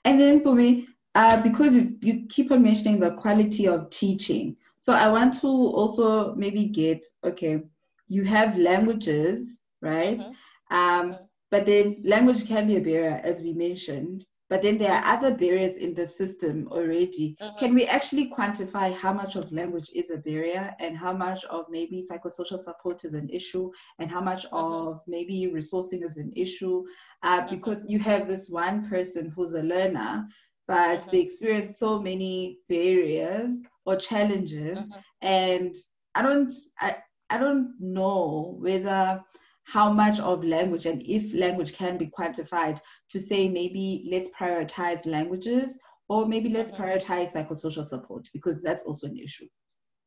and 0.04 0.20
then 0.20 0.42
for 0.42 0.54
me, 0.54 0.86
uh, 1.16 1.42
because 1.42 1.74
you 1.76 1.98
you 2.02 2.26
keep 2.28 2.52
on 2.52 2.62
mentioning 2.62 3.00
the 3.00 3.12
quality 3.12 3.68
of 3.68 3.90
teaching, 3.90 4.56
so 4.78 4.92
I 4.94 5.10
want 5.10 5.34
to 5.42 5.48
also 5.48 6.34
maybe 6.36 6.68
get 6.68 7.04
okay. 7.24 7.62
You 8.08 8.24
have 8.24 8.58
languages, 8.58 9.64
right? 9.82 10.22
Mhm. 10.22 10.34
Um, 10.70 11.18
but 11.50 11.66
then 11.66 12.02
language 12.04 12.46
can 12.46 12.66
be 12.68 12.76
a 12.76 12.80
barrier, 12.80 13.20
as 13.24 13.42
we 13.42 13.52
mentioned. 13.54 14.24
But 14.48 14.62
then 14.62 14.78
there 14.78 14.92
are 14.92 15.04
other 15.16 15.34
barriers 15.34 15.76
in 15.76 15.94
the 15.94 16.06
system 16.06 16.68
already. 16.70 17.36
Mhm. 17.40 17.58
Can 17.58 17.74
we 17.74 17.86
actually 17.86 18.30
quantify 18.30 18.92
how 18.92 19.12
much 19.12 19.36
of 19.36 19.52
language 19.52 19.90
is 19.94 20.10
a 20.10 20.18
barrier 20.18 20.74
and 20.80 20.96
how 20.96 21.12
much 21.14 21.44
of 21.46 21.66
maybe 21.70 22.02
psychosocial 22.02 22.58
support 22.60 23.04
is 23.04 23.14
an 23.14 23.28
issue 23.30 23.70
and 23.98 24.10
how 24.10 24.20
much 24.20 24.46
Mhm. 24.52 24.90
of 24.90 25.00
maybe 25.06 25.50
resourcing 25.52 26.04
is 26.04 26.18
an 26.18 26.32
issue? 26.36 26.84
Uh, 27.22 27.46
Mhm. 27.48 27.50
because 27.50 27.84
you 27.88 27.98
have 27.98 28.28
this 28.28 28.48
one 28.50 28.88
person 28.88 29.32
who's 29.34 29.54
a 29.54 29.62
learner, 29.62 30.26
but 30.66 31.06
Mhm. 31.06 31.12
they 31.12 31.20
experience 31.20 31.78
so 31.78 32.00
many 32.00 32.58
barriers 32.68 33.64
or 33.84 33.96
challenges, 33.96 34.88
Mhm. 34.88 35.04
and 35.22 35.74
I 36.14 36.22
don't, 36.22 36.52
I, 36.80 36.96
I 37.30 37.38
don't 37.38 37.74
know 37.80 38.56
whether 38.60 39.22
how 39.66 39.92
much 39.92 40.20
of 40.20 40.44
language 40.44 40.86
and 40.86 41.02
if 41.06 41.32
language 41.34 41.74
can 41.74 41.96
be 41.98 42.06
quantified 42.06 42.80
to 43.10 43.18
say 43.20 43.48
maybe 43.48 44.08
let's 44.10 44.28
prioritize 44.38 45.06
languages 45.06 45.78
or 46.08 46.26
maybe 46.26 46.48
let's 46.50 46.70
Mhm. 46.70 46.72
prioritize 46.72 47.32
psychosocial 47.32 47.84
support 47.84 48.28
because 48.32 48.60
that's 48.62 48.82
also 48.84 49.06
an 49.06 49.16
issue 49.18 49.46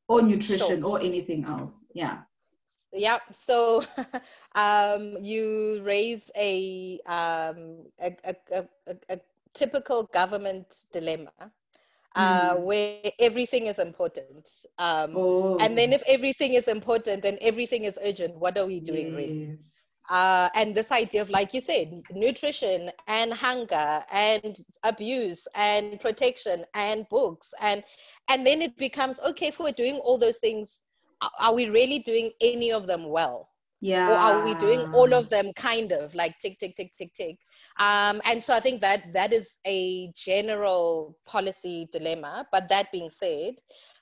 or 0.08 0.22
nutrition 0.22 0.84
Sure. 0.84 0.84
or 0.84 1.00
anything 1.02 1.46
else 1.46 1.86
yeah 1.94 2.22
yeah 2.94 3.20
so 3.32 3.84
um, 4.56 5.18
you 5.22 5.82
raise 5.84 6.30
a, 6.36 7.00
um, 7.06 7.86
a, 8.00 8.16
a, 8.24 8.36
a, 8.52 8.66
a, 8.88 8.96
a 9.10 9.20
typical 9.54 10.04
government 10.14 10.86
dilemma 10.92 11.52
uh, 12.16 12.56
Mm. 12.56 12.64
where 12.64 12.96
everything 13.20 13.68
is 13.68 13.80
important 13.80 14.48
um, 14.78 15.14
oh. 15.16 15.58
and 15.60 15.78
then 15.78 15.94
if 15.94 16.02
everything 16.08 16.54
is 16.54 16.68
important 16.68 17.24
and 17.26 17.38
everything 17.40 17.86
is 17.86 18.00
urgent 18.04 18.36
what 18.36 18.58
are 18.58 18.66
we 18.66 18.80
doing 18.80 19.14
really? 19.16 19.58
Uh, 20.10 20.50
and 20.56 20.74
this 20.76 20.92
idea 20.92 21.22
of 21.22 21.30
like 21.30 21.54
you 21.54 21.62
said 21.62 22.02
nutrition 22.12 22.92
and 23.08 23.34
hunger 23.34 24.04
and 24.12 24.58
abuse 24.84 25.48
and 25.56 26.00
protection 26.00 26.66
and 26.74 27.08
books 27.10 27.54
and 27.62 27.84
and 28.30 28.46
then 28.46 28.62
it 28.62 28.76
becomes 28.78 29.20
okay 29.22 29.48
if 29.48 29.60
we're 29.60 29.72
doing 29.72 29.98
all 29.98 30.18
those 30.18 30.38
things 30.40 30.82
are 31.40 31.54
we 31.54 31.70
really 31.70 32.00
doing 32.00 32.32
any 32.42 32.72
of 32.72 32.88
them 32.88 33.08
well 33.10 33.49
yeah 33.82 34.10
or 34.10 34.14
are 34.14 34.44
we 34.44 34.54
doing 34.56 34.82
all 34.94 35.14
of 35.14 35.30
them 35.30 35.52
kind 35.54 35.92
of 35.92 36.14
like 36.14 36.38
tick 36.40 36.58
tick 36.60 36.76
tick 36.76 36.92
tick 36.98 37.14
tick? 37.14 37.38
Um, 37.80 38.22
and 38.26 38.42
so 38.42 38.54
i 38.54 38.60
think 38.60 38.82
that 38.82 39.14
that 39.14 39.34
is 39.34 39.58
a 39.66 40.12
general 40.16 41.18
policy 41.26 41.88
dilemma. 41.92 42.48
But 42.52 42.70
that 42.70 42.92
being 42.92 43.10
said 43.10 43.56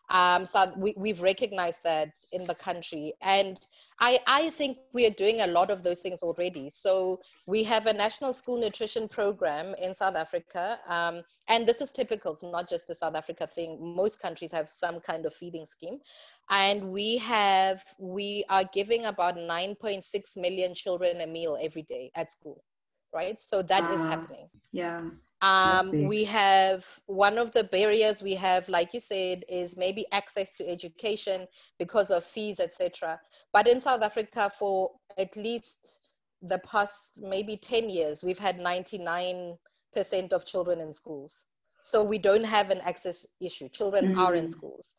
um, 0.10 0.46
so 0.46 0.72
we, 0.78 0.94
we've 0.98 1.22
recognized 1.22 1.82
that 1.84 2.10
in 2.32 2.46
the 2.46 2.56
country. 2.56 3.14
And 3.22 3.60
I, 4.00 4.20
I 4.28 4.50
think 4.50 4.78
we 4.94 5.06
are 5.06 5.12
doing 5.12 5.42
a 5.42 5.48
lot 5.48 5.70
of 5.72 5.84
those 5.84 6.00
things 6.02 6.22
already. 6.22 6.70
So 6.70 7.20
we 7.48 7.64
have 7.64 7.86
a 7.88 7.94
national 7.94 8.34
school 8.34 8.60
nutrition 8.60 9.08
program 9.08 9.76
in 9.76 9.94
south 9.94 10.16
africa 10.16 10.80
um, 10.88 11.24
and 11.48 11.66
this 11.66 11.82
is 11.82 11.92
typical. 11.92 12.34
It's 12.34 12.44
not 12.44 12.68
just 12.70 12.90
a 12.90 12.96
south 12.96 13.16
africa 13.16 13.48
thing. 13.48 13.78
Most 13.82 14.14
countries 14.14 14.48
have 14.48 14.66
some 14.66 15.00
kind 15.00 15.26
of 15.26 15.34
feeding 15.34 15.66
scheme. 15.66 16.00
And 16.50 16.92
we 16.92 17.18
have 17.18 17.84
we 18.00 18.46
are 18.50 18.64
giving 18.74 19.06
about 19.06 19.36
9.6 19.38 20.38
million 20.38 20.74
children 20.76 21.22
a 21.22 21.28
meal 21.28 21.58
every 21.62 21.84
day 21.84 22.12
at 22.16 22.32
school 22.32 22.64
right? 23.14 23.40
So 23.40 23.62
that 23.64 23.90
is 23.90 24.04
Ah. 24.04 24.06
happening. 24.06 24.50
Yeah 24.72 25.02
um, 25.42 25.96
we 26.00 26.24
have 26.24 26.86
one 27.08 27.38
of 27.38 27.52
the 27.52 27.64
barriers 27.64 28.22
we 28.24 28.36
have 28.36 28.68
like 28.70 28.94
you 28.94 29.00
said 29.00 29.44
is 29.50 29.78
maybe 29.78 30.06
access 30.12 30.52
to 30.54 30.68
education 30.68 31.48
because 31.80 32.12
of 32.12 32.24
fees 32.24 32.60
etc 32.60 33.20
but 33.54 33.68
in 33.68 33.80
south 33.80 34.02
africa 34.02 34.52
for 34.58 34.92
at 35.18 35.36
least 35.36 36.00
the 36.42 36.60
past 36.60 37.20
maybe 37.22 37.58
10 37.58 37.90
years 37.90 38.24
we've 38.24 38.40
had 38.40 38.58
99% 38.60 39.58
of 40.34 40.46
children 40.46 40.80
in 40.82 40.94
schools. 40.94 41.46
So 41.80 42.04
we 42.04 42.18
don't 42.20 42.44
have 42.46 42.70
an 42.70 42.80
access 42.82 43.26
issue. 43.40 43.70
Children 43.70 44.10
are 44.16 44.36
in 44.36 44.48
Mm. 44.48 44.50
schools. 44.50 44.96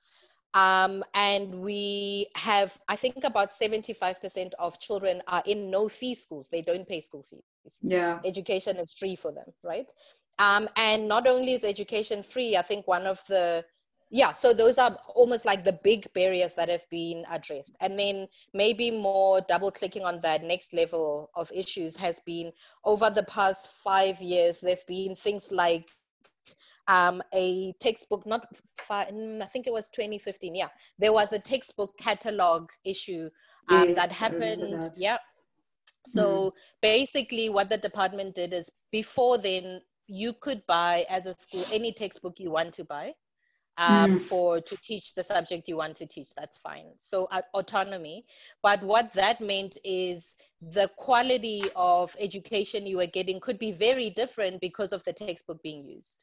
Um, 0.55 1.05
and 1.15 1.61
we 1.61 2.29
have 2.37 2.79
i 2.89 2.97
think 2.97 3.19
about 3.19 3.45
75% 3.47 4.49
of 4.55 4.75
children 4.75 5.17
are 5.23 5.43
in 5.45 5.71
no 5.71 5.89
fee 5.89 6.15
schools. 6.15 6.49
They 6.51 6.63
don't 6.63 6.87
pay 6.89 7.01
school 7.01 7.23
fees. 7.23 7.81
Yeah. 7.83 8.21
Education 8.25 8.77
is 8.77 8.93
free 8.93 9.17
for 9.17 9.33
them, 9.33 9.53
right? 9.63 9.91
Um, 10.39 10.69
and 10.77 11.09
not 11.09 11.27
only 11.27 11.53
is 11.53 11.65
education 11.65 12.23
free, 12.23 12.57
I 12.57 12.63
think 12.63 12.87
one 12.87 13.07
of 13.07 13.23
the 13.27 13.65
yeah, 14.11 14.33
so 14.33 14.55
those 14.55 14.79
are 14.79 14.97
almost 15.15 15.45
like 15.45 15.65
the 15.65 15.79
big 15.85 16.11
barriers 16.15 16.55
that 16.55 16.71
have 16.71 16.89
been 16.89 17.27
addressed. 17.31 17.77
And 17.81 17.99
then 17.99 18.27
maybe 18.55 18.91
more 18.91 19.43
double 19.43 19.71
clicking 19.71 20.03
on 20.03 20.21
that 20.21 20.43
next 20.43 20.73
level 20.73 21.31
of 21.35 21.53
issues 21.55 21.95
has 21.97 22.19
been 22.21 22.53
over 22.85 23.11
the 23.11 23.25
past 23.25 23.71
five 23.85 24.21
years, 24.23 24.61
there 24.61 24.75
have 24.75 24.87
been 24.87 25.15
things 25.15 25.53
like 25.53 25.91
um, 26.87 27.23
a 27.35 27.75
textbook, 27.81 28.27
not 28.27 28.47
five, 28.79 29.09
I 29.09 29.45
think 29.45 29.67
it 29.67 29.73
was 29.73 29.91
2015. 29.91 30.55
Yeah, 30.55 30.69
there 30.99 31.13
was 31.13 31.35
a 31.35 31.39
textbook 31.39 31.97
catalog 31.99 32.71
issue 32.85 33.29
um, 33.69 33.89
Yes, 33.89 33.97
that 33.97 34.11
happened. 34.11 34.73
that. 34.73 34.95
Yeah. 34.97 35.19
So 36.07 36.55
basically, 36.81 37.51
what 37.51 37.69
the 37.69 37.77
department 37.77 38.35
did 38.35 38.55
is 38.55 38.71
before 38.91 39.37
then, 39.37 39.83
you 40.09 40.35
could 40.35 40.67
buy 40.67 41.07
as 41.11 41.27
a 41.27 41.35
school 41.35 41.65
any 41.73 41.93
textbook 41.93 42.41
you 42.41 42.51
want 42.51 42.75
to 42.75 42.85
buy 42.85 43.15
um, 43.79 44.19
Mm. 44.19 44.21
for 44.21 44.61
to 44.61 44.77
teach 44.79 45.15
the 45.15 45.23
subject 45.25 45.69
you 45.69 45.77
want 45.77 45.97
to 45.97 46.07
teach. 46.07 46.31
That's 46.37 46.59
fine. 46.59 46.93
So 46.97 47.27
uh, 47.31 47.43
autonomy. 47.55 48.27
But 48.63 48.83
what 48.83 49.13
that 49.13 49.41
meant 49.41 49.79
is 49.85 50.37
the 50.63 50.91
quality 50.97 51.63
of 51.77 52.17
education 52.21 52.87
you 52.87 52.99
were 52.99 53.07
getting 53.07 53.41
could 53.41 53.59
be 53.59 53.73
very 53.73 54.11
different 54.11 54.61
because 54.61 54.93
of 54.93 55.05
the 55.05 55.15
textbook 55.15 55.63
being 55.63 55.85
used. 55.85 56.19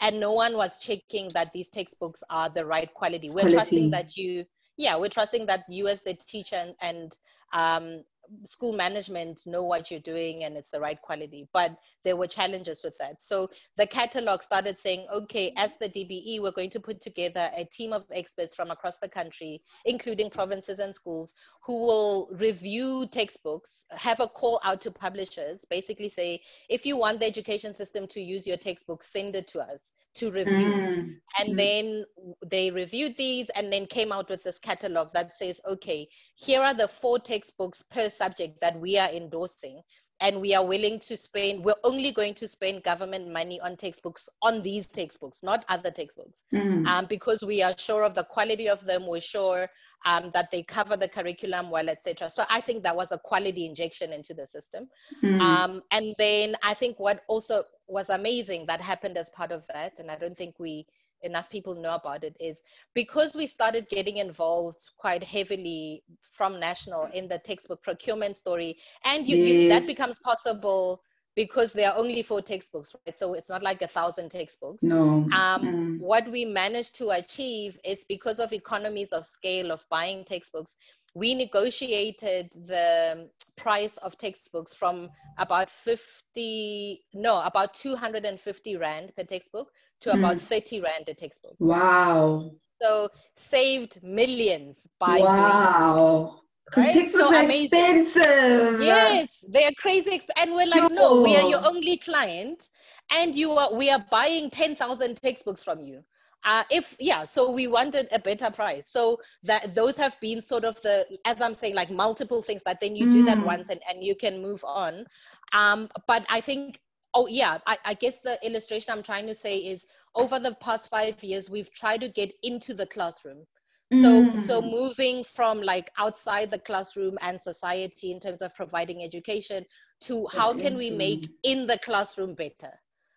And 0.00 0.20
no 0.20 0.32
one 0.32 0.56
was 0.56 0.78
checking 0.78 1.32
that 1.32 1.52
these 1.52 1.68
textbooks 1.70 2.22
are 2.30 2.48
the 2.48 2.64
right 2.66 2.92
quality. 2.92 3.30
We're 3.30 3.46
trusting 3.46 3.90
that 3.90 4.16
you 4.16 4.44
yeah, 4.76 4.96
we're 4.96 5.08
trusting 5.10 5.46
that 5.46 5.64
you 5.68 5.88
as 5.88 6.02
the 6.02 6.14
teacher 6.14 6.56
and, 6.56 6.74
and 6.80 7.18
um, 7.52 8.04
school 8.44 8.72
management 8.72 9.42
know 9.46 9.62
what 9.62 9.90
you're 9.90 10.00
doing 10.00 10.44
and 10.44 10.56
it's 10.56 10.70
the 10.70 10.80
right 10.80 11.00
quality 11.02 11.48
but 11.52 11.76
there 12.04 12.16
were 12.16 12.26
challenges 12.26 12.82
with 12.82 12.96
that. 12.98 13.20
So 13.20 13.48
the 13.76 13.86
catalog 13.86 14.42
started 14.42 14.78
saying 14.78 15.06
okay 15.12 15.52
as 15.56 15.76
the 15.78 15.88
dbe 15.88 16.40
we're 16.40 16.52
going 16.52 16.70
to 16.70 16.80
put 16.80 17.00
together 17.00 17.50
a 17.56 17.64
team 17.64 17.92
of 17.92 18.04
experts 18.12 18.54
from 18.54 18.70
across 18.70 18.98
the 18.98 19.08
country 19.08 19.62
including 19.84 20.30
provinces 20.30 20.78
and 20.78 20.94
schools 20.94 21.34
who 21.64 21.84
will 21.86 22.28
review 22.32 23.06
textbooks 23.10 23.86
have 23.90 24.20
a 24.20 24.28
call 24.28 24.60
out 24.64 24.80
to 24.80 24.90
publishers 24.90 25.64
basically 25.70 26.08
say 26.08 26.40
if 26.68 26.86
you 26.86 26.96
want 26.96 27.20
the 27.20 27.26
education 27.26 27.72
system 27.72 28.06
to 28.06 28.20
use 28.20 28.46
your 28.46 28.56
textbook 28.56 29.02
send 29.02 29.36
it 29.36 29.48
to 29.48 29.60
us 29.60 29.92
to 30.14 30.30
review. 30.30 30.54
Mm. 30.54 31.14
And 31.38 31.54
mm. 31.54 31.56
then 31.56 32.04
they 32.46 32.70
reviewed 32.70 33.16
these 33.16 33.48
and 33.50 33.72
then 33.72 33.86
came 33.86 34.12
out 34.12 34.28
with 34.28 34.42
this 34.42 34.58
catalog 34.58 35.12
that 35.14 35.34
says, 35.34 35.60
okay, 35.66 36.08
here 36.36 36.60
are 36.60 36.74
the 36.74 36.88
four 36.88 37.18
textbooks 37.18 37.82
per 37.82 38.08
subject 38.08 38.60
that 38.60 38.78
we 38.78 38.98
are 38.98 39.08
endorsing 39.08 39.82
and 40.22 40.40
we 40.40 40.54
are 40.54 40.64
willing 40.64 40.98
to 41.00 41.16
spend 41.16 41.64
we're 41.64 41.82
only 41.84 42.12
going 42.12 42.32
to 42.32 42.46
spend 42.46 42.82
government 42.82 43.30
money 43.30 43.60
on 43.60 43.76
textbooks 43.76 44.28
on 44.40 44.62
these 44.62 44.86
textbooks 44.86 45.42
not 45.42 45.64
other 45.68 45.90
textbooks 45.90 46.44
mm. 46.54 46.86
um, 46.86 47.06
because 47.06 47.44
we 47.44 47.62
are 47.62 47.74
sure 47.76 48.04
of 48.04 48.14
the 48.14 48.24
quality 48.24 48.68
of 48.68 48.84
them 48.86 49.06
we're 49.06 49.20
sure 49.20 49.68
um, 50.04 50.30
that 50.32 50.50
they 50.50 50.62
cover 50.62 50.96
the 50.96 51.08
curriculum 51.08 51.70
well 51.70 51.88
etc 51.88 52.30
so 52.30 52.44
i 52.48 52.60
think 52.60 52.82
that 52.82 52.96
was 52.96 53.12
a 53.12 53.18
quality 53.18 53.66
injection 53.66 54.12
into 54.12 54.32
the 54.32 54.46
system 54.46 54.88
mm. 55.22 55.40
um, 55.40 55.82
and 55.90 56.14
then 56.18 56.54
i 56.62 56.72
think 56.72 56.98
what 56.98 57.22
also 57.26 57.64
was 57.92 58.10
amazing 58.10 58.64
that 58.66 58.80
happened 58.80 59.16
as 59.16 59.30
part 59.30 59.52
of 59.52 59.64
that 59.72 59.98
and 59.98 60.10
i 60.10 60.16
don't 60.16 60.36
think 60.36 60.54
we 60.58 60.86
enough 61.22 61.48
people 61.50 61.74
know 61.74 61.94
about 61.94 62.24
it 62.24 62.36
is 62.40 62.62
because 62.94 63.36
we 63.36 63.46
started 63.46 63.88
getting 63.88 64.16
involved 64.16 64.80
quite 64.98 65.22
heavily 65.22 66.02
from 66.30 66.58
national 66.58 67.04
in 67.14 67.28
the 67.28 67.38
textbook 67.38 67.82
procurement 67.82 68.34
story 68.34 68.76
and 69.04 69.28
you, 69.28 69.36
yes. 69.36 69.48
you, 69.48 69.68
that 69.68 69.86
becomes 69.86 70.18
possible 70.18 71.00
because 71.34 71.72
there 71.72 71.90
are 71.90 71.96
only 71.96 72.22
four 72.22 72.42
textbooks 72.42 72.94
right 73.06 73.16
so 73.16 73.34
it's 73.34 73.48
not 73.48 73.62
like 73.62 73.80
a 73.82 73.86
thousand 73.86 74.30
textbooks 74.30 74.82
no 74.82 75.28
um, 75.34 75.60
mm. 75.60 75.98
what 76.00 76.28
we 76.30 76.44
managed 76.44 76.96
to 76.96 77.10
achieve 77.10 77.78
is 77.84 78.04
because 78.08 78.38
of 78.38 78.52
economies 78.52 79.12
of 79.12 79.24
scale 79.24 79.70
of 79.70 79.84
buying 79.90 80.24
textbooks 80.24 80.76
we 81.14 81.34
negotiated 81.34 82.50
the 82.52 83.28
price 83.56 83.96
of 83.98 84.16
textbooks 84.16 84.74
from 84.74 85.10
about 85.38 85.70
50 85.70 87.04
no 87.14 87.42
about 87.42 87.74
250 87.74 88.76
rand 88.76 89.12
per 89.16 89.24
textbook 89.24 89.68
to 90.00 90.10
mm. 90.10 90.18
about 90.18 90.40
30 90.40 90.80
rand 90.80 91.08
a 91.08 91.14
textbook 91.14 91.56
wow 91.58 92.50
so 92.80 93.08
saved 93.36 94.02
millions 94.02 94.86
by 94.98 95.18
wow. 95.18 96.24
doing 96.30 96.38
Right? 96.74 96.94
Textbooks 96.94 97.28
so 97.28 97.36
are 97.36 97.44
amazing. 97.44 98.00
expensive. 98.00 98.80
Yes, 98.80 99.44
they 99.46 99.64
are 99.64 99.72
crazy, 99.76 100.12
exp- 100.18 100.30
and 100.36 100.54
we're 100.54 100.64
like, 100.64 100.90
no. 100.90 101.16
no, 101.16 101.22
we 101.22 101.36
are 101.36 101.46
your 101.46 101.60
only 101.66 101.98
client, 101.98 102.70
and 103.10 103.36
you 103.36 103.50
are. 103.50 103.74
We 103.74 103.90
are 103.90 104.02
buying 104.10 104.48
ten 104.48 104.74
thousand 104.74 105.16
textbooks 105.16 105.62
from 105.62 105.82
you 105.82 106.02
uh, 106.44 106.64
if 106.70 106.96
yeah 106.98 107.24
so 107.24 107.50
we 107.50 107.66
wanted 107.66 108.08
a 108.12 108.18
better 108.18 108.50
price 108.50 108.88
so 108.88 109.18
that 109.42 109.74
those 109.74 109.96
have 109.96 110.18
been 110.20 110.40
sort 110.40 110.64
of 110.64 110.80
the 110.82 111.06
as 111.24 111.40
i'm 111.40 111.54
saying 111.54 111.74
like 111.74 111.90
multiple 111.90 112.42
things 112.42 112.62
that 112.64 112.80
then 112.80 112.96
you 112.96 113.06
mm. 113.06 113.12
do 113.12 113.22
that 113.22 113.38
mm. 113.38 113.46
once 113.46 113.68
and, 113.68 113.80
and 113.88 114.02
you 114.02 114.14
can 114.14 114.42
move 114.42 114.64
on 114.66 115.04
um, 115.52 115.88
but 116.06 116.24
i 116.28 116.40
think 116.40 116.80
oh 117.14 117.26
yeah 117.26 117.58
I, 117.66 117.78
I 117.84 117.94
guess 117.94 118.18
the 118.20 118.38
illustration 118.44 118.92
i'm 118.92 119.02
trying 119.02 119.26
to 119.26 119.34
say 119.34 119.58
is 119.58 119.86
over 120.14 120.38
the 120.38 120.54
past 120.60 120.90
five 120.90 121.22
years 121.22 121.50
we've 121.50 121.72
tried 121.72 122.00
to 122.00 122.08
get 122.08 122.32
into 122.42 122.74
the 122.74 122.86
classroom 122.86 123.44
so 123.92 123.98
mm. 123.98 124.38
so 124.38 124.62
moving 124.62 125.22
from 125.22 125.60
like 125.60 125.90
outside 125.98 126.50
the 126.50 126.58
classroom 126.58 127.18
and 127.20 127.40
society 127.40 128.10
in 128.10 128.20
terms 128.20 128.40
of 128.40 128.54
providing 128.54 129.02
education 129.02 129.64
to 130.00 130.26
how 130.32 130.54
can 130.54 130.76
we 130.76 130.90
make 130.90 131.28
in 131.42 131.66
the 131.66 131.78
classroom 131.84 132.34
better 132.34 132.72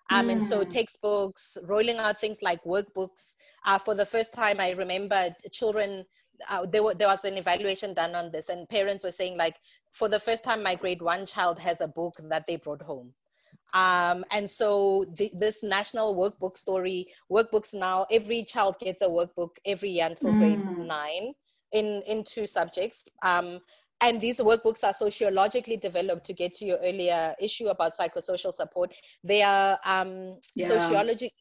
um, 0.09 0.27
mm. 0.27 0.33
And 0.33 0.43
so 0.43 0.63
textbooks, 0.63 1.57
rolling 1.63 1.97
out 1.97 2.19
things 2.19 2.41
like 2.41 2.63
workbooks. 2.63 3.35
Uh, 3.65 3.77
for 3.77 3.95
the 3.95 4.05
first 4.05 4.33
time, 4.33 4.59
I 4.59 4.71
remember 4.71 5.29
children, 5.51 6.05
uh, 6.49 6.65
there, 6.65 6.83
were, 6.83 6.93
there 6.93 7.07
was 7.07 7.25
an 7.25 7.37
evaluation 7.37 7.93
done 7.93 8.13
on 8.13 8.31
this 8.31 8.49
and 8.49 8.69
parents 8.69 9.03
were 9.03 9.11
saying 9.11 9.37
like, 9.37 9.55
for 9.91 10.09
the 10.09 10.19
first 10.19 10.43
time, 10.43 10.61
my 10.61 10.75
grade 10.75 11.01
one 11.01 11.25
child 11.25 11.57
has 11.59 11.81
a 11.81 11.87
book 11.87 12.15
that 12.29 12.45
they 12.47 12.57
brought 12.57 12.81
home. 12.81 13.13
Um, 13.73 14.23
and 14.31 14.49
so 14.49 15.05
the, 15.15 15.31
this 15.33 15.63
national 15.63 16.15
workbook 16.15 16.57
story, 16.57 17.07
workbooks 17.31 17.73
now, 17.73 18.05
every 18.11 18.43
child 18.43 18.75
gets 18.79 19.01
a 19.01 19.07
workbook 19.07 19.51
every 19.65 19.89
year 19.89 20.05
until 20.05 20.31
mm. 20.31 20.39
grade 20.39 20.87
nine 20.87 21.33
in, 21.71 22.03
in 22.05 22.23
two 22.23 22.45
subjects. 22.45 23.07
Um, 23.23 23.59
and 24.01 24.19
these 24.19 24.39
workbooks 24.39 24.83
are 24.83 24.93
sociologically 24.93 25.77
developed 25.77 26.25
to 26.25 26.33
get 26.33 26.53
to 26.53 26.65
your 26.65 26.77
earlier 26.79 27.33
issue 27.39 27.67
about 27.67 27.93
psychosocial 27.97 28.53
support 28.53 28.93
they 29.23 29.41
are 29.41 29.79
um, 29.85 30.37
yeah. 30.55 30.67
sociology, 30.67 31.31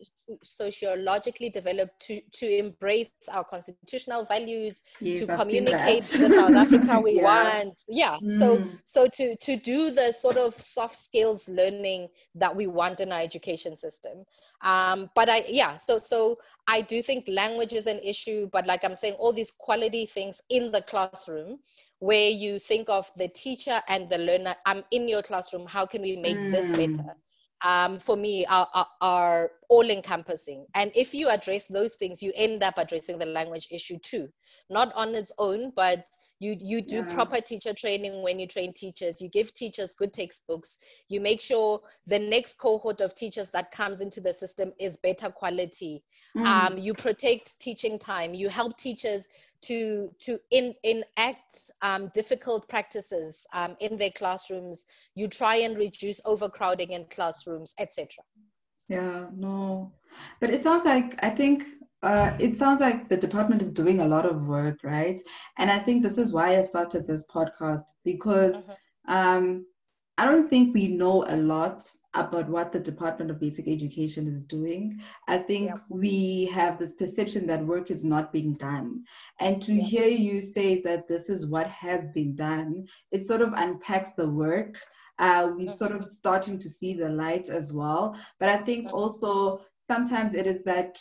sociologically 0.42 1.50
developed 1.50 1.98
to, 2.00 2.20
to 2.32 2.46
embrace 2.46 3.10
our 3.32 3.44
constitutional 3.44 4.24
values 4.24 4.82
yes, 5.00 5.20
to 5.20 5.32
I've 5.32 5.40
communicate 5.40 6.02
the 6.02 6.28
south 6.28 6.54
africa 6.54 7.00
we 7.00 7.12
yeah. 7.16 7.22
want 7.22 7.82
yeah 7.88 8.16
mm. 8.22 8.38
so 8.38 8.64
so 8.84 9.08
to 9.14 9.36
to 9.36 9.56
do 9.56 9.90
the 9.90 10.12
sort 10.12 10.36
of 10.36 10.54
soft 10.54 10.96
skills 10.96 11.48
learning 11.48 12.08
that 12.36 12.54
we 12.54 12.66
want 12.66 13.00
in 13.00 13.10
our 13.10 13.20
education 13.20 13.76
system 13.76 14.24
um, 14.62 15.10
but 15.14 15.28
i 15.28 15.44
yeah 15.48 15.76
so 15.76 15.98
so 15.98 16.38
i 16.68 16.80
do 16.80 17.02
think 17.02 17.26
language 17.28 17.72
is 17.72 17.86
an 17.86 17.98
issue 17.98 18.48
but 18.52 18.66
like 18.66 18.84
i'm 18.84 18.94
saying 18.94 19.14
all 19.14 19.32
these 19.32 19.50
quality 19.50 20.06
things 20.06 20.40
in 20.48 20.70
the 20.70 20.82
classroom 20.82 21.58
where 22.04 22.28
you 22.28 22.58
think 22.58 22.88
of 22.88 23.10
the 23.16 23.28
teacher 23.28 23.80
and 23.88 24.08
the 24.08 24.18
learner 24.18 24.54
i'm 24.66 24.82
in 24.90 25.08
your 25.08 25.22
classroom 25.22 25.66
how 25.66 25.86
can 25.86 26.02
we 26.02 26.16
make 26.16 26.36
mm. 26.36 26.50
this 26.50 26.70
better? 26.70 27.16
Um, 27.62 27.98
for 27.98 28.14
me 28.14 28.44
are, 28.44 28.68
are, 28.74 28.88
are 29.00 29.50
all 29.70 29.88
encompassing 29.88 30.66
and 30.74 30.92
if 30.94 31.14
you 31.14 31.30
address 31.30 31.66
those 31.66 31.94
things 31.94 32.22
you 32.22 32.30
end 32.34 32.62
up 32.62 32.74
addressing 32.76 33.18
the 33.18 33.26
language 33.26 33.68
issue 33.70 33.98
too. 33.98 34.28
Not 34.68 34.92
on 34.94 35.14
its 35.14 35.32
own 35.38 35.72
but 35.74 36.04
you 36.40 36.56
you 36.60 36.82
do 36.82 36.96
yeah. 36.96 37.14
proper 37.14 37.40
teacher 37.40 37.72
training 37.72 38.22
when 38.22 38.38
you 38.38 38.46
train 38.46 38.72
teachers. 38.74 39.22
You 39.22 39.28
give 39.28 39.54
teachers 39.54 39.92
good 39.92 40.12
textbooks. 40.12 40.78
You 41.08 41.20
make 41.20 41.40
sure 41.40 41.80
the 42.06 42.18
next 42.18 42.58
cohort 42.58 43.00
of 43.00 43.14
teachers 43.14 43.50
that 43.50 43.70
comes 43.70 44.00
into 44.00 44.20
the 44.20 44.32
system 44.32 44.72
is 44.78 44.96
better 44.98 45.30
quality. 45.30 46.02
Mm. 46.36 46.46
um, 46.46 46.78
you 46.78 46.94
protect 46.94 47.60
teaching 47.60 47.98
time. 47.98 48.34
You 48.34 48.48
help 48.48 48.76
teachers 48.76 49.28
to 49.64 50.10
to 50.20 50.38
in, 50.50 50.74
enact 50.82 51.70
um, 51.82 52.10
difficult 52.14 52.68
practices 52.68 53.46
um, 53.52 53.76
in 53.80 53.96
their 53.96 54.10
classrooms 54.10 54.86
you 55.14 55.28
try 55.28 55.56
and 55.56 55.76
reduce 55.76 56.20
overcrowding 56.24 56.90
in 56.90 57.04
classrooms 57.06 57.74
etc 57.78 58.08
yeah 58.88 59.26
no. 59.34 59.92
But 60.40 60.50
it 60.50 60.62
sounds 60.62 60.84
like 60.84 61.18
i 61.22 61.30
think 61.30 61.64
uh, 62.02 62.36
it 62.38 62.58
sounds 62.58 62.80
like 62.80 63.08
the 63.08 63.16
department 63.16 63.62
is 63.62 63.72
doing 63.72 64.00
a 64.00 64.06
lot 64.06 64.26
of 64.26 64.46
work 64.46 64.78
right? 64.84 65.20
And 65.58 65.70
i 65.70 65.78
think 65.78 66.02
this 66.02 66.18
is 66.18 66.32
why 66.32 66.58
i 66.58 66.62
started 66.62 67.06
this 67.06 67.24
podcast 67.34 67.84
because 68.04 68.56
uh-huh. 68.56 69.14
um, 69.14 69.66
I 70.16 70.26
don't 70.26 70.48
think 70.48 70.72
we 70.72 70.86
know 70.86 71.24
a 71.26 71.36
lot 71.36 71.84
about 72.14 72.48
what 72.48 72.70
the 72.70 72.78
Department 72.78 73.32
of 73.32 73.40
Basic 73.40 73.66
Education 73.66 74.28
is 74.28 74.44
doing. 74.44 75.00
I 75.26 75.38
think 75.38 75.70
yep. 75.70 75.80
we 75.88 76.46
have 76.52 76.78
this 76.78 76.94
perception 76.94 77.48
that 77.48 77.66
work 77.66 77.90
is 77.90 78.04
not 78.04 78.32
being 78.32 78.54
done. 78.54 79.04
And 79.40 79.60
to 79.62 79.72
yep. 79.72 79.86
hear 79.86 80.06
you 80.06 80.40
say 80.40 80.80
that 80.82 81.08
this 81.08 81.28
is 81.28 81.46
what 81.46 81.66
has 81.66 82.08
been 82.10 82.36
done, 82.36 82.86
it 83.10 83.22
sort 83.22 83.40
of 83.40 83.54
unpacks 83.54 84.12
the 84.12 84.28
work. 84.28 84.78
Uh, 85.18 85.50
we're 85.50 85.66
mm-hmm. 85.66 85.76
sort 85.76 85.92
of 85.92 86.04
starting 86.04 86.60
to 86.60 86.68
see 86.68 86.94
the 86.94 87.08
light 87.08 87.48
as 87.48 87.72
well. 87.72 88.16
But 88.38 88.50
I 88.50 88.58
think 88.58 88.86
mm-hmm. 88.86 88.94
also 88.94 89.62
sometimes 89.84 90.34
it 90.34 90.46
is 90.46 90.62
that 90.64 91.00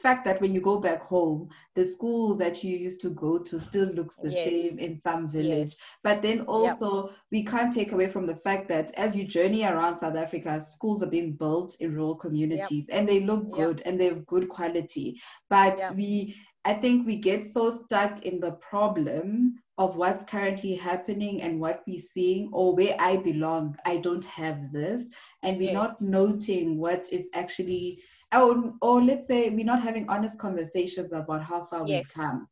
fact 0.00 0.24
that 0.24 0.40
when 0.40 0.54
you 0.54 0.60
go 0.60 0.78
back 0.78 1.02
home, 1.02 1.48
the 1.74 1.84
school 1.84 2.34
that 2.36 2.64
you 2.64 2.76
used 2.76 3.00
to 3.02 3.10
go 3.10 3.38
to 3.38 3.60
still 3.60 3.88
looks 3.88 4.16
the 4.16 4.30
yes. 4.30 4.44
same 4.44 4.78
in 4.78 5.00
some 5.00 5.28
village. 5.28 5.74
Yes. 5.74 5.76
But 6.02 6.22
then 6.22 6.42
also, 6.42 7.08
yep. 7.08 7.16
we 7.30 7.44
can't 7.44 7.72
take 7.72 7.92
away 7.92 8.08
from 8.08 8.26
the 8.26 8.36
fact 8.36 8.68
that 8.68 8.92
as 8.96 9.14
you 9.14 9.24
journey 9.24 9.64
around 9.64 9.96
South 9.96 10.16
Africa, 10.16 10.60
schools 10.60 11.02
are 11.02 11.10
being 11.10 11.32
built 11.32 11.76
in 11.80 11.94
rural 11.94 12.16
communities 12.16 12.86
yep. 12.88 12.98
and 12.98 13.08
they 13.08 13.20
look 13.20 13.50
good 13.52 13.78
yep. 13.78 13.86
and 13.86 14.00
they 14.00 14.06
have 14.06 14.26
good 14.26 14.48
quality. 14.48 15.20
But 15.48 15.80
we, 15.94 16.36
I 16.64 16.74
think 16.74 17.06
we 17.06 17.16
get 17.16 17.46
so 17.46 17.70
stuck 17.70 18.24
in 18.24 18.40
the 18.40 18.52
problem 18.52 19.60
of 19.80 19.96
what's 19.96 20.22
currently 20.24 20.74
happening 20.74 21.40
and 21.40 21.58
what 21.58 21.82
we're 21.86 21.98
seeing 21.98 22.50
or 22.52 22.76
where 22.76 22.94
I 22.98 23.16
belong, 23.16 23.76
I 23.86 23.96
don't 23.96 24.24
have 24.26 24.72
this. 24.72 25.06
And 25.42 25.56
we're 25.56 25.72
yes. 25.72 25.74
not 25.74 26.00
noting 26.02 26.76
what 26.76 27.08
is 27.10 27.28
actually 27.32 28.02
or, 28.34 28.74
or 28.80 29.02
let's 29.02 29.26
say 29.26 29.50
we're 29.50 29.64
not 29.64 29.82
having 29.82 30.08
honest 30.08 30.38
conversations 30.38 31.12
about 31.12 31.42
how 31.42 31.62
far 31.62 31.86
yes. 31.86 32.04
we've 32.04 32.14
come 32.14 32.48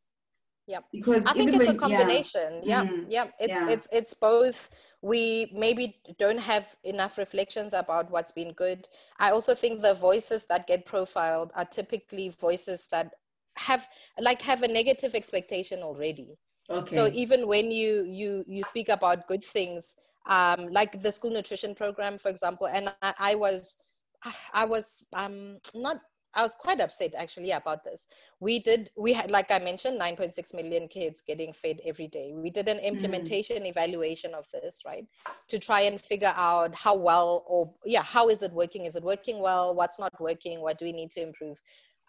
yeah 0.68 0.78
because 0.92 1.24
i 1.24 1.32
think 1.32 1.54
it's 1.54 1.66
when, 1.66 1.76
a 1.76 1.78
combination 1.78 2.60
yeah 2.62 2.82
yeah, 2.82 2.90
mm, 2.90 3.04
yeah. 3.08 3.24
it's 3.40 3.48
yeah. 3.48 3.68
it's 3.68 3.88
it's 3.90 4.14
both 4.14 4.70
we 5.00 5.50
maybe 5.54 6.00
don't 6.18 6.38
have 6.38 6.76
enough 6.84 7.18
reflections 7.18 7.72
about 7.72 8.10
what's 8.10 8.32
been 8.32 8.52
good 8.52 8.86
i 9.18 9.30
also 9.30 9.54
think 9.54 9.80
the 9.80 9.94
voices 9.94 10.44
that 10.46 10.66
get 10.66 10.84
profiled 10.84 11.52
are 11.56 11.64
typically 11.64 12.28
voices 12.40 12.86
that 12.90 13.12
have 13.56 13.88
like 14.20 14.42
have 14.42 14.62
a 14.62 14.68
negative 14.68 15.14
expectation 15.14 15.82
already 15.82 16.36
okay. 16.70 16.94
so 16.94 17.08
even 17.12 17.48
when 17.48 17.70
you 17.70 18.04
you 18.04 18.44
you 18.46 18.62
speak 18.62 18.88
about 18.88 19.26
good 19.26 19.42
things 19.42 19.94
um, 20.26 20.68
like 20.68 21.00
the 21.00 21.10
school 21.10 21.30
nutrition 21.30 21.74
program 21.74 22.18
for 22.18 22.28
example 22.28 22.66
and 22.66 22.92
i, 23.02 23.14
I 23.18 23.34
was 23.36 23.76
i 24.52 24.64
was 24.64 25.02
um, 25.12 25.58
not 25.74 26.00
I 26.34 26.42
was 26.42 26.54
quite 26.54 26.80
upset 26.80 27.14
actually 27.16 27.52
about 27.52 27.84
this. 27.84 28.06
We 28.40 28.60
did, 28.60 28.90
we 28.96 29.12
had, 29.12 29.30
like 29.30 29.50
I 29.50 29.58
mentioned, 29.58 30.00
9.6 30.00 30.54
million 30.54 30.86
kids 30.86 31.22
getting 31.26 31.52
fed 31.52 31.80
every 31.84 32.06
day. 32.06 32.32
We 32.34 32.50
did 32.50 32.68
an 32.68 32.78
mm. 32.78 32.84
implementation 32.84 33.62
mm. 33.62 33.70
evaluation 33.70 34.34
of 34.34 34.46
this, 34.52 34.82
right? 34.84 35.06
To 35.48 35.58
try 35.58 35.82
and 35.82 36.00
figure 36.00 36.32
out 36.36 36.74
how 36.74 36.94
well 36.94 37.44
or, 37.48 37.72
yeah, 37.84 38.02
how 38.02 38.28
is 38.28 38.42
it 38.42 38.52
working? 38.52 38.84
Is 38.84 38.94
it 38.94 39.02
working 39.02 39.40
well? 39.40 39.74
What's 39.74 39.98
not 39.98 40.12
working? 40.20 40.60
What 40.60 40.78
do 40.78 40.84
we 40.84 40.92
need 40.92 41.10
to 41.12 41.22
improve? 41.22 41.60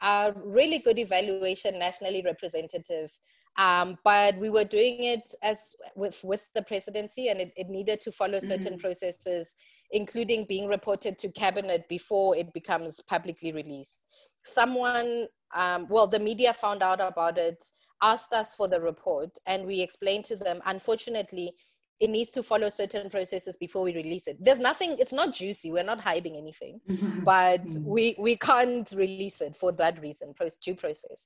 A 0.02 0.34
really 0.36 0.80
good 0.80 1.00
evaluation, 1.00 1.80
nationally 1.80 2.22
representative. 2.24 3.12
Um, 3.58 3.98
but 4.04 4.38
we 4.38 4.50
were 4.50 4.64
doing 4.64 5.04
it 5.04 5.34
as 5.42 5.76
with 5.96 6.24
with 6.24 6.48
the 6.54 6.62
presidency, 6.62 7.28
and 7.28 7.42
it, 7.42 7.52
it 7.58 7.68
needed 7.68 8.00
to 8.02 8.12
follow 8.12 8.40
certain 8.40 8.74
mm-hmm. 8.74 8.80
processes, 8.80 9.56
including 9.92 10.46
being 10.46 10.68
reported 10.68 11.18
to 11.20 11.30
cabinet 11.30 11.88
before 11.90 12.36
it 12.36 12.54
becomes 12.54 13.02
publicly 13.08 13.52
released 13.52 14.00
someone, 14.44 15.28
um, 15.54 15.88
well, 15.90 16.08
the 16.08 16.20
media 16.20 16.54
found 16.54 16.84
out 16.84 17.02
about 17.02 17.38
it, 17.38 17.64
asked 18.02 18.34
us 18.34 18.56
for 18.56 18.68
the 18.68 18.80
report, 18.80 19.30
and 19.46 19.66
we 19.66 19.82
explained 19.82 20.26
to 20.26 20.36
them, 20.36 20.62
unfortunately, 20.66 21.54
it 22.00 22.10
needs 22.10 22.32
to 22.32 22.42
follow 22.42 22.70
certain 22.70 23.10
processes 23.10 23.58
before 23.58 23.84
we 23.84 23.94
release 23.94 24.28
it. 24.28 24.38
There's 24.40 24.60
nothing, 24.60 24.96
it's 25.00 25.12
not 25.12 25.34
juicy, 25.34 25.72
we're 25.72 25.84
not 25.84 26.00
hiding 26.00 26.38
anything, 26.38 26.80
but 27.26 27.66
mm. 27.66 27.84
we, 27.84 28.16
we 28.18 28.38
can't 28.38 28.90
release 28.96 29.42
it 29.42 29.58
for 29.58 29.74
that 29.74 30.02
reason, 30.02 30.34
due 30.64 30.76
process. 30.76 31.26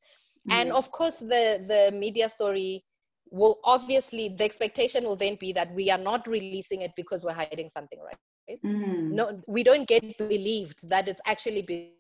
Mm. 0.50 0.54
And 0.54 0.72
of 0.72 0.92
course, 0.92 1.20
the, 1.20 1.64
the 1.68 1.96
media 1.96 2.28
story 2.28 2.84
will 3.30 3.60
obviously, 3.64 4.30
the 4.30 4.44
expectation 4.44 5.04
will 5.04 5.16
then 5.16 5.38
be 5.40 5.54
that 5.54 5.72
we 5.74 5.92
are 5.92 5.98
not 6.00 6.28
releasing 6.28 6.82
it 6.82 6.92
because 6.96 7.24
we're 7.24 7.34
hiding 7.34 7.70
something, 7.70 8.00
right? 8.04 8.18
Mm. 8.50 9.12
No, 9.12 9.42
we 9.48 9.64
don't 9.64 9.88
get 9.88 10.18
believed 10.18 10.90
that 10.90 11.08
it's 11.08 11.22
actually 11.26 11.94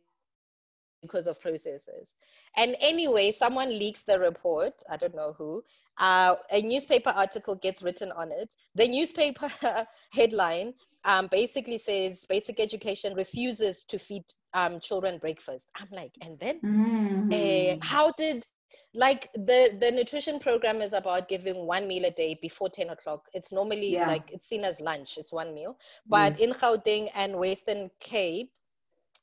because 1.01 1.27
of 1.27 1.39
processes. 1.41 2.15
And 2.57 2.75
anyway, 2.79 3.31
someone 3.31 3.69
leaks 3.69 4.03
the 4.03 4.19
report, 4.19 4.73
I 4.89 4.97
don't 4.97 5.15
know 5.15 5.33
who, 5.37 5.63
uh, 5.97 6.35
a 6.51 6.61
newspaper 6.61 7.09
article 7.09 7.55
gets 7.55 7.83
written 7.83 8.11
on 8.11 8.31
it. 8.31 8.53
The 8.75 8.87
newspaper 8.87 9.49
headline 10.13 10.73
um, 11.05 11.27
basically 11.31 11.77
says 11.77 12.25
basic 12.27 12.59
education 12.59 13.13
refuses 13.13 13.85
to 13.85 13.99
feed 13.99 14.23
um, 14.53 14.79
children 14.79 15.19
breakfast. 15.19 15.67
I'm 15.75 15.89
like, 15.91 16.13
and 16.21 16.39
then 16.39 16.61
mm-hmm. 16.61 17.31
uh, 17.31 17.85
how 17.85 18.11
did 18.17 18.45
like 18.93 19.31
the 19.33 19.75
the 19.79 19.91
nutrition 19.91 20.39
program 20.39 20.81
is 20.81 20.93
about 20.93 21.27
giving 21.27 21.65
one 21.65 21.87
meal 21.87 22.05
a 22.05 22.11
day 22.11 22.37
before 22.41 22.69
10 22.69 22.89
o'clock 22.89 23.25
it's 23.33 23.51
normally 23.51 23.93
yeah. 23.93 24.07
like 24.07 24.29
it's 24.31 24.47
seen 24.47 24.63
as 24.63 24.79
lunch 24.79 25.17
it's 25.17 25.31
one 25.31 25.53
meal 25.53 25.77
but 26.07 26.39
in 26.39 26.51
gauteng 26.51 27.09
and 27.15 27.35
western 27.37 27.89
cape 27.99 28.51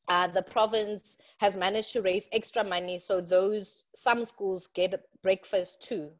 uh, 0.08 0.26
the 0.26 0.42
province 0.42 1.18
has 1.38 1.56
managed 1.56 1.92
to 1.92 2.02
raise 2.02 2.28
extra 2.32 2.64
money 2.64 2.98
so 2.98 3.20
those 3.20 3.84
some 3.94 4.24
schools 4.24 4.66
get 4.74 5.00
breakfast 5.22 5.86
too 5.86 6.10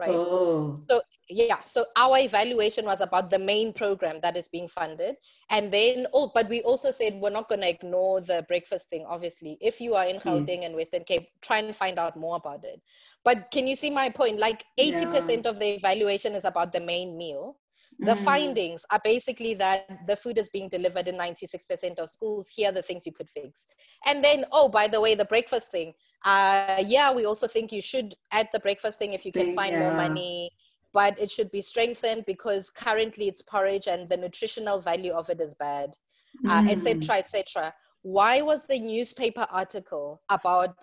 right 0.00 0.10
oh. 0.10 0.78
so 0.88 1.02
yeah 1.28 1.60
so 1.62 1.84
our 1.96 2.18
evaluation 2.18 2.84
was 2.84 3.00
about 3.00 3.30
the 3.30 3.38
main 3.38 3.72
program 3.72 4.20
that 4.22 4.36
is 4.36 4.48
being 4.48 4.68
funded 4.68 5.16
and 5.50 5.70
then 5.70 6.06
oh 6.12 6.30
but 6.34 6.48
we 6.48 6.60
also 6.62 6.90
said 6.90 7.14
we're 7.14 7.30
not 7.30 7.48
going 7.48 7.60
to 7.60 7.68
ignore 7.68 8.20
the 8.20 8.44
breakfast 8.48 8.88
thing 8.88 9.04
obviously 9.08 9.58
if 9.60 9.80
you 9.80 9.94
are 9.94 10.06
in 10.06 10.16
gauteng 10.16 10.64
and 10.64 10.74
western 10.74 11.04
cape 11.04 11.28
try 11.40 11.58
and 11.58 11.74
find 11.74 11.98
out 11.98 12.16
more 12.16 12.36
about 12.36 12.64
it 12.64 12.80
but 13.24 13.50
can 13.50 13.66
you 13.66 13.74
see 13.74 13.90
my 13.90 14.08
point 14.08 14.38
like 14.38 14.64
80% 14.78 15.44
yeah. 15.44 15.50
of 15.50 15.58
the 15.58 15.74
evaluation 15.74 16.34
is 16.34 16.44
about 16.44 16.72
the 16.72 16.80
main 16.80 17.16
meal 17.16 17.56
the 17.98 18.12
mm. 18.12 18.18
findings 18.18 18.84
are 18.90 19.00
basically 19.02 19.54
that 19.54 20.06
the 20.06 20.16
food 20.16 20.36
is 20.36 20.50
being 20.50 20.68
delivered 20.68 21.08
in 21.08 21.16
96% 21.16 21.98
of 21.98 22.10
schools. 22.10 22.48
Here 22.48 22.68
are 22.68 22.72
the 22.72 22.82
things 22.82 23.06
you 23.06 23.12
could 23.12 23.30
fix. 23.30 23.66
And 24.04 24.22
then, 24.22 24.44
oh, 24.52 24.68
by 24.68 24.86
the 24.88 25.00
way, 25.00 25.14
the 25.14 25.24
breakfast 25.24 25.70
thing. 25.70 25.94
Uh, 26.24 26.82
yeah, 26.84 27.14
we 27.14 27.24
also 27.24 27.46
think 27.46 27.72
you 27.72 27.80
should 27.80 28.14
add 28.32 28.48
the 28.52 28.60
breakfast 28.60 28.98
thing 28.98 29.12
if 29.12 29.24
you 29.24 29.32
can 29.32 29.54
find 29.54 29.72
yeah. 29.72 29.80
more 29.80 29.94
money, 29.94 30.50
but 30.96 31.20
it 31.20 31.30
should 31.30 31.50
be 31.50 31.60
strengthened 31.60 32.24
because 32.24 32.70
currently 32.70 33.28
it's 33.28 33.42
porridge 33.42 33.86
and 33.86 34.08
the 34.08 34.16
nutritional 34.16 34.80
value 34.80 35.12
of 35.12 35.28
it 35.28 35.42
is 35.42 35.54
bad, 35.54 35.90
etc., 36.46 37.14
uh, 37.14 37.18
etc. 37.18 37.66
Et 37.66 37.74
Why 38.00 38.40
was 38.40 38.64
the 38.64 38.80
newspaper 38.80 39.46
article 39.50 40.22
about 40.30 40.74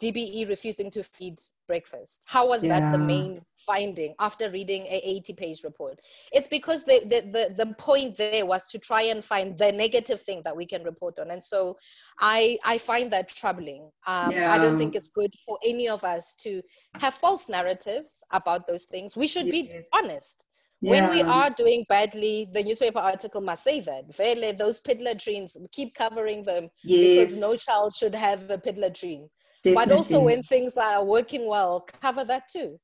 DBE 0.00 0.48
refusing 0.48 0.90
to 0.92 1.02
feed 1.02 1.38
breakfast. 1.68 2.22
How 2.24 2.48
was 2.48 2.64
yeah. 2.64 2.80
that 2.80 2.92
the 2.92 2.98
main 2.98 3.42
finding 3.58 4.14
after 4.18 4.50
reading 4.50 4.86
a 4.86 5.00
80 5.04 5.32
page 5.34 5.62
report? 5.62 6.00
It's 6.32 6.48
because 6.48 6.84
the, 6.84 7.00
the, 7.04 7.20
the, 7.30 7.64
the 7.64 7.74
point 7.74 8.16
there 8.16 8.46
was 8.46 8.64
to 8.66 8.78
try 8.78 9.02
and 9.02 9.24
find 9.24 9.56
the 9.56 9.70
negative 9.70 10.22
thing 10.22 10.42
that 10.44 10.56
we 10.56 10.66
can 10.66 10.82
report 10.84 11.18
on. 11.18 11.30
And 11.30 11.42
so 11.42 11.76
I, 12.18 12.58
I 12.64 12.78
find 12.78 13.10
that 13.12 13.28
troubling. 13.28 13.90
Um, 14.06 14.32
yeah. 14.32 14.52
I 14.52 14.58
don't 14.58 14.78
think 14.78 14.94
it's 14.94 15.08
good 15.08 15.34
for 15.46 15.58
any 15.64 15.88
of 15.88 16.02
us 16.02 16.34
to 16.42 16.62
have 16.98 17.14
false 17.14 17.48
narratives 17.48 18.24
about 18.32 18.66
those 18.66 18.86
things. 18.86 19.16
We 19.16 19.26
should 19.26 19.46
yes. 19.46 19.52
be 19.52 19.80
honest. 19.92 20.46
Yeah. 20.80 20.92
When 20.92 21.10
we 21.10 21.20
are 21.20 21.50
doing 21.50 21.84
badly, 21.90 22.48
the 22.50 22.62
newspaper 22.62 23.00
article 23.00 23.42
must 23.42 23.62
say 23.62 23.80
that. 23.80 24.14
Vele, 24.16 24.54
those 24.54 24.80
pit 24.80 24.98
latrines, 25.00 25.56
keep 25.72 25.94
covering 25.94 26.42
them 26.42 26.70
yes. 26.82 27.28
because 27.28 27.38
no 27.38 27.54
child 27.54 27.94
should 27.94 28.14
have 28.14 28.48
a 28.48 28.56
pit 28.56 28.78
latrine. 28.78 29.28
Definitely. 29.62 29.86
But 29.86 29.96
also 29.96 30.20
when 30.20 30.42
things 30.42 30.76
are 30.76 31.04
working 31.04 31.46
well, 31.46 31.86
cover 32.00 32.24
that 32.24 32.48
too. 32.48 32.78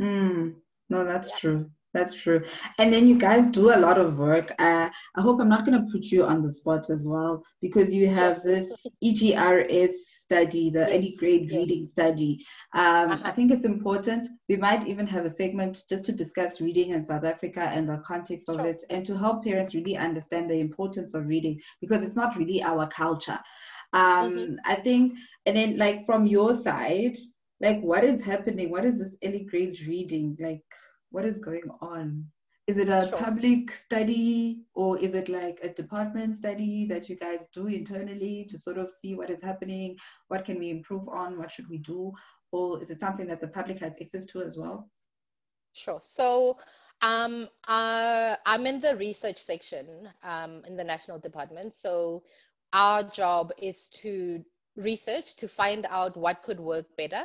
Mm, 0.00 0.54
no, 0.90 1.04
that's 1.04 1.30
yeah. 1.30 1.38
true. 1.38 1.70
That's 1.96 2.14
true. 2.14 2.44
And 2.78 2.92
then 2.92 3.08
you 3.08 3.16
guys 3.18 3.46
do 3.46 3.74
a 3.74 3.78
lot 3.78 3.96
of 3.96 4.18
work. 4.18 4.52
Uh, 4.58 4.90
I 5.16 5.20
hope 5.20 5.40
I'm 5.40 5.48
not 5.48 5.64
going 5.64 5.80
to 5.80 5.90
put 5.90 6.04
you 6.06 6.24
on 6.24 6.42
the 6.42 6.52
spot 6.52 6.90
as 6.90 7.06
well 7.08 7.42
because 7.62 7.90
you 7.90 8.06
have 8.08 8.42
this 8.42 8.86
EGRS 9.02 9.92
study, 9.92 10.68
the 10.68 10.80
yes. 10.80 10.90
early 10.90 11.16
grade 11.18 11.50
yes. 11.50 11.58
reading 11.58 11.86
study. 11.86 12.44
Um, 12.74 13.12
uh-huh. 13.12 13.22
I 13.24 13.30
think 13.30 13.50
it's 13.50 13.64
important. 13.64 14.28
We 14.48 14.56
might 14.56 14.86
even 14.86 15.06
have 15.06 15.24
a 15.24 15.30
segment 15.30 15.84
just 15.88 16.04
to 16.06 16.12
discuss 16.12 16.60
reading 16.60 16.90
in 16.90 17.02
South 17.02 17.24
Africa 17.24 17.60
and 17.60 17.88
the 17.88 18.02
context 18.04 18.50
of 18.50 18.56
sure. 18.56 18.66
it 18.66 18.82
and 18.90 19.06
to 19.06 19.16
help 19.16 19.44
parents 19.44 19.74
really 19.74 19.96
understand 19.96 20.50
the 20.50 20.60
importance 20.60 21.14
of 21.14 21.26
reading 21.26 21.60
because 21.80 22.04
it's 22.04 22.16
not 22.16 22.36
really 22.36 22.62
our 22.62 22.86
culture. 22.88 23.38
Um, 23.92 24.34
mm-hmm. 24.34 24.54
I 24.64 24.76
think, 24.76 25.18
and 25.46 25.56
then 25.56 25.76
like 25.76 26.06
from 26.06 26.26
your 26.26 26.54
side, 26.54 27.16
like 27.60 27.80
what 27.80 28.04
is 28.04 28.24
happening? 28.24 28.70
What 28.70 28.84
is 28.84 28.98
this 28.98 29.16
early 29.24 29.44
grade 29.44 29.80
reading? 29.86 30.36
Like, 30.40 30.62
what 31.10 31.24
is 31.24 31.38
going 31.38 31.68
on? 31.80 32.26
Is 32.66 32.78
it 32.78 32.88
a 32.88 33.06
sure. 33.06 33.18
public 33.18 33.70
study 33.70 34.62
or 34.74 34.98
is 34.98 35.14
it 35.14 35.28
like 35.28 35.60
a 35.62 35.68
department 35.68 36.34
study 36.34 36.84
that 36.86 37.08
you 37.08 37.14
guys 37.14 37.46
do 37.54 37.68
internally 37.68 38.44
to 38.50 38.58
sort 38.58 38.76
of 38.76 38.90
see 38.90 39.14
what 39.14 39.30
is 39.30 39.40
happening? 39.40 39.96
What 40.28 40.44
can 40.44 40.58
we 40.58 40.70
improve 40.70 41.08
on? 41.08 41.38
What 41.38 41.52
should 41.52 41.68
we 41.68 41.78
do? 41.78 42.12
Or 42.50 42.82
is 42.82 42.90
it 42.90 42.98
something 42.98 43.28
that 43.28 43.40
the 43.40 43.48
public 43.48 43.78
has 43.78 43.94
access 44.00 44.26
to 44.26 44.42
as 44.42 44.58
well? 44.58 44.90
Sure. 45.74 46.00
So 46.02 46.58
um, 47.02 47.48
uh, 47.68 48.34
I'm 48.44 48.66
in 48.66 48.80
the 48.80 48.96
research 48.96 49.38
section 49.38 50.08
um, 50.24 50.62
in 50.66 50.76
the 50.76 50.84
national 50.84 51.20
department. 51.20 51.74
So 51.74 52.24
our 52.72 53.02
job 53.02 53.52
is 53.58 53.88
to 53.88 54.44
research 54.76 55.36
to 55.36 55.48
find 55.48 55.86
out 55.88 56.16
what 56.16 56.42
could 56.42 56.60
work 56.60 56.86
better. 56.96 57.24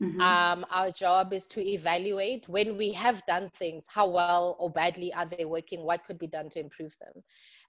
Mm-hmm. 0.00 0.20
Um, 0.20 0.66
our 0.70 0.90
job 0.90 1.32
is 1.32 1.46
to 1.48 1.64
evaluate 1.64 2.48
when 2.48 2.76
we 2.76 2.92
have 2.92 3.24
done 3.26 3.48
things, 3.50 3.86
how 3.88 4.08
well 4.08 4.56
or 4.58 4.68
badly 4.70 5.12
are 5.14 5.26
they 5.26 5.44
working, 5.44 5.84
what 5.84 6.04
could 6.04 6.18
be 6.18 6.26
done 6.26 6.50
to 6.50 6.60
improve 6.60 6.96
them. 6.98 7.22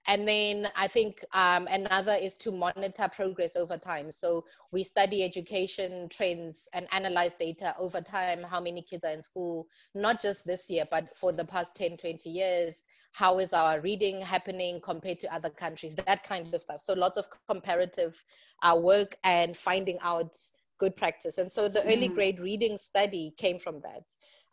And 0.06 0.28
then 0.28 0.68
I 0.76 0.88
think 0.88 1.24
um, 1.32 1.66
another 1.70 2.12
is 2.12 2.34
to 2.38 2.52
monitor 2.52 3.08
progress 3.08 3.56
over 3.56 3.78
time. 3.78 4.10
So 4.10 4.44
we 4.70 4.84
study 4.84 5.22
education 5.22 6.08
trends 6.10 6.68
and 6.74 6.86
analyze 6.92 7.34
data 7.34 7.74
over 7.78 8.00
time, 8.00 8.42
how 8.42 8.60
many 8.60 8.82
kids 8.82 9.04
are 9.04 9.12
in 9.12 9.22
school, 9.22 9.66
not 9.94 10.20
just 10.20 10.46
this 10.46 10.68
year, 10.68 10.84
but 10.90 11.16
for 11.16 11.32
the 11.32 11.44
past 11.44 11.74
10, 11.76 11.96
20 11.96 12.28
years. 12.28 12.82
How 13.14 13.38
is 13.38 13.52
our 13.52 13.80
reading 13.80 14.20
happening 14.20 14.80
compared 14.80 15.20
to 15.20 15.32
other 15.32 15.50
countries? 15.50 15.94
That 15.94 16.24
kind 16.24 16.52
of 16.52 16.62
stuff. 16.62 16.80
So 16.80 16.94
lots 16.94 17.16
of 17.16 17.26
comparative 17.48 18.20
uh, 18.62 18.76
work 18.76 19.16
and 19.22 19.56
finding 19.56 19.98
out 20.02 20.36
good 20.78 20.96
practice. 20.96 21.38
And 21.38 21.50
so 21.50 21.68
the 21.68 21.80
mm. 21.80 21.92
early 21.92 22.08
grade 22.08 22.40
reading 22.40 22.76
study 22.76 23.32
came 23.36 23.60
from 23.60 23.80
that. 23.82 24.02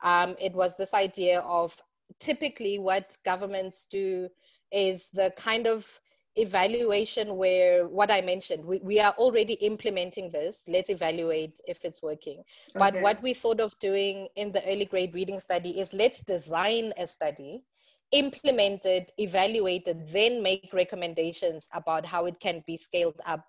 Um, 0.04 0.36
it 0.40 0.54
was 0.54 0.78
this 0.78 0.94
idea 0.94 1.40
of 1.40 1.76
typically 2.20 2.78
what 2.78 3.18
governments 3.26 3.88
do 3.90 4.30
is 4.72 5.10
the 5.10 5.34
kind 5.36 5.66
of 5.66 6.00
evaluation 6.36 7.36
where 7.38 7.88
what 7.88 8.12
I 8.12 8.22
mentioned, 8.22 8.64
we, 8.64 8.80
we 8.84 9.00
are 9.00 9.14
already 9.18 9.54
implementing 9.54 10.30
this. 10.30 10.64
Let's 10.68 10.90
evaluate 10.90 11.60
if 11.68 11.84
it's 11.84 12.02
working. 12.02 12.40
Okay. 12.40 12.46
But 12.76 13.02
what 13.02 13.22
we 13.24 13.34
thought 13.34 13.60
of 13.60 13.78
doing 13.80 14.28
in 14.36 14.52
the 14.52 14.64
early 14.72 14.86
grade 14.86 15.14
reading 15.14 15.40
study 15.40 15.80
is 15.80 15.94
let's 15.94 16.22
design 16.22 16.94
a 16.98 17.08
study, 17.08 17.64
implement 18.12 18.86
evaluated, 19.18 20.08
then 20.08 20.44
make 20.44 20.70
recommendations 20.74 21.68
about 21.74 22.06
how 22.06 22.26
it 22.26 22.40
can 22.40 22.64
be 22.68 22.78
scaled 22.78 23.20
up 23.26 23.46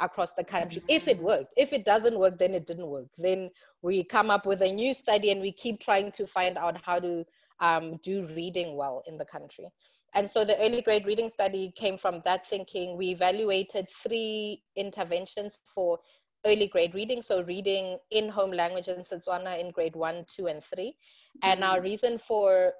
across 0.00 0.34
the 0.34 0.44
country. 0.44 0.82
If 0.88 1.08
it 1.08 1.18
worked. 1.18 1.54
If 1.56 1.72
it 1.72 1.84
doesn't 1.84 2.18
work 2.18 2.38
then 2.38 2.54
it 2.54 2.66
didn't 2.66 2.86
work. 2.86 3.06
Then 3.18 3.50
we 3.82 4.04
come 4.04 4.30
up 4.30 4.46
with 4.46 4.62
a 4.62 4.72
new 4.72 4.94
study 4.94 5.30
and 5.30 5.40
we 5.40 5.52
keep 5.52 5.80
trying 5.80 6.12
to 6.12 6.26
find 6.26 6.56
out 6.58 6.80
how 6.84 6.98
to 7.00 7.24
um, 7.60 7.98
do 8.02 8.26
reading 8.26 8.76
well 8.76 9.02
in 9.06 9.18
the 9.18 9.24
country. 9.24 9.68
And 10.14 10.30
so 10.30 10.44
the 10.44 10.58
early 10.58 10.82
grade 10.82 11.06
reading 11.06 11.28
study 11.28 11.72
came 11.74 11.98
from 11.98 12.22
that 12.24 12.46
thinking. 12.46 12.96
We 12.96 13.08
evaluated 13.08 13.88
three 13.88 14.62
interventions 14.76 15.58
for 15.64 15.98
early 16.46 16.68
grade 16.68 16.94
reading. 16.94 17.20
So 17.20 17.42
reading 17.42 17.98
in 18.10 18.28
home 18.28 18.52
language 18.52 18.88
in 18.88 19.00
Setswana 19.00 19.58
in 19.58 19.70
grade 19.70 19.96
one 19.96 20.24
two 20.28 20.46
and 20.46 20.62
3 20.62 20.84
mm-hmm. 20.84 21.38
and 21.42 21.64
our 21.64 21.80
reason 21.80 22.18
for 22.18 22.72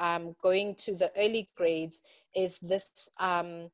um, 0.00 0.34
going 0.42 0.74
to 0.76 0.94
the 0.94 1.12
early 1.16 1.48
grades 1.56 2.00
is 2.34 2.58
this 2.58 3.08
um, 3.20 3.70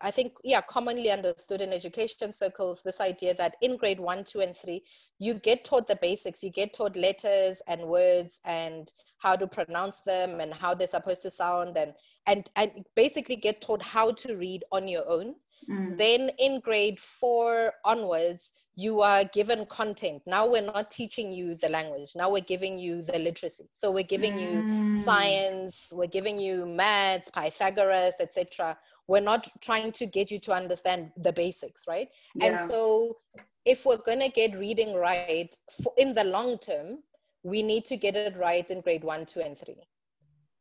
I 0.00 0.10
think, 0.10 0.34
yeah, 0.44 0.60
commonly 0.60 1.10
understood 1.10 1.60
in 1.60 1.72
education 1.72 2.32
circles, 2.32 2.82
this 2.82 3.00
idea 3.00 3.34
that 3.34 3.56
in 3.62 3.76
grade 3.76 4.00
one, 4.00 4.24
two, 4.24 4.40
and 4.40 4.56
three, 4.56 4.84
you 5.18 5.34
get 5.34 5.64
taught 5.64 5.86
the 5.88 5.96
basics. 5.96 6.42
You 6.42 6.50
get 6.50 6.74
taught 6.74 6.96
letters 6.96 7.62
and 7.66 7.82
words 7.82 8.40
and 8.44 8.90
how 9.18 9.36
to 9.36 9.46
pronounce 9.46 10.00
them 10.00 10.40
and 10.40 10.52
how 10.52 10.74
they're 10.74 10.86
supposed 10.86 11.22
to 11.22 11.30
sound 11.30 11.76
and 11.76 11.94
and 12.26 12.48
and 12.56 12.84
basically 12.96 13.36
get 13.36 13.60
taught 13.60 13.82
how 13.82 14.12
to 14.12 14.36
read 14.36 14.64
on 14.72 14.88
your 14.88 15.08
own. 15.08 15.34
Mm. 15.68 15.96
Then 15.96 16.30
in 16.38 16.60
grade 16.60 16.98
four 16.98 17.72
onwards, 17.84 18.50
you 18.74 19.02
are 19.02 19.24
given 19.24 19.66
content. 19.66 20.22
Now 20.26 20.48
we're 20.48 20.62
not 20.62 20.90
teaching 20.90 21.32
you 21.32 21.54
the 21.54 21.68
language. 21.68 22.12
Now 22.16 22.30
we're 22.30 22.40
giving 22.42 22.78
you 22.78 23.02
the 23.02 23.18
literacy. 23.18 23.68
So 23.72 23.90
we're 23.90 24.02
giving 24.02 24.34
mm. 24.34 24.90
you 24.90 24.96
science, 24.96 25.92
we're 25.94 26.06
giving 26.06 26.38
you 26.38 26.64
maths, 26.64 27.30
Pythagoras, 27.30 28.16
etc. 28.20 28.78
We're 29.06 29.20
not 29.20 29.48
trying 29.60 29.92
to 29.92 30.06
get 30.06 30.30
you 30.30 30.38
to 30.40 30.52
understand 30.52 31.12
the 31.16 31.32
basics, 31.32 31.84
right? 31.86 32.08
Yeah. 32.34 32.46
And 32.46 32.60
so 32.60 33.18
if 33.64 33.84
we're 33.84 34.02
going 34.02 34.20
to 34.20 34.30
get 34.30 34.58
reading 34.58 34.94
right 34.94 35.54
for, 35.82 35.92
in 35.98 36.14
the 36.14 36.24
long 36.24 36.58
term, 36.58 36.98
we 37.42 37.62
need 37.62 37.84
to 37.86 37.96
get 37.96 38.16
it 38.16 38.36
right 38.36 38.68
in 38.70 38.80
grade 38.80 39.04
one, 39.04 39.26
two, 39.26 39.40
and 39.40 39.58
three. 39.58 39.76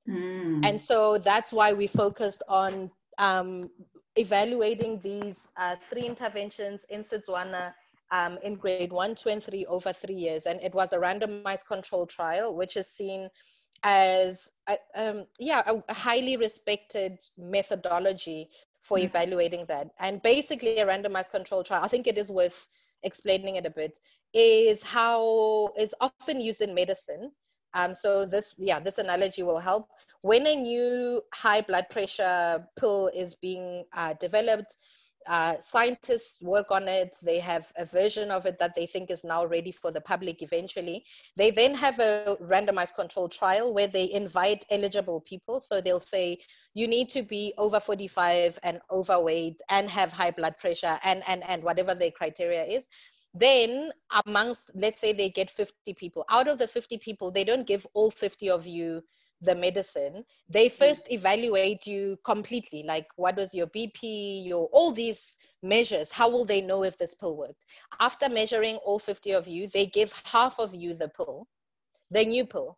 Mm. 0.09 0.65
And 0.65 0.79
so 0.79 1.17
that's 1.17 1.53
why 1.53 1.73
we 1.73 1.87
focused 1.87 2.43
on 2.47 2.91
um, 3.17 3.69
evaluating 4.15 4.99
these 4.99 5.47
uh, 5.57 5.75
three 5.89 6.03
interventions 6.03 6.85
in 6.89 7.01
Setswana 7.03 7.73
um, 8.11 8.37
in 8.43 8.55
grade 8.55 8.91
one, 8.91 9.15
two, 9.15 9.29
and 9.29 9.43
three 9.43 9.65
over 9.65 9.93
three 9.93 10.15
years. 10.15 10.45
And 10.45 10.59
it 10.61 10.73
was 10.73 10.93
a 10.93 10.97
randomized 10.97 11.65
control 11.67 12.05
trial, 12.05 12.55
which 12.55 12.75
is 12.75 12.87
seen 12.87 13.29
as 13.83 14.51
a, 14.67 14.77
um, 14.95 15.25
yeah, 15.39 15.63
a, 15.65 15.93
highly 15.93 16.37
respected 16.37 17.19
methodology 17.37 18.49
for 18.81 18.97
mm-hmm. 18.97 19.05
evaluating 19.05 19.65
that. 19.67 19.91
And 19.99 20.21
basically 20.21 20.77
a 20.77 20.85
randomized 20.85 21.31
control 21.31 21.63
trial, 21.63 21.83
I 21.83 21.87
think 21.87 22.07
it 22.07 22.17
is 22.17 22.29
worth 22.31 22.67
explaining 23.03 23.55
it 23.55 23.65
a 23.65 23.69
bit, 23.69 23.97
is 24.33 24.83
how 24.83 25.69
is 25.77 25.95
often 26.01 26.39
used 26.39 26.61
in 26.61 26.75
medicine. 26.75 27.31
Um, 27.73 27.93
so 27.93 28.25
this, 28.25 28.55
yeah, 28.57 28.79
this 28.79 28.97
analogy 28.97 29.43
will 29.43 29.59
help. 29.59 29.87
When 30.21 30.45
a 30.45 30.55
new 30.55 31.21
high 31.33 31.61
blood 31.61 31.87
pressure 31.89 32.67
pill 32.79 33.09
is 33.13 33.35
being 33.35 33.85
uh, 33.93 34.13
developed, 34.19 34.75
uh, 35.27 35.59
scientists 35.59 36.37
work 36.41 36.71
on 36.71 36.87
it. 36.87 37.15
They 37.21 37.39
have 37.39 37.71
a 37.75 37.85
version 37.85 38.31
of 38.31 38.45
it 38.45 38.57
that 38.59 38.75
they 38.75 38.85
think 38.85 39.11
is 39.11 39.23
now 39.23 39.45
ready 39.45 39.71
for 39.71 39.91
the 39.91 40.01
public 40.01 40.41
eventually. 40.41 41.05
They 41.37 41.51
then 41.51 41.75
have 41.75 41.99
a 41.99 42.37
randomized 42.41 42.95
control 42.95 43.29
trial 43.29 43.73
where 43.73 43.87
they 43.87 44.11
invite 44.11 44.65
eligible 44.69 45.21
people. 45.21 45.59
So 45.59 45.81
they'll 45.81 45.99
say, 45.99 46.39
you 46.73 46.87
need 46.87 47.09
to 47.09 47.23
be 47.23 47.53
over 47.57 47.79
45 47.79 48.59
and 48.63 48.79
overweight 48.89 49.61
and 49.69 49.89
have 49.89 50.11
high 50.11 50.31
blood 50.31 50.57
pressure 50.59 50.99
and, 51.03 51.23
and, 51.27 51.43
and 51.43 51.63
whatever 51.63 51.93
their 51.93 52.11
criteria 52.11 52.63
is. 52.63 52.87
Then, 53.33 53.91
amongst, 54.25 54.71
let's 54.75 54.99
say 54.99 55.13
they 55.13 55.29
get 55.29 55.49
50 55.49 55.93
people, 55.93 56.25
out 56.29 56.47
of 56.47 56.57
the 56.57 56.67
50 56.67 56.97
people, 56.97 57.31
they 57.31 57.43
don't 57.43 57.65
give 57.65 57.87
all 57.93 58.11
50 58.11 58.49
of 58.49 58.67
you 58.67 59.01
the 59.41 59.55
medicine, 59.55 60.23
they 60.49 60.67
hmm. 60.67 60.75
first 60.75 61.11
evaluate 61.11 61.85
you 61.87 62.17
completely. 62.23 62.83
Like, 62.83 63.07
what 63.15 63.35
was 63.35 63.53
your 63.53 63.67
BP, 63.67 64.45
your 64.45 64.67
all 64.71 64.91
these 64.91 65.37
measures? 65.63 66.11
How 66.11 66.29
will 66.29 66.45
they 66.45 66.61
know 66.61 66.83
if 66.83 66.97
this 66.97 67.15
pill 67.15 67.35
worked? 67.35 67.65
After 67.99 68.29
measuring 68.29 68.77
all 68.77 68.99
50 68.99 69.31
of 69.31 69.47
you, 69.47 69.67
they 69.67 69.85
give 69.85 70.13
half 70.25 70.59
of 70.59 70.75
you 70.75 70.93
the 70.93 71.09
pill, 71.09 71.47
the 72.09 72.25
new 72.25 72.45
pill. 72.45 72.77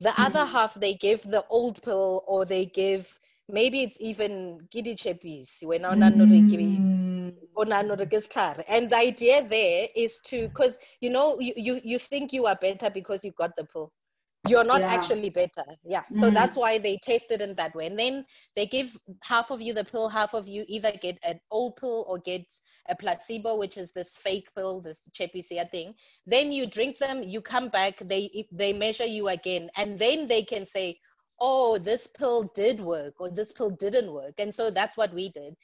The 0.00 0.10
mm-hmm. 0.10 0.22
other 0.22 0.44
half, 0.44 0.74
they 0.74 0.94
give 0.94 1.22
the 1.22 1.44
old 1.48 1.82
pill, 1.82 2.24
or 2.26 2.44
they 2.44 2.66
give 2.66 3.18
maybe 3.48 3.82
it's 3.82 3.98
even 4.00 4.58
giddy 4.70 4.96
cheppies 4.96 5.62
when 5.62 5.82
mm. 5.82 5.88
and 8.68 8.90
the 8.90 8.96
idea 8.96 9.46
there 9.46 9.88
is 9.94 10.20
to 10.20 10.48
because 10.48 10.78
you 11.00 11.10
know 11.10 11.38
you, 11.38 11.52
you 11.56 11.80
you 11.84 11.98
think 11.98 12.32
you 12.32 12.46
are 12.46 12.56
better 12.60 12.88
because 12.88 13.22
you 13.24 13.32
got 13.32 13.54
the 13.56 13.64
pill 13.64 13.92
you're 14.48 14.64
not 14.64 14.80
yeah. 14.80 14.92
actually 14.92 15.30
better. 15.30 15.64
Yeah. 15.84 16.02
So 16.12 16.30
mm. 16.30 16.34
that's 16.34 16.56
why 16.56 16.78
they 16.78 16.98
test 17.02 17.30
it 17.30 17.40
in 17.40 17.54
that 17.54 17.74
way. 17.74 17.86
And 17.86 17.98
then 17.98 18.26
they 18.56 18.66
give 18.66 18.96
half 19.22 19.50
of 19.50 19.60
you 19.60 19.72
the 19.72 19.84
pill 19.84 20.08
half 20.08 20.34
of 20.34 20.48
you 20.48 20.64
either 20.68 20.92
get 21.00 21.18
an 21.24 21.40
old 21.50 21.76
pill 21.76 22.04
or 22.08 22.18
get 22.18 22.52
a 22.88 22.94
placebo 22.94 23.56
which 23.56 23.78
is 23.78 23.92
this 23.92 24.16
fake 24.16 24.48
pill 24.54 24.80
this 24.80 25.08
chepisia 25.14 25.70
thing. 25.70 25.94
Then 26.26 26.52
you 26.52 26.66
drink 26.66 26.98
them 26.98 27.22
you 27.22 27.40
come 27.40 27.68
back 27.68 27.98
they 27.98 28.46
they 28.52 28.72
measure 28.72 29.06
you 29.06 29.28
again. 29.28 29.70
And 29.76 29.98
then 29.98 30.26
they 30.26 30.42
can 30.42 30.66
say 30.66 30.98
oh 31.40 31.78
this 31.78 32.06
pill 32.06 32.50
did 32.54 32.80
work 32.80 33.14
or 33.20 33.30
this 33.30 33.52
pill 33.52 33.70
didn't 33.70 34.12
work. 34.12 34.34
And 34.38 34.52
so 34.52 34.70
that's 34.70 34.96
what 34.96 35.14
we 35.14 35.30
did. 35.30 35.54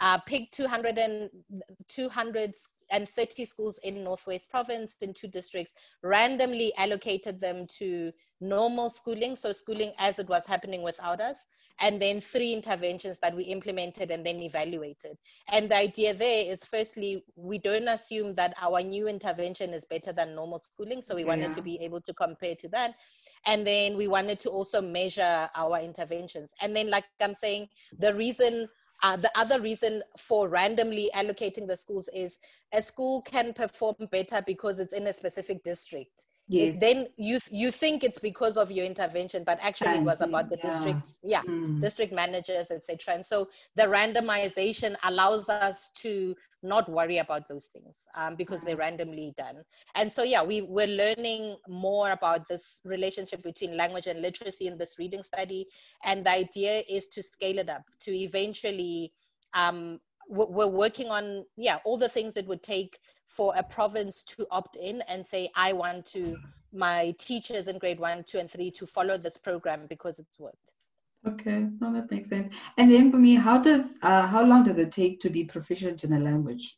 Uh, 0.00 0.18
picked 0.18 0.54
200 0.54 0.96
and 0.98 1.30
230 2.92 3.44
schools 3.46 3.78
in 3.82 4.04
Northwest 4.04 4.50
Province 4.50 4.96
in 5.00 5.14
two 5.14 5.28
districts, 5.28 5.72
randomly 6.02 6.72
allocated 6.76 7.40
them 7.40 7.66
to 7.78 8.12
normal 8.40 8.90
schooling, 8.90 9.36
so 9.36 9.52
schooling 9.52 9.92
as 9.98 10.18
it 10.18 10.28
was 10.28 10.44
happening 10.44 10.82
without 10.82 11.20
us, 11.20 11.46
and 11.80 12.02
then 12.02 12.20
three 12.20 12.52
interventions 12.52 13.18
that 13.20 13.34
we 13.34 13.44
implemented 13.44 14.10
and 14.10 14.26
then 14.26 14.40
evaluated. 14.40 15.16
And 15.48 15.70
the 15.70 15.76
idea 15.76 16.12
there 16.12 16.52
is 16.52 16.64
firstly, 16.64 17.24
we 17.36 17.58
don't 17.58 17.88
assume 17.88 18.34
that 18.34 18.54
our 18.60 18.82
new 18.82 19.08
intervention 19.08 19.70
is 19.72 19.86
better 19.86 20.12
than 20.12 20.34
normal 20.34 20.58
schooling, 20.58 21.00
so 21.00 21.14
we 21.14 21.24
wanted 21.24 21.48
yeah. 21.48 21.54
to 21.54 21.62
be 21.62 21.78
able 21.80 22.00
to 22.02 22.12
compare 22.12 22.56
to 22.56 22.68
that. 22.68 22.94
And 23.46 23.66
then 23.66 23.96
we 23.96 24.08
wanted 24.08 24.38
to 24.40 24.50
also 24.50 24.82
measure 24.82 25.48
our 25.56 25.80
interventions. 25.80 26.52
And 26.60 26.76
then, 26.76 26.90
like 26.90 27.04
I'm 27.20 27.34
saying, 27.34 27.68
the 27.98 28.14
reason 28.14 28.68
uh, 29.02 29.16
the 29.16 29.30
other 29.36 29.60
reason 29.60 30.02
for 30.16 30.48
randomly 30.48 31.10
allocating 31.14 31.66
the 31.66 31.76
schools 31.76 32.08
is 32.14 32.38
a 32.72 32.80
school 32.80 33.22
can 33.22 33.52
perform 33.52 33.96
better 34.10 34.42
because 34.46 34.80
it's 34.80 34.92
in 34.92 35.06
a 35.06 35.12
specific 35.12 35.62
district. 35.64 36.26
Yes. 36.52 36.80
Then 36.80 37.08
you 37.16 37.38
you 37.50 37.70
think 37.70 38.04
it's 38.04 38.18
because 38.18 38.56
of 38.56 38.70
your 38.70 38.84
intervention, 38.84 39.44
but 39.44 39.58
actually 39.60 39.98
it 39.98 40.04
was 40.04 40.20
about 40.20 40.50
the 40.50 40.58
yeah. 40.58 40.68
district, 40.68 41.18
yeah, 41.22 41.42
mm. 41.42 41.80
district 41.80 42.12
managers, 42.12 42.70
etc. 42.70 43.14
And 43.14 43.24
so 43.24 43.48
the 43.74 43.84
randomization 43.84 44.96
allows 45.02 45.48
us 45.48 45.90
to 46.02 46.34
not 46.62 46.88
worry 46.88 47.18
about 47.18 47.48
those 47.48 47.66
things 47.66 48.06
um, 48.16 48.36
because 48.36 48.62
they're 48.62 48.76
randomly 48.76 49.34
done. 49.36 49.62
And 49.94 50.10
so, 50.10 50.22
yeah, 50.22 50.42
we, 50.44 50.62
we're 50.62 50.86
learning 50.86 51.56
more 51.68 52.12
about 52.12 52.46
this 52.48 52.80
relationship 52.84 53.42
between 53.42 53.76
language 53.76 54.06
and 54.06 54.22
literacy 54.22 54.68
in 54.68 54.78
this 54.78 54.98
reading 54.98 55.22
study. 55.22 55.66
And 56.04 56.24
the 56.24 56.30
idea 56.30 56.82
is 56.88 57.08
to 57.08 57.22
scale 57.22 57.58
it 57.58 57.68
up 57.68 57.82
to 58.02 58.16
eventually, 58.16 59.12
um, 59.54 60.00
we're 60.28 60.68
working 60.68 61.08
on, 61.08 61.44
yeah, 61.56 61.78
all 61.84 61.96
the 61.96 62.08
things 62.08 62.36
it 62.36 62.46
would 62.46 62.62
take 62.62 62.98
for 63.26 63.52
a 63.56 63.62
province 63.62 64.22
to 64.24 64.46
opt 64.50 64.76
in 64.76 65.02
and 65.08 65.24
say, 65.24 65.50
I 65.56 65.72
want 65.72 66.06
to, 66.06 66.36
my 66.72 67.14
teachers 67.18 67.68
in 67.68 67.78
grade 67.78 68.00
one, 68.00 68.24
two, 68.24 68.38
and 68.38 68.50
three 68.50 68.70
to 68.72 68.86
follow 68.86 69.18
this 69.18 69.36
program 69.36 69.86
because 69.88 70.18
it's 70.18 70.38
worked. 70.38 70.70
Okay, 71.26 71.66
no, 71.80 71.92
that 71.92 72.10
makes 72.10 72.28
sense. 72.30 72.54
And 72.78 72.90
then 72.90 73.10
for 73.10 73.16
me, 73.16 73.34
how 73.34 73.58
does 73.58 73.94
uh, 74.02 74.26
how 74.26 74.42
long 74.44 74.64
does 74.64 74.78
it 74.78 74.90
take 74.90 75.20
to 75.20 75.30
be 75.30 75.44
proficient 75.44 76.02
in 76.02 76.12
a 76.14 76.18
language? 76.18 76.76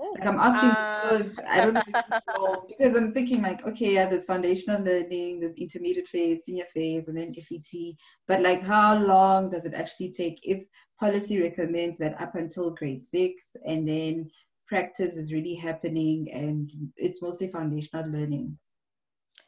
Ooh, 0.00 0.14
like 0.18 0.26
I'm 0.26 0.38
asking 0.38 0.70
uh... 0.70 1.18
because 1.18 1.36
I 1.48 1.60
don't 1.62 1.74
know 1.74 2.66
because 2.68 2.94
I'm 2.94 3.12
thinking 3.12 3.40
like 3.40 3.66
okay 3.66 3.94
yeah 3.94 4.06
there's 4.06 4.26
foundational 4.26 4.82
learning 4.82 5.40
there's 5.40 5.56
intermediate 5.56 6.06
phase 6.06 6.44
senior 6.44 6.66
phase 6.66 7.08
and 7.08 7.16
then 7.16 7.32
FET 7.32 7.94
but 8.28 8.42
like 8.42 8.60
how 8.60 8.98
long 8.98 9.48
does 9.48 9.64
it 9.64 9.72
actually 9.72 10.12
take 10.12 10.38
if 10.42 10.62
policy 10.98 11.40
recommends 11.40 11.98
that 11.98 12.20
up 12.20 12.34
until 12.34 12.74
grade 12.74 13.04
six 13.04 13.54
and 13.66 13.88
then 13.88 14.30
practice 14.66 15.16
is 15.16 15.32
really 15.32 15.54
happening 15.54 16.30
and 16.32 16.70
it's 16.96 17.22
mostly 17.22 17.48
foundational 17.48 18.08
learning 18.10 18.58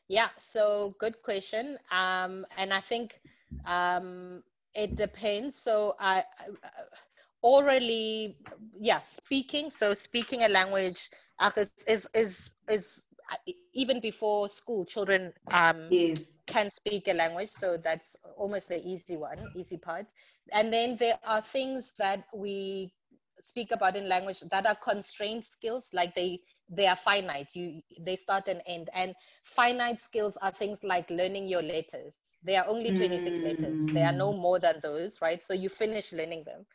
yeah 0.09 0.28
so 0.36 0.94
good 0.99 1.20
question 1.22 1.78
um, 1.90 2.46
and 2.57 2.72
I 2.72 2.80
think 2.80 3.20
um, 3.64 4.42
it 4.74 4.94
depends. 4.94 5.57
So 5.57 5.94
I, 5.99 6.24
I 6.40 6.49
orally, 7.42 8.36
yeah, 8.78 9.01
speaking. 9.01 9.70
So 9.70 9.94
speaking 9.94 10.42
a 10.42 10.49
language 10.49 11.11
is 11.57 11.72
is 11.86 12.09
is, 12.14 12.53
is 12.68 13.05
even 13.74 14.01
before 14.01 14.49
school, 14.49 14.85
children 14.85 15.33
um, 15.51 15.87
yes. 15.91 16.39
can 16.47 16.70
speak 16.70 17.09
a 17.09 17.14
language. 17.14 17.51
So 17.51 17.76
that's 17.76 18.16
almost 18.37 18.68
the 18.68 18.81
easy 18.87 19.16
one, 19.16 19.39
easy 19.55 19.76
part. 19.76 20.07
And 20.53 20.72
then 20.72 20.97
there 20.97 21.18
are 21.18 21.41
things 21.41 21.93
that 21.99 22.24
we 22.35 22.93
speak 23.41 23.70
about 23.72 23.97
in 23.97 24.09
language 24.09 24.41
that 24.51 24.66
are 24.66 24.74
constrained 24.76 25.45
skills 25.45 25.91
like 25.93 26.14
they 26.14 26.41
they 26.70 26.87
are 26.87 26.97
finite 26.97 27.55
you 27.55 27.81
they 28.01 28.16
start 28.16 28.49
and 28.49 28.61
end 28.66 28.91
and 28.95 29.14
finite 29.45 30.01
skills 30.01 30.37
are 30.43 30.51
things 30.51 30.83
like 30.85 31.09
learning 31.11 31.47
your 31.47 31.62
letters 31.62 32.18
there 32.43 32.62
are 32.62 32.68
only 32.68 32.91
26 32.91 33.39
mm. 33.39 33.45
letters 33.45 33.87
there 33.95 34.07
are 34.07 34.12
no 34.12 34.33
more 34.33 34.59
than 34.59 34.74
those 34.83 35.20
right 35.22 35.43
so 35.43 35.55
you 35.55 35.68
finish 35.68 36.12
learning 36.12 36.45
them 36.45 36.66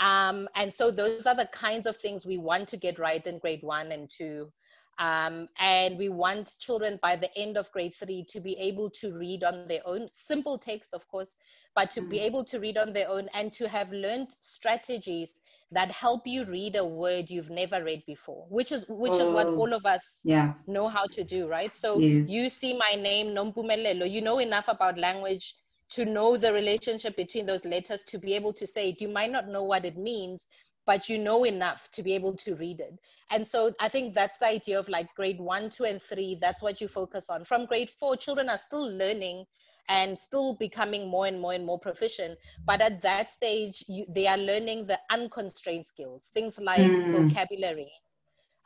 um, 0.00 0.48
and 0.54 0.72
so 0.72 0.90
those 0.90 1.26
are 1.26 1.34
the 1.34 1.48
kinds 1.52 1.86
of 1.86 1.96
things 1.96 2.26
we 2.26 2.36
want 2.38 2.68
to 2.68 2.76
get 2.76 2.98
right 2.98 3.26
in 3.26 3.38
grade 3.38 3.62
one 3.62 3.92
and 3.92 4.10
two 4.10 4.50
um, 4.98 5.46
and 5.58 5.96
we 5.96 6.08
want 6.08 6.56
children 6.58 6.98
by 7.02 7.16
the 7.16 7.30
end 7.36 7.56
of 7.56 7.70
grade 7.72 7.94
three 7.94 8.24
to 8.30 8.40
be 8.40 8.56
able 8.58 8.90
to 8.90 9.12
read 9.12 9.44
on 9.44 9.68
their 9.68 9.80
own, 9.84 10.08
simple 10.10 10.58
text, 10.58 10.92
of 10.92 11.06
course, 11.08 11.36
but 11.74 11.90
to 11.92 12.02
mm. 12.02 12.10
be 12.10 12.18
able 12.20 12.44
to 12.44 12.58
read 12.58 12.76
on 12.76 12.92
their 12.92 13.08
own 13.08 13.28
and 13.34 13.52
to 13.52 13.68
have 13.68 13.92
learned 13.92 14.28
strategies 14.40 15.34
that 15.70 15.90
help 15.90 16.26
you 16.26 16.44
read 16.44 16.76
a 16.76 16.84
word 16.84 17.30
you've 17.30 17.50
never 17.50 17.84
read 17.84 18.02
before, 18.06 18.46
which 18.48 18.72
is 18.72 18.86
which 18.88 19.12
oh, 19.12 19.20
is 19.20 19.30
what 19.30 19.46
oh, 19.46 19.56
all 19.56 19.72
of 19.72 19.84
us 19.84 20.20
yeah. 20.24 20.54
know 20.66 20.88
how 20.88 21.06
to 21.06 21.22
do, 21.22 21.46
right? 21.46 21.74
So 21.74 21.98
yes. 21.98 22.28
you 22.28 22.48
see 22.48 22.76
my 22.76 23.00
name, 23.00 23.34
Nompumelelo, 23.34 24.10
you 24.10 24.22
know 24.22 24.38
enough 24.38 24.68
about 24.68 24.98
language 24.98 25.54
to 25.90 26.04
know 26.04 26.36
the 26.36 26.52
relationship 26.52 27.16
between 27.16 27.46
those 27.46 27.64
letters 27.64 28.02
to 28.04 28.18
be 28.18 28.34
able 28.34 28.52
to 28.54 28.66
say 28.66 28.90
it. 28.90 29.00
You 29.00 29.08
might 29.08 29.30
not 29.30 29.48
know 29.48 29.64
what 29.64 29.84
it 29.84 29.96
means, 29.96 30.46
but 30.88 31.10
you 31.10 31.18
know 31.18 31.44
enough 31.44 31.90
to 31.90 32.02
be 32.02 32.14
able 32.14 32.32
to 32.32 32.54
read 32.54 32.80
it. 32.80 32.98
And 33.30 33.46
so 33.46 33.74
I 33.78 33.88
think 33.90 34.14
that's 34.14 34.38
the 34.38 34.46
idea 34.46 34.78
of 34.78 34.88
like 34.88 35.14
grade 35.14 35.38
one, 35.38 35.68
two, 35.68 35.84
and 35.84 36.02
three. 36.02 36.38
That's 36.40 36.62
what 36.62 36.80
you 36.80 36.88
focus 36.88 37.28
on. 37.28 37.44
From 37.44 37.66
grade 37.66 37.90
four, 37.90 38.16
children 38.16 38.48
are 38.48 38.56
still 38.56 38.90
learning 38.90 39.44
and 39.90 40.18
still 40.18 40.54
becoming 40.54 41.06
more 41.10 41.26
and 41.26 41.38
more 41.38 41.52
and 41.52 41.66
more 41.66 41.78
proficient. 41.78 42.38
But 42.64 42.80
at 42.80 43.02
that 43.02 43.28
stage, 43.28 43.84
you, 43.86 44.06
they 44.08 44.26
are 44.26 44.38
learning 44.38 44.86
the 44.86 44.98
unconstrained 45.10 45.84
skills, 45.84 46.30
things 46.32 46.58
like 46.58 46.80
mm. 46.80 47.28
vocabulary. 47.28 47.92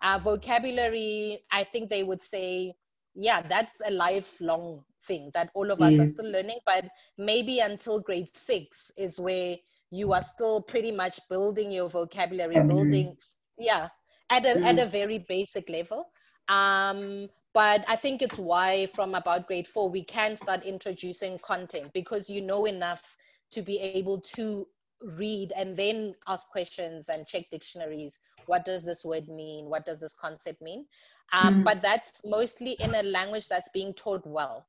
Uh, 0.01 0.21
vocabulary, 0.23 1.41
I 1.51 1.65
think 1.65 1.91
they 1.91 2.05
would 2.05 2.23
say, 2.23 2.75
yeah, 3.17 3.43
that's 3.43 3.83
a 3.85 3.91
lifelong 3.91 4.85
thing 5.09 5.33
that 5.35 5.51
all 5.55 5.73
of 5.73 5.81
us 5.81 5.95
yes. 5.95 6.01
are 6.01 6.13
still 6.13 6.31
learning. 6.31 6.61
But 6.65 6.85
maybe 7.19 7.59
until 7.59 7.99
grade 7.99 8.33
six 8.33 8.93
is 8.97 9.19
where 9.19 9.57
you 9.93 10.15
are 10.15 10.23
still 10.23 10.63
pretty 10.63 10.91
much 10.91 11.21
building 11.29 11.71
your 11.71 11.89
vocabulary, 11.89 12.57
mm-hmm. 12.57 12.69
building, 12.69 13.17
yeah, 13.59 13.89
at 14.31 14.45
a, 14.47 14.59
mm. 14.59 14.65
at 14.65 14.79
a 14.79 14.87
very 14.87 15.19
basic 15.29 15.69
level. 15.69 16.09
Um, 16.49 17.29
but 17.53 17.85
I 17.87 17.97
think 17.97 18.23
it's 18.23 18.39
why 18.39 18.87
from 18.87 19.15
about 19.15 19.47
grade 19.47 19.69
four, 19.69 19.91
we 19.91 20.03
can 20.03 20.35
start 20.35 20.65
introducing 20.65 21.39
content 21.41 21.93
because 21.93 22.31
you 22.31 22.41
know 22.41 22.65
enough 22.65 23.17
to 23.51 23.61
be 23.61 23.79
able 23.79 24.23
to 24.37 24.67
read 25.03 25.53
and 25.55 25.77
then 25.77 26.15
ask 26.27 26.49
questions 26.49 27.11
and 27.11 27.27
check 27.27 27.45
dictionaries. 27.51 28.19
What 28.47 28.65
does 28.65 28.85
this 28.85 29.05
word 29.05 29.29
mean? 29.29 29.67
What 29.67 29.85
does 29.85 30.01
this 30.01 30.15
concept 30.15 30.63
mean? 30.63 30.87
Um, 31.35 31.61
mm. 31.61 31.65
But 31.65 31.83
that's 31.83 32.23
mostly 32.25 32.73
in 32.81 32.95
a 32.95 33.03
language 33.03 33.49
that's 33.49 33.69
being 33.75 33.93
taught 33.93 34.27
well, 34.27 34.67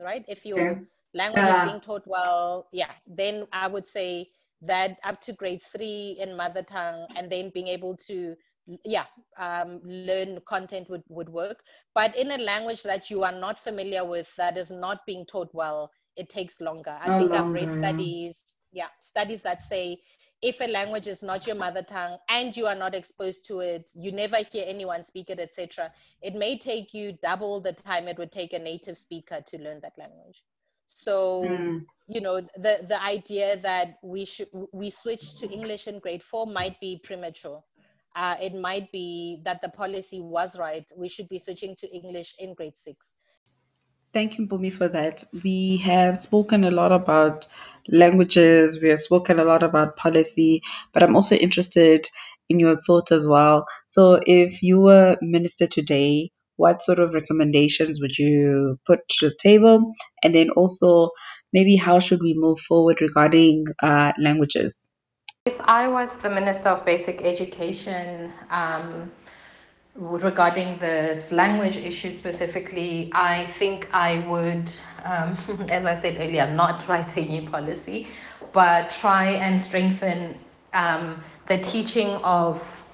right? 0.00 0.24
If 0.26 0.44
your 0.44 0.58
yeah. 0.58 0.78
language 1.14 1.44
uh, 1.44 1.62
is 1.62 1.70
being 1.70 1.80
taught 1.80 2.06
well, 2.06 2.66
yeah, 2.72 2.90
then 3.06 3.46
I 3.52 3.68
would 3.68 3.86
say 3.86 4.30
that 4.66 4.98
up 5.04 5.20
to 5.22 5.32
grade 5.32 5.62
three 5.62 6.16
in 6.20 6.36
mother 6.36 6.62
tongue 6.62 7.06
and 7.16 7.30
then 7.30 7.50
being 7.54 7.68
able 7.68 7.96
to 8.08 8.34
yeah 8.84 9.04
um, 9.38 9.80
learn 9.84 10.40
content 10.46 10.88
would, 10.90 11.02
would 11.08 11.28
work. 11.28 11.62
But 11.94 12.16
in 12.16 12.30
a 12.30 12.38
language 12.38 12.82
that 12.82 13.10
you 13.10 13.22
are 13.22 13.32
not 13.32 13.58
familiar 13.58 14.04
with 14.04 14.34
that 14.36 14.56
is 14.56 14.70
not 14.70 15.00
being 15.06 15.26
taught 15.26 15.50
well 15.52 15.90
it 16.16 16.28
takes 16.28 16.60
longer. 16.60 16.96
I 17.00 17.18
think 17.18 17.32
longer. 17.32 17.34
i've 17.34 17.52
read 17.52 17.72
studies 17.72 18.42
yeah 18.72 18.88
studies 19.00 19.42
that 19.42 19.62
say 19.62 19.98
if 20.42 20.60
a 20.60 20.66
language 20.70 21.06
is 21.06 21.22
not 21.22 21.46
your 21.46 21.56
mother 21.56 21.82
tongue 21.82 22.18
and 22.28 22.56
you 22.56 22.66
are 22.66 22.74
not 22.74 22.94
exposed 22.94 23.46
to 23.46 23.60
it 23.60 23.90
you 23.94 24.12
never 24.12 24.36
hear 24.52 24.64
anyone 24.66 25.02
speak 25.02 25.30
it 25.30 25.40
etc 25.40 25.90
it 26.22 26.34
may 26.34 26.58
take 26.58 26.92
you 26.92 27.12
double 27.22 27.60
the 27.60 27.72
time 27.72 28.08
it 28.08 28.18
would 28.18 28.32
take 28.32 28.52
a 28.52 28.58
native 28.58 28.98
speaker 28.98 29.40
to 29.46 29.58
learn 29.58 29.80
that 29.80 29.96
language 29.98 30.42
so 30.86 31.44
mm. 31.44 31.84
you 32.06 32.20
know 32.20 32.40
the 32.40 32.84
the 32.88 33.02
idea 33.02 33.56
that 33.58 33.98
we 34.02 34.24
should 34.24 34.48
we 34.72 34.90
switch 34.90 35.36
to 35.38 35.48
English 35.48 35.86
in 35.86 35.98
grade 35.98 36.22
four 36.22 36.46
might 36.46 36.78
be 36.80 37.00
premature. 37.02 37.62
Uh, 38.16 38.36
it 38.40 38.54
might 38.54 38.92
be 38.92 39.40
that 39.44 39.60
the 39.60 39.68
policy 39.68 40.20
was 40.20 40.56
right. 40.56 40.88
We 40.96 41.08
should 41.08 41.28
be 41.28 41.40
switching 41.40 41.74
to 41.76 41.88
English 41.88 42.36
in 42.38 42.54
grade 42.54 42.76
six. 42.76 43.16
Thank 44.12 44.38
you, 44.38 44.46
Mpumi, 44.46 44.72
for 44.72 44.86
that. 44.86 45.24
We 45.42 45.78
have 45.78 46.20
spoken 46.20 46.62
a 46.62 46.70
lot 46.70 46.92
about 46.92 47.48
languages, 47.88 48.80
we 48.80 48.90
have 48.90 49.00
spoken 49.00 49.40
a 49.40 49.44
lot 49.44 49.64
about 49.64 49.96
policy, 49.96 50.62
but 50.92 51.02
I'm 51.02 51.16
also 51.16 51.34
interested 51.34 52.06
in 52.48 52.60
your 52.60 52.76
thoughts 52.76 53.10
as 53.10 53.26
well. 53.26 53.66
So, 53.88 54.20
if 54.24 54.62
you 54.62 54.80
were 54.80 55.16
minister 55.20 55.66
today, 55.66 56.30
what 56.56 56.82
sort 56.82 56.98
of 56.98 57.14
recommendations 57.14 58.00
would 58.00 58.16
you 58.16 58.78
put 58.86 59.00
to 59.08 59.28
the 59.28 59.34
table? 59.40 59.92
And 60.22 60.34
then 60.34 60.50
also, 60.50 61.10
maybe 61.52 61.76
how 61.76 61.98
should 61.98 62.20
we 62.22 62.34
move 62.36 62.60
forward 62.60 63.00
regarding 63.00 63.66
uh, 63.82 64.12
languages? 64.18 64.88
If 65.46 65.60
I 65.60 65.88
was 65.88 66.18
the 66.18 66.30
Minister 66.30 66.70
of 66.70 66.84
Basic 66.84 67.22
Education, 67.22 68.32
um, 68.50 69.10
regarding 69.96 70.78
this 70.78 71.30
language 71.30 71.76
issue 71.76 72.10
specifically, 72.10 73.10
I 73.12 73.46
think 73.58 73.88
I 73.92 74.18
would, 74.26 74.70
um, 75.04 75.36
as 75.68 75.84
I 75.84 75.98
said 75.98 76.16
earlier, 76.18 76.50
not 76.52 76.88
write 76.88 77.16
a 77.16 77.24
new 77.24 77.48
policy, 77.48 78.08
but 78.52 78.90
try 78.90 79.30
and 79.32 79.60
strengthen 79.60 80.38
um, 80.72 81.22
the 81.46 81.58
teaching 81.58 82.08
of 82.24 82.84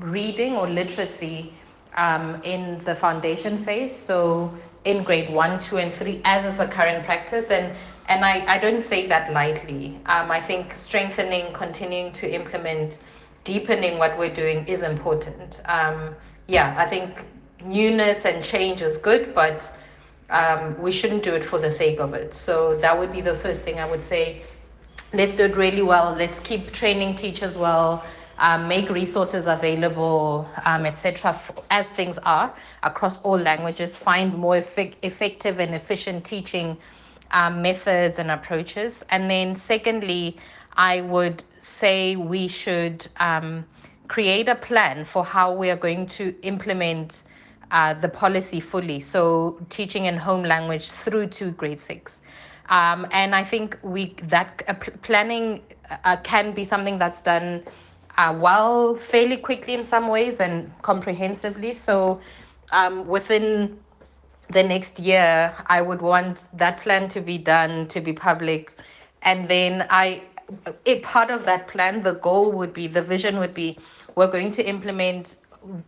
reading 0.00 0.54
or 0.56 0.68
literacy 0.68 1.52
um, 1.96 2.40
in 2.42 2.78
the 2.80 2.94
foundation 2.94 3.56
phase. 3.58 3.94
So 3.94 4.52
in 4.84 5.02
grade 5.02 5.30
one, 5.30 5.60
two, 5.60 5.78
and 5.78 5.92
three, 5.92 6.20
as 6.24 6.44
is 6.44 6.58
the 6.58 6.66
current 6.68 7.04
practice. 7.04 7.50
And 7.50 7.74
and 8.06 8.24
I, 8.24 8.44
I 8.54 8.58
don't 8.58 8.80
say 8.80 9.06
that 9.08 9.32
lightly. 9.32 9.98
Um, 10.06 10.30
I 10.30 10.40
think 10.40 10.74
strengthening, 10.74 11.52
continuing 11.54 12.12
to 12.14 12.28
implement, 12.30 12.98
deepening 13.44 13.98
what 13.98 14.18
we're 14.18 14.34
doing 14.34 14.66
is 14.66 14.82
important. 14.82 15.62
Um, 15.64 16.14
yeah, 16.46 16.74
I 16.76 16.86
think 16.86 17.24
newness 17.64 18.26
and 18.26 18.44
change 18.44 18.82
is 18.82 18.98
good, 18.98 19.34
but 19.34 19.74
um, 20.28 20.78
we 20.78 20.90
shouldn't 20.90 21.22
do 21.22 21.34
it 21.34 21.44
for 21.44 21.58
the 21.58 21.70
sake 21.70 21.98
of 21.98 22.12
it. 22.12 22.34
So 22.34 22.76
that 22.76 22.98
would 22.98 23.10
be 23.10 23.22
the 23.22 23.34
first 23.34 23.62
thing 23.64 23.78
I 23.78 23.90
would 23.90 24.02
say. 24.02 24.42
Let's 25.14 25.36
do 25.36 25.44
it 25.44 25.56
really 25.56 25.82
well. 25.82 26.14
Let's 26.14 26.40
keep 26.40 26.72
training 26.72 27.14
teachers 27.14 27.56
well 27.56 28.04
um, 28.38 28.68
make 28.68 28.90
resources 28.90 29.46
available, 29.46 30.48
um, 30.64 30.86
etc., 30.86 31.38
as 31.70 31.88
things 31.88 32.18
are 32.24 32.54
across 32.82 33.20
all 33.22 33.38
languages, 33.38 33.96
find 33.96 34.34
more 34.34 34.56
effect- 34.56 34.96
effective 35.02 35.60
and 35.60 35.74
efficient 35.74 36.24
teaching 36.24 36.76
um, 37.30 37.62
methods 37.62 38.18
and 38.18 38.30
approaches. 38.30 39.04
And 39.10 39.30
then, 39.30 39.56
secondly, 39.56 40.38
I 40.76 41.02
would 41.02 41.44
say 41.60 42.16
we 42.16 42.48
should 42.48 43.06
um, 43.18 43.64
create 44.08 44.48
a 44.48 44.54
plan 44.56 45.04
for 45.04 45.24
how 45.24 45.52
we 45.54 45.70
are 45.70 45.76
going 45.76 46.06
to 46.06 46.34
implement 46.42 47.22
uh, 47.70 47.94
the 47.94 48.08
policy 48.08 48.60
fully. 48.60 49.00
So, 49.00 49.58
teaching 49.70 50.04
in 50.04 50.16
home 50.16 50.42
language 50.42 50.90
through 50.90 51.28
to 51.28 51.52
grade 51.52 51.80
six. 51.80 52.22
Um, 52.68 53.06
and 53.12 53.34
I 53.34 53.44
think 53.44 53.78
we 53.82 54.14
that 54.22 54.62
uh, 54.68 54.74
planning 55.02 55.62
uh, 56.04 56.16
can 56.22 56.52
be 56.52 56.64
something 56.64 56.98
that's 56.98 57.20
done 57.20 57.62
uh, 58.16 58.36
well 58.40 58.94
fairly 58.94 59.36
quickly 59.36 59.74
in 59.74 59.84
some 59.84 60.08
ways 60.08 60.40
and 60.40 60.70
comprehensively. 60.82 61.72
So 61.72 62.20
um, 62.72 63.06
within 63.06 63.78
the 64.50 64.62
next 64.62 64.98
year, 64.98 65.54
I 65.66 65.80
would 65.80 66.02
want 66.02 66.44
that 66.58 66.80
plan 66.80 67.08
to 67.10 67.20
be 67.20 67.38
done, 67.38 67.88
to 67.88 68.00
be 68.00 68.12
public. 68.12 68.72
And 69.22 69.48
then 69.48 69.86
I, 69.90 70.22
a 70.86 71.00
part 71.00 71.30
of 71.30 71.44
that 71.46 71.66
plan, 71.68 72.02
the 72.02 72.14
goal 72.14 72.52
would 72.52 72.72
be, 72.72 72.86
the 72.86 73.02
vision 73.02 73.38
would 73.38 73.54
be, 73.54 73.78
we're 74.14 74.30
going 74.30 74.52
to 74.52 74.62
implement 74.62 75.36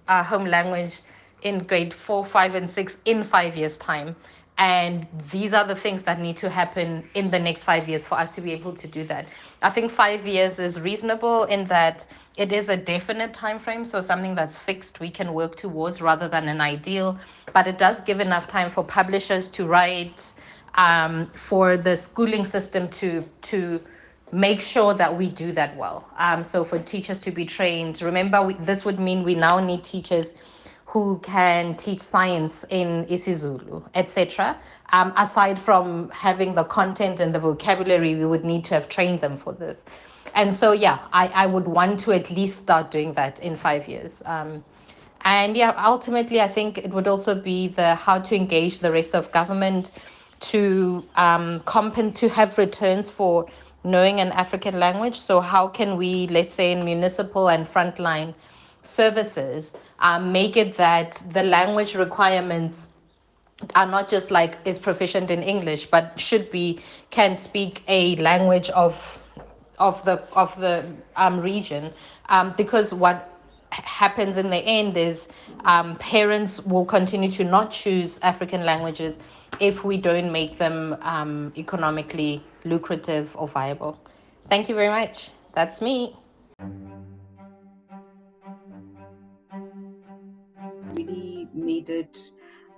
our 0.09 0.25
home 0.25 0.47
language 0.47 1.01
in 1.43 1.65
grade 1.65 1.93
four, 1.93 2.25
five, 2.25 2.55
and 2.55 2.71
six 2.71 2.99
in 3.05 3.23
five 3.23 3.57
years' 3.57 3.77
time. 3.77 4.17
And 4.59 5.07
these 5.31 5.53
are 5.53 5.67
the 5.67 5.77
things 5.77 6.03
that 6.05 6.19
need 6.19 6.39
to 6.39 6.49
happen 6.49 7.05
in 7.15 7.31
the 7.31 7.39
next 7.39 7.63
five 7.65 7.89
years 7.89 8.07
for 8.07 8.15
us 8.19 8.35
to 8.37 8.41
be 8.41 8.53
able 8.53 8.73
to 8.73 8.89
do 8.89 9.05
that. 9.05 9.29
I 9.63 9.71
think 9.71 9.91
five 9.91 10.27
years 10.27 10.59
is 10.59 10.81
reasonable 10.81 11.45
in 11.45 11.67
that 11.67 12.07
it 12.37 12.53
is 12.53 12.69
a 12.69 12.77
definite 12.77 13.33
time 13.33 13.59
frame, 13.59 13.85
so 13.85 14.01
something 14.01 14.35
that's 14.35 14.59
fixed 14.59 15.01
we 15.01 15.11
can 15.11 15.33
work 15.33 15.57
towards 15.57 16.03
rather 16.03 16.29
than 16.29 16.49
an 16.49 16.61
ideal. 16.61 17.19
But 17.55 17.67
it 17.67 17.79
does 17.79 18.01
give 18.03 18.21
enough 18.21 18.47
time 18.49 18.71
for 18.71 18.85
publishers 18.85 19.49
to 19.49 19.67
write, 19.67 20.33
um, 20.75 21.31
for 21.35 21.77
the 21.77 21.97
schooling 21.97 22.45
system 22.45 22.89
to 22.89 23.25
to 23.43 23.81
make 24.33 24.61
sure 24.61 24.93
that 24.93 25.17
we 25.17 25.31
do 25.31 25.53
that 25.53 25.77
well. 25.77 26.05
Um, 26.19 26.43
so 26.43 26.65
for 26.65 26.79
teachers 26.79 27.21
to 27.21 27.31
be 27.31 27.47
trained, 27.47 28.03
remember 28.03 28.43
we, 28.43 28.55
this 28.55 28.85
would 28.85 28.99
mean 28.99 29.23
we 29.23 29.35
now 29.37 29.61
need 29.61 29.85
teachers 29.85 30.33
who 30.97 31.19
can 31.23 31.75
teach 31.77 32.01
science 32.01 32.65
in 32.71 33.05
isiZulu, 33.07 33.83
etc. 33.95 34.57
Um, 34.93 35.13
aside 35.17 35.59
from 35.61 36.09
having 36.11 36.55
the 36.55 36.65
content 36.65 37.21
and 37.21 37.35
the 37.35 37.39
vocabulary, 37.39 38.15
we 38.15 38.25
would 38.25 38.45
need 38.45 38.65
to 38.65 38.75
have 38.75 38.89
trained 38.89 39.21
them 39.21 39.37
for 39.37 39.53
this. 39.53 39.85
and 40.35 40.55
so 40.55 40.73
yeah 40.73 40.99
I, 41.13 41.29
I 41.29 41.47
would 41.47 41.67
want 41.67 42.01
to 42.01 42.13
at 42.13 42.31
least 42.31 42.59
start 42.59 42.91
doing 42.91 43.13
that 43.15 43.41
in 43.41 43.57
five 43.57 43.89
years 43.89 44.23
um, 44.27 44.65
and 45.25 45.57
yeah 45.57 45.73
ultimately 45.85 46.41
i 46.41 46.49
think 46.49 46.79
it 46.79 46.91
would 46.93 47.09
also 47.09 47.35
be 47.35 47.69
the 47.69 47.95
how 47.95 48.21
to 48.21 48.37
engage 48.37 48.81
the 48.81 48.93
rest 48.93 49.15
of 49.15 49.33
government 49.33 49.93
to 50.41 51.05
um, 51.17 51.61
compen- 51.61 52.15
to 52.17 52.29
have 52.29 52.59
returns 52.59 53.11
for 53.11 53.47
knowing 53.85 54.21
an 54.21 54.33
african 54.33 54.79
language 54.79 55.19
so 55.19 55.41
how 55.41 55.69
can 55.69 55.97
we 55.97 56.27
let's 56.29 56.55
say 56.55 56.73
in 56.73 56.85
municipal 56.85 57.49
and 57.49 57.67
frontline 57.67 58.35
services 58.87 59.75
um, 60.01 60.33
make 60.33 60.57
it 60.57 60.77
that 60.77 61.23
the 61.31 61.43
language 61.43 61.95
requirements 61.95 62.91
are 63.75 63.87
not 63.87 64.09
just 64.09 64.31
like 64.31 64.59
is 64.65 64.79
proficient 64.79 65.31
in 65.31 65.43
english 65.43 65.87
but 65.87 66.19
should 66.21 66.51
be 66.51 66.79
can 67.11 67.37
speak 67.37 67.83
a 67.89 68.17
language 68.17 68.69
of 68.71 69.23
of 69.79 70.03
the 70.05 70.23
of 70.33 70.59
the 70.61 70.85
um, 71.17 71.41
region 71.41 71.93
um, 72.29 72.55
because 72.57 72.93
what 72.93 73.37
happens 73.71 74.37
in 74.37 74.51
the 74.51 74.59
end 74.59 74.97
is 74.97 75.29
um, 75.65 75.97
parents 75.97 76.61
will 76.65 76.85
continue 76.87 77.31
to 77.31 77.45
not 77.45 77.71
choose 77.71 78.19
African 78.23 78.65
languages 78.65 79.19
if 79.61 79.85
we 79.85 79.97
don't 79.97 80.33
make 80.33 80.59
them 80.59 80.97
um, 81.03 81.53
economically 81.57 82.43
lucrative 82.65 83.31
or 83.35 83.49
viable. 83.49 83.99
Thank 84.49 84.69
you 84.69 84.75
very 84.75 84.89
much. 84.89 85.31
That's 85.55 85.81
me. 85.81 86.15
Made 91.67 91.91
it 91.91 92.19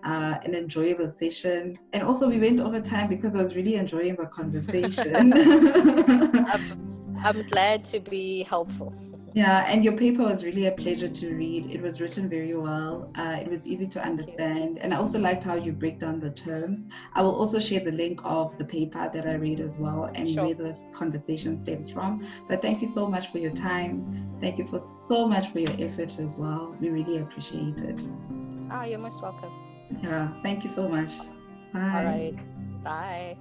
uh, 0.04 0.38
an 0.44 0.54
enjoyable 0.54 1.10
session. 1.10 1.78
And 1.92 2.02
also, 2.02 2.28
we 2.28 2.38
went 2.38 2.60
over 2.60 2.80
time 2.80 3.08
because 3.08 3.36
I 3.36 3.42
was 3.42 3.54
really 3.54 3.74
enjoying 3.74 4.16
the 4.16 4.26
conversation. 4.26 5.32
I'm, 6.48 7.18
I'm 7.24 7.42
glad 7.42 7.84
to 7.86 8.00
be 8.00 8.42
helpful. 8.44 8.92
Yeah, 9.34 9.64
and 9.68 9.84
your 9.84 9.92
paper 9.92 10.22
was 10.22 10.44
really 10.44 10.66
a 10.66 10.72
pleasure 10.72 11.08
to 11.08 11.34
read. 11.34 11.66
It 11.66 11.82
was 11.82 12.00
written 12.00 12.28
very 12.28 12.56
well. 12.56 13.10
Uh, 13.14 13.36
it 13.40 13.48
was 13.48 13.66
easy 13.66 13.86
to 13.86 14.02
understand. 14.02 14.78
And 14.78 14.92
I 14.94 14.96
also 14.96 15.18
liked 15.18 15.44
how 15.44 15.54
you 15.54 15.72
break 15.72 15.98
down 15.98 16.18
the 16.18 16.30
terms. 16.30 16.86
I 17.12 17.22
will 17.22 17.34
also 17.34 17.58
share 17.58 17.80
the 17.80 17.92
link 17.92 18.20
of 18.24 18.56
the 18.56 18.64
paper 18.64 19.10
that 19.12 19.26
I 19.26 19.34
read 19.34 19.60
as 19.60 19.78
well 19.78 20.10
and 20.14 20.28
sure. 20.28 20.46
where 20.46 20.54
this 20.54 20.86
conversation 20.92 21.58
stems 21.58 21.90
from. 21.90 22.26
But 22.48 22.62
thank 22.62 22.80
you 22.80 22.88
so 22.88 23.06
much 23.06 23.28
for 23.28 23.38
your 23.38 23.52
time. 23.52 24.36
Thank 24.40 24.58
you 24.58 24.66
for 24.66 24.78
so 24.78 25.28
much 25.28 25.50
for 25.50 25.58
your 25.58 25.74
effort 25.78 26.18
as 26.18 26.38
well. 26.38 26.74
We 26.80 26.88
really 26.88 27.18
appreciate 27.18 27.82
it. 27.82 28.08
Ah, 28.70 28.84
you're 28.84 28.98
most 28.98 29.22
welcome. 29.22 29.52
Yeah, 30.02 30.28
thank 30.42 30.62
you 30.62 30.70
so 30.70 30.88
much. 30.88 31.18
Bye. 31.72 31.80
All 31.80 32.04
right. 32.04 32.34
Bye. 32.84 33.36